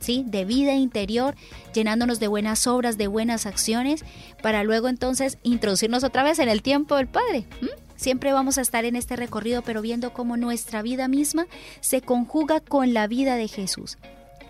¿Sí? 0.00 0.22
de 0.24 0.44
vida 0.44 0.74
interior, 0.74 1.34
llenándonos 1.74 2.20
de 2.20 2.28
buenas 2.28 2.68
obras, 2.68 2.98
de 2.98 3.08
buenas 3.08 3.46
acciones, 3.46 4.04
para 4.40 4.62
luego 4.62 4.88
entonces 4.88 5.38
introducirnos 5.42 6.04
otra 6.04 6.22
vez 6.22 6.38
en 6.38 6.48
el 6.48 6.62
tiempo 6.62 6.94
del 6.94 7.08
Padre. 7.08 7.48
¿m? 7.60 7.68
Siempre 7.98 8.32
vamos 8.32 8.58
a 8.58 8.60
estar 8.60 8.84
en 8.84 8.94
este 8.94 9.16
recorrido, 9.16 9.62
pero 9.62 9.82
viendo 9.82 10.12
cómo 10.12 10.36
nuestra 10.36 10.82
vida 10.82 11.08
misma 11.08 11.48
se 11.80 12.00
conjuga 12.00 12.60
con 12.60 12.94
la 12.94 13.08
vida 13.08 13.34
de 13.34 13.48
Jesús. 13.48 13.98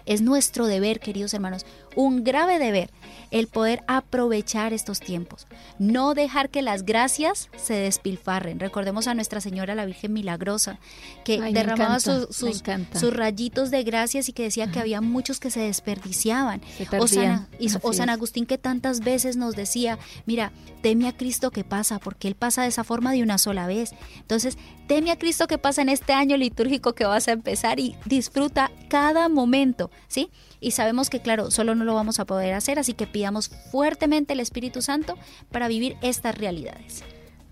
Es 0.05 0.20
nuestro 0.20 0.66
deber, 0.66 1.01
queridos 1.01 1.32
hermanos, 1.32 1.64
un 1.97 2.24
grave 2.24 2.59
deber, 2.59 2.91
el 3.30 3.47
poder 3.47 3.82
aprovechar 3.89 4.72
estos 4.72 5.01
tiempos. 5.01 5.47
No 5.78 6.14
dejar 6.14 6.49
que 6.49 6.62
las 6.62 6.84
gracias 6.84 7.51
se 7.57 7.74
despilfarren. 7.74 8.59
Recordemos 8.59 9.07
a 9.07 9.14
Nuestra 9.14 9.41
Señora, 9.41 9.74
la 9.74 9.84
Virgen 9.84 10.12
Milagrosa, 10.14 10.78
que 11.24 11.41
Ay, 11.43 11.53
derramaba 11.53 11.97
encanta, 11.99 12.99
sus, 12.99 13.14
rayitos 13.14 13.70
de 13.70 13.82
gracias 13.82 14.28
y 14.28 14.32
que 14.32 14.45
decía 14.45 14.70
que 14.70 14.80
había 14.80 15.01
muchos 15.01 15.41
que 15.41 15.51
se 15.51 15.61
desperdiciaban. 15.61 16.62
Se 16.78 16.99
O 16.99 17.07
San, 17.07 17.49
y- 17.59 17.68
o 17.82 17.93
San. 17.93 18.09
Agustín 18.09 18.47
que 18.47 18.57
tantas 18.59 19.01
veces 19.01 19.36
nos 19.36 19.55
decía, 19.55 19.99
mira, 20.24 20.53
teme 20.80 21.07
a 21.09 21.16
Cristo 21.16 21.51
que 21.51 21.64
pasa, 21.64 21.99
porque 21.99 22.28
Él 22.28 22.34
pasa 22.34 22.62
de 22.62 22.68
esa 22.68 22.84
forma 22.84 23.12
de 23.12 23.22
una 23.22 23.39
sola 23.39 23.66
vez. 23.66 23.91
Entonces, 24.20 24.57
teme 24.86 25.11
a 25.11 25.18
Cristo 25.18 25.47
que 25.47 25.59
pasa 25.59 25.82
en 25.82 25.91
este 25.91 26.12
año 26.14 26.36
litúrgico 26.36 26.95
que 26.95 27.05
vas 27.05 27.28
a 27.28 27.32
empezar 27.32 27.78
y 27.78 27.95
disfruta 28.07 28.70
cada 28.89 29.28
momento, 29.28 29.91
¿sí? 30.09 30.30
Y 30.61 30.72
sabemos 30.72 31.11
que, 31.11 31.20
claro, 31.20 31.50
solo 31.50 31.74
no 31.74 31.84
lo 31.84 31.94
vamos 31.94 32.20
a 32.20 32.24
poder 32.24 32.54
hacer, 32.54 32.78
así 32.78 32.94
que 32.94 33.06
pidamos 33.06 33.48
fuertemente 33.48 34.32
el 34.32 34.40
Espíritu 34.40 34.82
Santo 34.82 35.16
para 35.50 35.68
vivir 35.68 35.96
estas 36.02 36.36
realidades. 36.36 37.04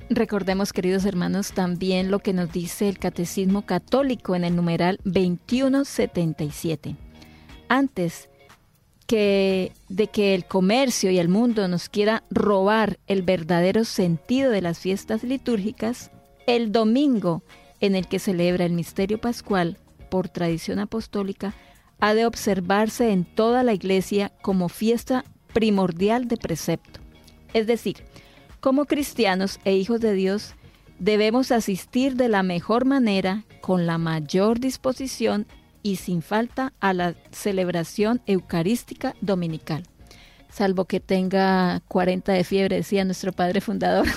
Recordemos, 0.09 0.73
queridos 0.73 1.05
hermanos, 1.05 1.53
también 1.53 2.11
lo 2.11 2.21
que 2.21 2.33
nos 2.33 2.53
dice 2.53 2.89
el 2.89 2.99
Catecismo 2.99 3.63
Católico 3.67 4.37
en 4.37 4.45
el 4.45 4.55
numeral 4.55 5.01
2177. 5.05 6.97
Antes 7.69 8.29
que 9.07 9.73
de 9.89 10.09
que 10.09 10.35
el 10.35 10.45
comercio 10.45 11.11
y 11.11 11.19
el 11.19 11.29
mundo 11.29 11.67
nos 11.69 11.89
quiera 11.89 12.25
robar 12.31 12.99
el 13.07 13.23
verdadero 13.23 13.85
sentido 13.85 14.51
de 14.51 14.63
las 14.63 14.79
fiestas 14.79 15.23
litúrgicas, 15.23 16.11
el 16.47 16.73
domingo 16.73 17.43
en 17.81 17.95
el 17.95 18.07
que 18.09 18.19
celebra 18.19 18.65
el 18.65 18.73
misterio 18.73 19.19
pascual 19.21 19.79
por 20.11 20.29
tradición 20.29 20.79
apostólica 20.79 21.55
ha 22.01 22.15
de 22.15 22.27
observarse 22.27 23.11
en 23.11 23.25
toda 23.25 23.63
la 23.63 23.73
iglesia 23.73 24.33
como 24.43 24.69
fiesta 24.69 25.25
primordial 25.53 26.29
de 26.29 26.37
precepto. 26.37 27.01
Es 27.55 27.67
decir, 27.67 28.05
como 28.61 28.85
cristianos 28.85 29.59
e 29.65 29.75
hijos 29.75 30.01
de 30.01 30.13
Dios, 30.13 30.55
debemos 30.99 31.53
asistir 31.53 32.17
de 32.17 32.29
la 32.29 32.43
mejor 32.43 32.85
manera, 32.85 33.45
con 33.61 33.87
la 33.87 33.99
mayor 33.99 34.61
disposición 34.61 35.47
y 35.83 35.97
sin 35.97 36.23
falta 36.23 36.73
a 36.81 36.93
la 36.93 37.15
celebración 37.31 38.21
eucarística 38.27 39.15
dominical. 39.21 39.85
Salvo 40.51 40.85
que 40.87 41.01
tenga 41.01 41.81
40 41.89 42.33
de 42.33 42.45
fiebre, 42.45 42.77
decía 42.77 43.05
nuestro 43.05 43.33
padre 43.33 43.61
fundador. 43.61 44.07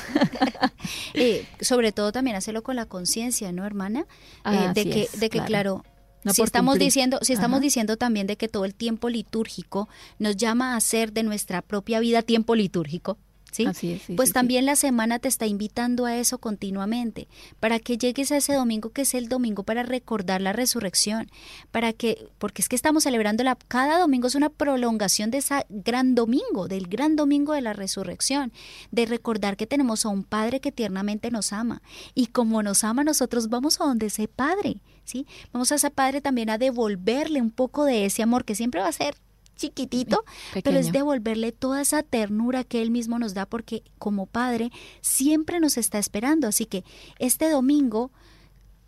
Eh, 1.13 1.45
sobre 1.59 1.91
todo 1.91 2.11
también 2.11 2.35
hacerlo 2.37 2.63
con 2.63 2.75
la 2.75 2.85
conciencia, 2.85 3.51
¿no, 3.51 3.65
hermana? 3.65 4.01
Eh, 4.01 4.05
Así 4.43 4.73
de 4.73 4.89
que, 4.89 5.01
es, 5.03 5.19
de 5.19 5.29
que 5.29 5.41
claro. 5.41 5.83
Si 6.25 6.41
estamos 6.41 6.73
cumplir. 6.73 6.87
diciendo, 6.87 7.19
si 7.21 7.33
estamos 7.33 7.57
Ajá. 7.57 7.63
diciendo 7.63 7.97
también 7.97 8.27
de 8.27 8.37
que 8.37 8.47
todo 8.47 8.65
el 8.65 8.75
tiempo 8.75 9.09
litúrgico 9.09 9.89
nos 10.17 10.35
llama 10.37 10.73
a 10.73 10.77
hacer 10.77 11.13
de 11.13 11.23
nuestra 11.23 11.61
propia 11.61 11.99
vida 11.99 12.21
tiempo 12.21 12.55
litúrgico, 12.55 13.17
¿sí? 13.51 13.65
Así 13.65 13.93
es, 13.93 14.01
sí, 14.03 14.13
pues 14.13 14.29
sí, 14.29 14.31
sí. 14.31 14.33
también 14.33 14.65
la 14.65 14.75
semana 14.75 15.17
te 15.19 15.27
está 15.27 15.47
invitando 15.47 16.05
a 16.05 16.15
eso 16.15 16.37
continuamente, 16.37 17.27
para 17.59 17.79
que 17.79 17.97
llegues 17.97 18.31
a 18.31 18.37
ese 18.37 18.53
domingo 18.53 18.91
que 18.91 19.01
es 19.03 19.13
el 19.13 19.27
domingo 19.27 19.63
para 19.63 19.83
recordar 19.83 20.41
la 20.41 20.53
resurrección, 20.53 21.31
para 21.71 21.93
que, 21.93 22.27
porque 22.37 22.61
es 22.61 22.69
que 22.69 22.75
estamos 22.75 23.03
celebrando 23.03 23.43
la, 23.43 23.55
cada 23.55 23.97
domingo 23.97 24.27
es 24.27 24.35
una 24.35 24.49
prolongación 24.49 25.31
de 25.31 25.39
ese 25.39 25.65
gran 25.69 26.15
domingo, 26.15 26.67
del 26.67 26.87
gran 26.87 27.15
domingo 27.15 27.53
de 27.53 27.61
la 27.61 27.73
resurrección, 27.73 28.51
de 28.91 29.05
recordar 29.05 29.57
que 29.57 29.67
tenemos 29.67 30.05
a 30.05 30.09
un 30.09 30.23
Padre 30.23 30.59
que 30.59 30.71
tiernamente 30.71 31.31
nos 31.31 31.53
ama, 31.53 31.81
y 32.13 32.27
como 32.27 32.61
nos 32.61 32.83
ama 32.83 33.03
nosotros 33.03 33.49
vamos 33.49 33.81
a 33.81 33.85
donde 33.85 34.07
ese 34.07 34.27
Padre, 34.27 34.81
¿sí? 35.09 35.25
Vamos 35.51 35.71
a 35.71 35.75
ese 35.75 35.89
Padre 35.89 36.21
también 36.21 36.49
a 36.49 36.57
devolverle 36.57 37.41
un 37.41 37.51
poco 37.51 37.85
de 37.85 38.05
ese 38.05 38.21
amor 38.21 38.45
que 38.45 38.55
siempre 38.55 38.81
va 38.81 38.87
a 38.87 38.91
ser 38.91 39.15
chiquitito, 39.55 40.23
pero 40.63 40.77
es 40.77 40.91
devolverle 40.91 41.51
toda 41.51 41.81
esa 41.81 42.01
ternura 42.01 42.63
que 42.63 42.81
Él 42.81 42.91
mismo 42.91 43.19
nos 43.19 43.33
da 43.33 43.45
porque 43.45 43.83
como 43.97 44.25
Padre 44.25 44.71
siempre 45.01 45.59
nos 45.59 45.77
está 45.77 45.99
esperando. 45.99 46.47
Así 46.47 46.65
que 46.65 46.85
este 47.17 47.49
domingo, 47.49 48.11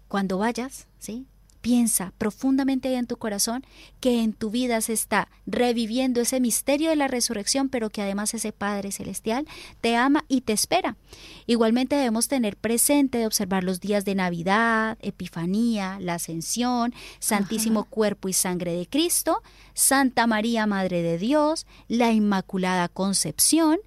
cuando 0.07 0.37
vayas, 0.37 0.87
¿sí? 0.97 1.25
Piensa 1.61 2.11
profundamente 2.17 2.87
ahí 2.87 2.95
en 2.95 3.05
tu 3.05 3.17
corazón 3.17 3.63
que 3.99 4.23
en 4.23 4.33
tu 4.33 4.49
vida 4.49 4.81
se 4.81 4.93
está 4.93 5.27
reviviendo 5.45 6.21
ese 6.21 6.39
misterio 6.39 6.89
de 6.89 6.95
la 6.95 7.07
resurrección, 7.07 7.69
pero 7.69 7.89
que 7.89 8.01
además 8.01 8.33
ese 8.33 8.51
Padre 8.51 8.91
Celestial 8.91 9.47
te 9.79 9.95
ama 9.95 10.25
y 10.27 10.41
te 10.41 10.53
espera. 10.53 10.97
Igualmente 11.45 11.95
debemos 11.95 12.27
tener 12.27 12.57
presente 12.57 13.19
de 13.19 13.27
observar 13.27 13.63
los 13.63 13.79
días 13.79 14.05
de 14.05 14.15
Navidad, 14.15 14.97
Epifanía, 15.01 15.99
la 15.99 16.15
Ascensión, 16.15 16.93
Santísimo 17.19 17.85
Cuerpo 17.85 18.27
y 18.27 18.33
Sangre 18.33 18.73
de 18.73 18.87
Cristo, 18.87 19.43
Santa 19.73 20.25
María 20.27 20.65
Madre 20.65 21.01
de 21.03 21.17
Dios, 21.17 21.67
la 21.87 22.11
Inmaculada 22.11 22.87
Concepción, 22.87 23.77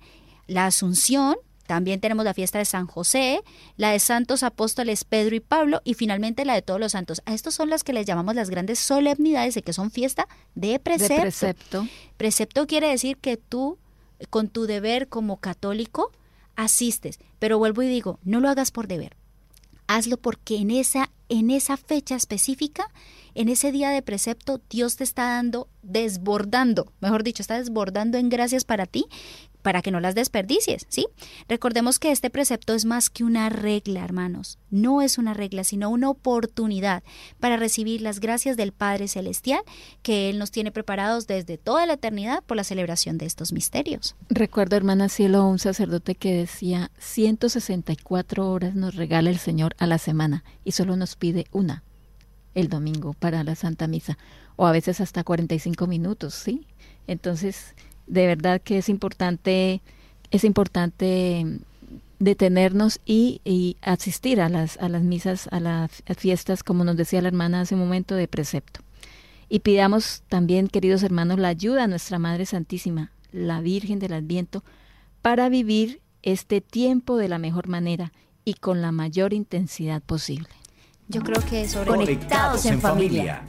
la 0.47 0.67
Asunción, 0.67 1.37
también 1.75 1.99
tenemos 1.99 2.25
la 2.25 2.35
fiesta 2.35 2.61
de 2.61 2.65
San 2.67 2.87
José, 2.87 3.43
la 3.77 3.91
de 3.91 3.99
Santos 3.99 4.45
Apóstoles 4.45 5.03
Pedro 5.03 5.35
y 5.35 5.41
Pablo 5.41 5.81
y 5.83 5.95
finalmente 5.95 6.45
la 6.45 6.55
de 6.55 6.63
todos 6.63 6.79
los 6.79 6.93
santos. 6.93 7.21
A 7.27 7.35
estos 7.35 7.53
son 7.53 7.69
las 7.69 7.83
que 7.83 7.93
les 7.93 8.07
llamamos 8.07 8.37
las 8.37 8.49
grandes 8.49 8.79
solemnidades 8.79 9.57
de 9.57 9.63
que 9.63 9.73
son 9.73 9.91
fiesta 9.91 10.29
de 10.55 10.69
de 10.69 10.79
precepto. 10.79 11.21
precepto. 11.21 11.89
Precepto 12.17 12.69
quiere 12.69 12.91
decir 12.91 13.17
que 13.17 13.37
tú, 13.37 13.77
con 14.31 14.47
tu 14.51 14.67
deber 14.67 15.09
como 15.09 15.39
católico, 15.39 16.13
asistes. 16.55 17.19
Pero 17.41 17.59
vuelvo 17.59 17.83
y 17.83 17.89
digo, 17.89 18.21
no 18.23 18.39
lo 18.39 18.49
hagas 18.49 18.71
por 18.71 18.87
deber. 18.87 19.17
Hazlo 19.89 20.17
porque 20.17 20.59
en 20.59 20.71
esa, 20.71 21.11
en 21.29 21.51
esa 21.51 21.77
fecha 21.77 22.15
específica, 22.15 22.87
en 23.35 23.49
ese 23.49 23.73
día 23.73 23.91
de 23.91 24.01
precepto, 24.01 24.61
Dios 24.71 24.95
te 24.95 25.03
está 25.03 25.25
dando, 25.25 25.67
desbordando, 25.83 26.93
mejor 27.01 27.25
dicho, 27.25 27.43
está 27.43 27.59
desbordando 27.59 28.17
en 28.17 28.29
gracias 28.29 28.65
para 28.65 28.87
ti, 28.87 29.07
para 29.65 29.81
que 29.81 29.91
no 29.91 29.99
las 29.99 30.15
desperdicies, 30.15 30.85
¿sí? 30.91 31.07
Recordemos 31.49 31.99
que 31.99 32.13
este 32.13 32.29
precepto 32.29 32.75
es 32.75 32.85
más 32.85 33.09
que 33.09 33.25
una 33.25 33.49
regla, 33.49 34.05
hermanos. 34.05 34.59
No 34.71 35.01
es 35.01 35.17
una 35.17 35.33
regla, 35.33 35.65
sino 35.65 35.89
una 35.89 36.11
oportunidad 36.11 37.03
para 37.41 37.57
recibir 37.57 38.03
las 38.03 38.21
gracias 38.21 38.59
del 38.59 38.73
Padre 38.73 39.09
Celestial 39.09 39.63
que 40.03 40.29
Él 40.29 40.39
nos 40.39 40.51
tiene 40.51 40.71
preparados 40.71 41.27
desde 41.27 41.57
toda 41.57 41.87
la 41.87 41.95
eternidad 41.95 42.45
por 42.45 42.59
la 42.59 42.65
celebración 42.65 43.17
de 43.17 43.25
estos 43.25 43.55
misterios. 43.55 44.17
Recuerdo, 44.29 44.77
hermana 44.77 45.09
Cielo, 45.09 45.47
un 45.47 45.59
sacerdote 45.59 46.15
que 46.15 46.35
decía, 46.35 46.91
164 46.99 48.51
horas 48.51 48.75
nos 48.75 48.97
regala 48.97 49.31
el 49.31 49.39
Señor 49.39 49.75
a 49.79 49.87
la 49.87 49.97
semana 49.97 50.45
y 50.63 50.73
solo 50.73 50.95
nos 50.97 51.17
pide 51.17 51.47
una, 51.53 51.85
el 52.55 52.69
domingo, 52.69 53.15
para 53.15 53.43
la 53.45 53.55
Santa 53.55 53.87
Misa, 53.87 54.19
o 54.57 54.67
a 54.67 54.73
veces 54.73 55.01
hasta 55.01 55.25
45 55.25 55.87
minutos, 55.87 56.35
¿sí? 56.35 56.67
Entonces, 57.07 57.75
de 58.07 58.27
verdad 58.27 58.61
que 58.61 58.79
es 58.79 58.89
importante, 58.89 59.83
es 60.31 60.45
importante 60.45 61.61
detenernos 62.19 63.01
y, 63.05 63.41
y 63.45 63.77
asistir 63.83 64.41
a 64.41 64.49
las, 64.49 64.77
a 64.79 64.89
las 64.89 65.03
misas, 65.03 65.49
a 65.51 65.61
las 65.61 66.03
fiestas, 66.17 66.63
como 66.63 66.85
nos 66.85 66.97
decía 66.97 67.23
la 67.23 67.29
hermana 67.29 67.61
hace 67.63 67.75
un 67.75 67.81
momento, 67.81 68.15
de 68.15 68.29
precepto. 68.29 68.81
Y 69.49 69.61
pidamos 69.61 70.23
también, 70.29 70.69
queridos 70.69 71.03
hermanos, 71.03 71.39
la 71.39 71.49
ayuda 71.49 71.85
a 71.85 71.89
nuestra 71.89 72.19
Madre 72.19 72.47
Santísima, 72.47 73.13
la 73.31 73.61
Virgen 73.61 73.99
del 73.99 74.15
Adviento, 74.15 74.65
para 75.23 75.49
vivir 75.49 76.01
este 76.23 76.61
tiempo 76.61 77.17
de 77.17 77.29
la 77.29 77.39
mejor 77.39 77.69
manera 77.69 78.13
y 78.45 78.55
con 78.55 78.81
la 78.81 78.93
mayor 78.93 79.33
intensidad 79.33 80.03
posible. 80.03 80.49
Yo 81.09 81.23
creo 81.23 81.45
que 81.45 81.69
sobre 81.69 81.91
Conectados 81.91 82.65
en 82.67 82.81
familia. 82.81 83.45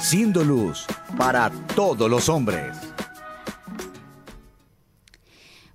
Siendo 0.00 0.42
luz 0.42 0.86
para 1.16 1.50
todos 1.74 2.10
los 2.10 2.28
hombres. 2.28 2.76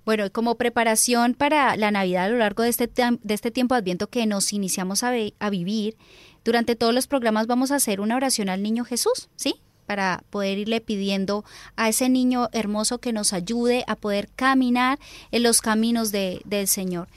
Bueno, 0.06 0.26
y 0.26 0.30
como 0.32 0.56
preparación 0.56 1.36
para 1.36 1.76
la 1.76 1.92
Navidad 1.92 2.26
a 2.26 2.30
lo 2.30 2.38
largo 2.38 2.64
de 2.64 2.70
este, 2.70 2.88
de 2.88 3.34
este 3.34 3.52
tiempo 3.52 3.76
de 3.76 3.80
Adviento 3.80 4.08
que 4.08 4.26
nos 4.26 4.54
iniciamos 4.54 5.04
a 5.04 5.50
vivir, 5.50 5.96
durante 6.44 6.76
todos 6.76 6.94
los 6.96 7.06
programas 7.06 7.46
vamos 7.46 7.70
a 7.72 7.76
hacer 7.76 8.02
una 8.02 8.16
oración 8.16 8.50
al 8.50 8.64
Niño 8.64 8.86
Jesús, 8.86 9.30
¿sí? 9.36 9.62
para 9.90 10.24
poder 10.30 10.60
irle 10.60 10.82
pidiendo 10.82 11.44
a 11.76 11.90
ese 11.90 12.10
niño 12.10 12.50
hermoso 12.54 13.00
que 13.00 13.12
nos 13.12 13.34
ayude 13.34 13.84
a 13.88 13.96
poder 13.96 14.30
caminar 14.36 15.00
en 15.32 15.42
los 15.42 15.62
caminos 15.62 16.12
de, 16.12 16.42
del 16.46 16.68
Señor. 16.68 17.08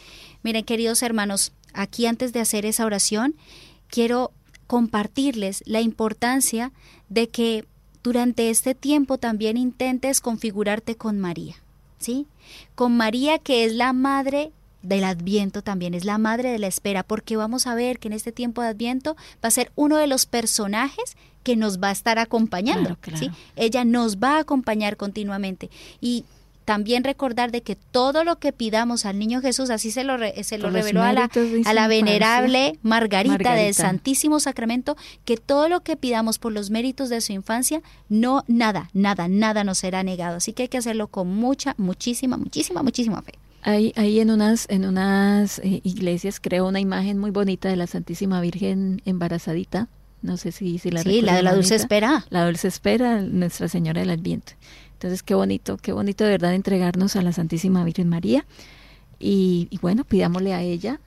Miren, 0.43 0.64
queridos 0.64 1.03
hermanos, 1.03 1.53
aquí 1.75 2.07
antes 2.07 2.33
de 2.33 2.41
hacer 2.41 2.66
esa 2.66 2.85
oración, 2.87 3.35
quiero 3.89 4.33
compartirles 4.66 5.62
la 5.66 5.81
importancia 5.81 6.73
de 7.09 7.29
que 7.29 7.64
durante 8.03 8.51
este 8.51 8.75
tiempo 8.75 9.18
también 9.18 9.57
intentes 9.57 10.20
configurarte 10.20 10.97
con 10.97 11.20
María, 11.20 11.57
¿sí? 11.99 12.27
Con 12.75 12.97
María 12.97 13.39
que 13.39 13.64
es 13.64 13.73
la 13.75 13.93
madre 13.93 14.51
del 14.83 15.05
Adviento 15.05 15.62
también, 15.62 15.95
es 15.95 16.05
la 16.05 16.18
madre 16.18 16.51
de 16.51 16.59
la 16.59 16.66
espera, 16.66 17.03
porque 17.05 17.37
vamos 17.37 17.66
a 17.66 17.75
ver 17.75 17.99
que 17.99 18.09
en 18.09 18.14
este 18.14 18.33
tiempo 18.33 18.62
de 18.62 18.68
Adviento 18.68 19.14
va 19.45 19.49
a 19.49 19.51
ser 19.53 19.70
uno 19.77 19.97
de 19.97 20.09
los 20.09 20.27
personajes 20.27 21.16
que 21.45 21.55
nos 21.55 21.79
va 21.79 21.89
a 21.89 21.93
estar 21.93 22.18
acompañando, 22.18 22.97
Claro, 22.97 22.99
claro. 23.01 23.18
¿sí? 23.18 23.31
Ella 23.57 23.85
nos 23.85 24.18
va 24.18 24.37
a 24.37 24.41
acompañar 24.41 24.97
continuamente 24.97 25.70
y 26.01 26.25
también 26.64 27.04
recordar 27.04 27.50
de 27.50 27.62
que 27.62 27.76
todo 27.76 28.24
lo 28.24 28.38
que 28.38 28.52
pidamos 28.52 29.04
al 29.06 29.18
niño 29.18 29.40
Jesús, 29.40 29.70
así 29.70 29.90
se 29.90 30.04
lo, 30.04 30.16
re- 30.16 30.42
se 30.44 30.58
lo 30.58 30.70
reveló 30.70 31.02
a 31.02 31.12
la, 31.12 31.30
a 31.64 31.74
la 31.74 31.88
venerable 31.88 32.78
Margarita, 32.82 33.54
del. 33.54 33.74
Santísimo 33.74 34.40
Sacramento, 34.40 34.96
que 35.24 35.36
todo 35.36 35.68
lo 35.68 35.80
que 35.82 35.96
pidamos 35.96 36.38
por 36.38 36.52
los 36.52 36.70
méritos 36.70 37.08
de 37.08 37.20
su 37.20 37.32
infancia, 37.32 37.82
no, 38.08 38.44
nada, 38.46 38.90
nada, 38.92 39.28
nada 39.28 39.64
nos 39.64 39.78
será 39.78 40.02
negado. 40.02 40.36
Así 40.36 40.52
que 40.52 40.62
hay 40.64 40.68
que 40.68 40.78
hacerlo 40.78 41.08
con 41.08 41.28
mucha, 41.28 41.74
muchísima, 41.78 42.36
muchísima, 42.36 42.82
muchísima 42.82 43.22
fe. 43.22 43.32
Ahí, 43.64 43.92
ahí 43.96 44.18
en 44.18 44.30
unas, 44.30 44.66
en 44.70 44.84
unas 44.86 45.60
eh, 45.60 45.80
iglesias 45.84 46.40
creo 46.40 46.66
una 46.66 46.80
imagen 46.80 47.18
muy 47.18 47.30
bonita 47.30 47.68
de 47.68 47.76
la 47.76 47.86
Santísima 47.86 48.40
Virgen 48.40 49.02
embarazadita. 49.04 49.88
No 50.20 50.36
sé 50.36 50.52
si, 50.52 50.78
si 50.78 50.90
la 50.90 51.02
Sí, 51.02 51.20
la 51.20 51.34
de 51.36 51.42
la 51.42 51.54
dulce 51.54 51.74
espera. 51.74 52.24
La 52.30 52.44
dulce 52.44 52.68
espera, 52.68 53.20
Nuestra 53.22 53.68
Señora 53.68 54.00
del 54.00 54.10
Adviento. 54.10 54.52
Entonces, 55.03 55.24
qué 55.24 55.34
bonito, 55.34 55.78
qué 55.78 55.90
bonito 55.90 56.22
de 56.22 56.30
verdad 56.30 56.55
entregarnos 56.55 57.16
a 57.16 57.22
la 57.22 57.32
Santísima 57.32 57.82
Virgen 57.82 58.09
María. 58.09 58.46
Y, 59.18 59.66
y 59.68 59.78
bueno, 59.78 60.05
pidámosle 60.05 60.55
a 60.55 60.62
ella, 60.62 61.00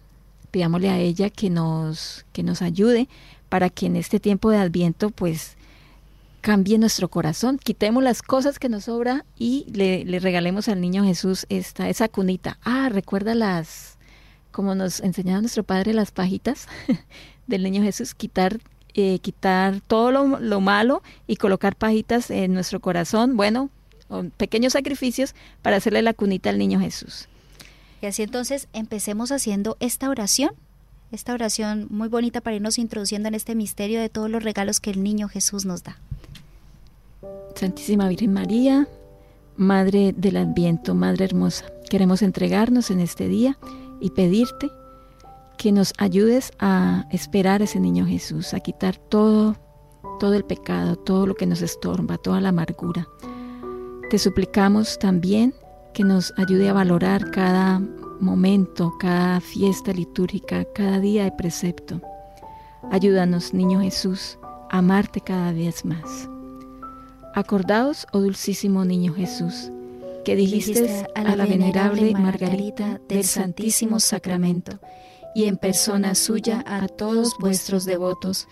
pidámosle 0.52 0.90
a 0.90 1.00
ella 1.00 1.30
que 1.30 1.50
nos, 1.50 2.26
que 2.34 2.44
nos 2.44 2.62
ayude 2.62 3.08
para 3.48 3.70
que 3.70 3.86
en 3.86 3.96
este 3.96 4.20
tiempo 4.20 4.50
de 4.50 4.58
Adviento, 4.58 5.12
pues, 5.12 5.56
cambie 6.42 6.78
nuestro 6.78 7.08
corazón, 7.08 7.58
quitemos 7.58 8.04
las 8.04 8.22
cosas 8.22 8.60
que 8.60 8.68
nos 8.68 8.84
sobra 8.84 9.24
y 9.40 9.66
le, 9.72 10.04
le 10.04 10.20
regalemos 10.20 10.68
al 10.68 10.82
niño 10.82 11.06
Jesús 11.06 11.46
esta, 11.48 11.88
esa 11.88 12.10
cunita. 12.10 12.58
Ah, 12.66 12.90
recuerda 12.90 13.34
las, 13.34 13.98
como 14.52 14.76
nos 14.76 15.00
enseñaba 15.00 15.40
nuestro 15.40 15.64
padre, 15.64 15.94
las 15.94 16.12
pajitas 16.12 16.68
del 17.48 17.64
niño 17.64 17.82
Jesús, 17.82 18.14
quitar, 18.14 18.60
eh, 18.94 19.20
quitar 19.20 19.80
todo 19.88 20.12
lo, 20.12 20.38
lo 20.38 20.60
malo 20.60 21.02
y 21.28 21.38
colocar 21.38 21.78
pajitas 21.78 22.30
en 22.30 22.54
nuestro 22.54 22.82
corazón, 22.82 23.38
bueno, 23.38 23.70
pequeños 24.38 24.74
sacrificios 24.74 25.36
para 25.62 25.78
hacerle 25.78 26.02
la 26.02 26.14
cunita 26.14 26.50
al 26.50 26.58
niño 26.58 26.80
Jesús. 26.80 27.28
Y 28.02 28.08
así 28.08 28.24
entonces 28.24 28.68
empecemos 28.74 29.32
haciendo 29.32 29.78
esta 29.80 30.10
oración, 30.10 30.52
esta 31.12 31.34
oración 31.34 31.88
muy 31.90 32.08
bonita 32.08 32.42
para 32.42 32.56
irnos 32.56 32.78
introduciendo 32.78 33.28
en 33.28 33.36
este 33.36 33.56
misterio 33.56 34.00
de 34.00 34.10
todos 34.10 34.30
los 34.30 34.44
regalos 34.44 34.80
que 34.80 34.92
el 34.92 35.04
niño 35.04 35.28
Jesús 35.28 35.66
nos 35.66 35.84
da. 35.84 35.98
Santísima 37.56 38.10
Virgen 38.10 38.34
María, 38.34 38.88
Madre 39.56 40.14
del 40.16 40.38
Adviento, 40.38 40.94
Madre 40.94 41.26
hermosa, 41.26 41.66
queremos 41.90 42.22
entregarnos 42.22 42.92
en 42.92 43.00
este 43.00 43.28
día 43.28 43.58
y 44.02 44.10
pedirte 44.10 44.70
que 45.58 45.72
nos 45.72 45.94
ayudes 45.98 46.52
a 46.60 47.06
esperar 47.12 47.62
a 47.62 47.64
ese 47.64 47.80
niño 47.80 48.06
Jesús, 48.06 48.54
a 48.54 48.60
quitar 48.60 48.98
todo, 48.98 49.56
todo 50.20 50.34
el 50.34 50.44
pecado, 50.44 50.98
todo 50.98 51.26
lo 51.26 51.36
que 51.36 51.46
nos 51.46 51.62
estorba, 51.62 52.18
toda 52.18 52.42
la 52.42 52.50
amargura. 52.50 53.08
Te 54.10 54.20
suplicamos 54.20 55.00
también 55.00 55.56
que 55.94 56.04
nos 56.04 56.32
ayude 56.38 56.70
a 56.70 56.74
valorar 56.74 57.32
cada 57.32 57.80
momento, 58.20 58.94
cada 59.00 59.42
fiesta 59.42 59.92
litúrgica, 59.94 60.64
cada 60.76 61.00
día 61.00 61.24
de 61.24 61.32
precepto. 61.32 62.02
Ayúdanos, 62.92 63.54
niño 63.54 63.82
Jesús, 63.82 64.38
a 64.70 64.78
amarte 64.78 65.22
cada 65.22 65.52
vez 65.54 65.86
más. 65.86 66.30
Acordaos, 67.34 68.06
oh 68.14 68.20
dulcísimo 68.20 68.86
niño 68.86 69.14
Jesús, 69.16 69.72
que 70.24 70.36
dijiste 70.36 71.08
a 71.16 71.36
la 71.36 71.46
venerable 71.46 72.14
Margarita 72.14 73.02
del 73.10 73.24
Santísimo 73.24 74.00
Sacramento 74.00 74.80
y 75.34 75.46
en 75.46 75.58
persona 75.58 76.14
suya 76.14 76.64
a 76.68 76.88
todos 76.88 77.36
vuestros 77.40 77.86
devotos 77.86 78.48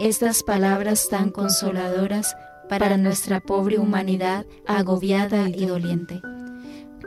estas 0.00 0.42
palabras 0.42 1.08
tan 1.08 1.30
consoladoras 1.30 2.36
para 2.68 2.96
nuestra 2.96 3.40
pobre 3.40 3.78
humanidad 3.78 4.46
agobiada 4.66 5.48
y 5.48 5.66
doliente. 5.66 6.20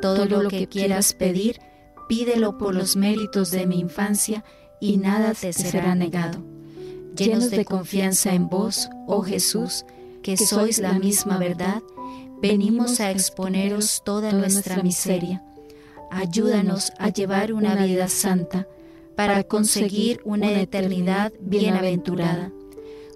Todo 0.02 0.26
lo 0.26 0.48
que 0.50 0.68
quieras 0.68 1.14
pedir, 1.14 1.60
pídelo 2.08 2.58
por 2.58 2.74
los 2.74 2.96
méritos 2.96 3.52
de 3.52 3.66
mi 3.66 3.80
infancia 3.80 4.44
y 4.80 4.98
nada 4.98 5.34
te 5.34 5.54
será 5.54 5.96
negado. 5.96 6.42
Llenos 7.16 7.52
de 7.52 7.66
confianza 7.66 8.34
en 8.34 8.50
vos, 8.50 8.90
oh 9.08 9.22
Jesús, 9.24 9.86
que 10.24 10.38
sois 10.38 10.80
la 10.80 10.94
misma 10.94 11.38
verdad, 11.38 11.82
venimos 12.42 13.00
a 13.00 13.12
exponeros 13.12 14.02
toda 14.06 14.32
nuestra 14.32 14.82
miseria. 14.82 15.44
Ayúdanos 16.12 16.92
a 16.98 17.10
llevar 17.10 17.54
una 17.54 17.76
vida 17.86 18.08
santa 18.08 18.68
para 19.16 19.44
conseguir 19.44 20.22
una 20.24 20.52
eternidad 20.52 21.34
bienaventurada. 21.42 22.52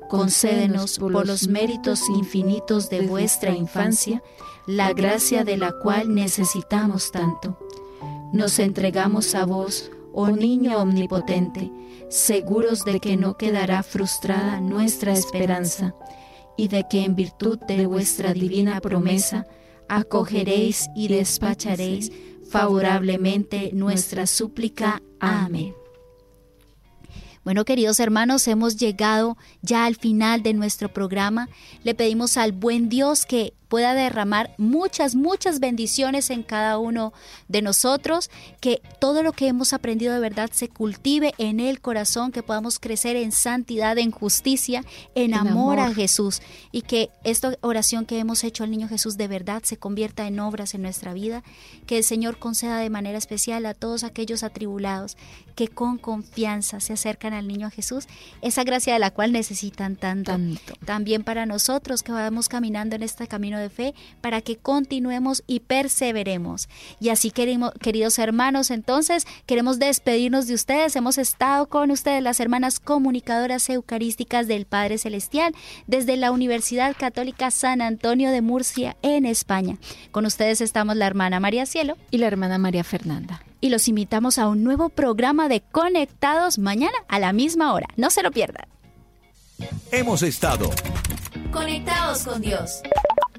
Concédenos 0.10 1.00
por 1.00 1.26
los 1.26 1.48
méritos 1.48 2.08
infinitos 2.10 2.90
de 2.90 3.08
vuestra 3.08 3.56
infancia 3.56 4.22
la 4.66 4.94
gracia 4.94 5.44
de 5.44 5.58
la 5.58 5.72
cual 5.72 6.14
necesitamos 6.14 7.12
tanto. 7.12 7.58
Nos 8.32 8.60
entregamos 8.60 9.36
a 9.36 9.46
vos, 9.46 9.92
oh 10.14 10.30
niño 10.30 10.78
omnipotente, 10.78 11.72
seguros 12.10 12.86
de 12.86 13.00
que 13.00 13.18
no 13.18 13.38
quedará 13.38 13.84
frustrada 13.84 14.62
nuestra 14.62 15.14
esperanza 15.14 15.94
y 16.58 16.68
de 16.68 16.86
que 16.90 17.04
en 17.04 17.16
virtud 17.16 17.60
de 17.68 17.86
vuestra 17.86 18.34
divina 18.34 18.80
promesa 18.80 19.46
acogeréis 19.90 20.90
y 20.96 21.08
despacharéis 21.08 22.12
favorablemente 22.50 23.72
nuestra 23.74 24.28
súplica. 24.28 25.02
Amén. 25.20 25.83
Bueno, 27.44 27.66
queridos 27.66 28.00
hermanos, 28.00 28.48
hemos 28.48 28.78
llegado 28.78 29.38
ya 29.62 29.86
al 29.86 29.96
final 29.96 30.44
de 30.44 30.54
nuestro 30.54 30.88
programa. 30.88 31.50
Le 31.84 31.94
pedimos 31.94 32.38
al 32.38 32.54
buen 32.54 32.88
Dios 32.88 33.26
que 33.26 33.54
pueda 33.74 33.96
derramar 33.96 34.54
muchas, 34.60 35.16
muchas 35.16 35.60
bendiciones 35.60 36.30
en 36.30 36.44
cada 36.44 36.78
uno 36.78 37.12
de 37.48 37.64
nosotros, 37.64 38.30
que 38.60 38.84
todo 39.00 39.24
lo 39.24 39.32
que 39.32 39.48
hemos 39.48 39.74
aprendido 39.74 40.14
de 40.14 40.20
verdad 40.20 40.52
se 40.54 40.70
cultive 40.70 41.34
en 41.40 41.60
el 41.60 41.82
corazón, 41.82 42.32
que 42.32 42.44
podamos 42.44 42.78
crecer 42.78 43.16
en 43.16 43.32
santidad, 43.32 43.98
en 43.98 44.12
justicia, 44.12 44.86
en, 45.16 45.34
En 45.34 45.40
amor, 45.40 45.80
a. 45.80 45.92
Jesús 45.92 46.44
y 46.72 46.84
que 46.84 47.10
esta 47.24 47.58
oración 47.62 48.06
que 48.06 48.20
hemos 48.20 48.44
hecho 48.44 48.64
al 48.64 48.70
niño 48.70 48.88
Jesús 48.88 49.18
de 49.18 49.28
verdad 49.28 49.64
se 49.64 49.78
convierta 49.78 50.28
en 50.28 50.40
obras 50.40 50.76
en 50.76 50.84
nuestra 50.84 51.12
vida, 51.14 51.42
que 51.88 51.98
el 51.98 52.04
Señor 52.04 52.38
conceda 52.38 52.78
de 52.78 52.92
manera 52.92 53.18
especial 53.18 53.66
a 53.66 53.74
todos 53.74 54.04
aquellos 54.04 54.44
atribulados 54.44 55.18
que 55.56 55.68
con 55.68 55.98
confianza 55.98 56.80
se 56.80 56.94
acercan 56.94 57.34
al 57.34 57.48
niño 57.48 57.70
Jesús, 57.70 58.08
esa 58.42 58.64
gracia 58.64 58.94
de 58.94 59.00
la 59.00 59.12
cual 59.12 59.32
necesitan 59.32 59.96
tanto. 59.96 60.32
Tanto. 60.32 60.74
También 60.86 61.24
para 61.24 61.46
nosotros 61.46 62.04
que 62.04 62.12
vamos 62.12 62.50
caminando 62.50 62.96
en 62.96 63.04
este 63.04 63.28
camino 63.28 63.60
de 63.60 63.63
fe, 63.70 63.94
para 64.22 64.42
que 64.42 64.58
continuemos 64.58 65.44
y 65.48 65.62
perseveremos. 65.62 66.70
Y 67.00 67.10
así 67.10 67.32
queremos, 67.32 67.72
queridos 67.82 68.20
hermanos, 68.20 68.72
entonces 68.72 69.26
queremos 69.46 69.80
despedirnos 69.80 70.48
de 70.48 70.54
ustedes. 70.54 70.96
Hemos 70.96 71.18
estado 71.18 71.68
con 71.68 71.92
ustedes 71.92 72.22
las 72.24 72.40
hermanas 72.40 72.80
comunicadoras 72.80 73.70
eucarísticas 73.70 74.48
del 74.48 74.66
Padre 74.66 74.98
Celestial 74.98 75.54
desde 75.88 76.18
la 76.18 76.32
Universidad 76.32 76.96
Católica 76.98 77.52
San 77.52 77.82
Antonio 77.82 78.32
de 78.32 78.42
Murcia 78.42 78.96
en 79.02 79.26
España. 79.26 79.78
Con 80.12 80.26
ustedes 80.26 80.62
estamos 80.62 80.96
la 80.96 81.08
hermana 81.08 81.40
María 81.40 81.66
Cielo 81.66 81.98
Y 82.12 82.18
la 82.18 82.28
hermana 82.28 82.58
María 82.58 82.84
Fernanda. 82.84 83.44
y 83.62 83.70
los 83.70 83.88
invitamos 83.88 84.38
a 84.40 84.48
un 84.50 84.64
nuevo 84.64 84.90
programa 84.90 85.48
de 85.48 85.62
Conectados 85.62 86.58
mañana 86.60 86.98
a 87.08 87.20
la 87.20 87.32
misma 87.32 87.74
hora. 87.74 87.88
No 87.96 88.10
se 88.10 88.22
lo 88.22 88.30
pierdan. 88.32 88.66
Hemos 89.92 90.22
estado. 90.24 90.70
Conectados 91.52 92.24
con 92.24 92.42
Dios. 92.42 92.82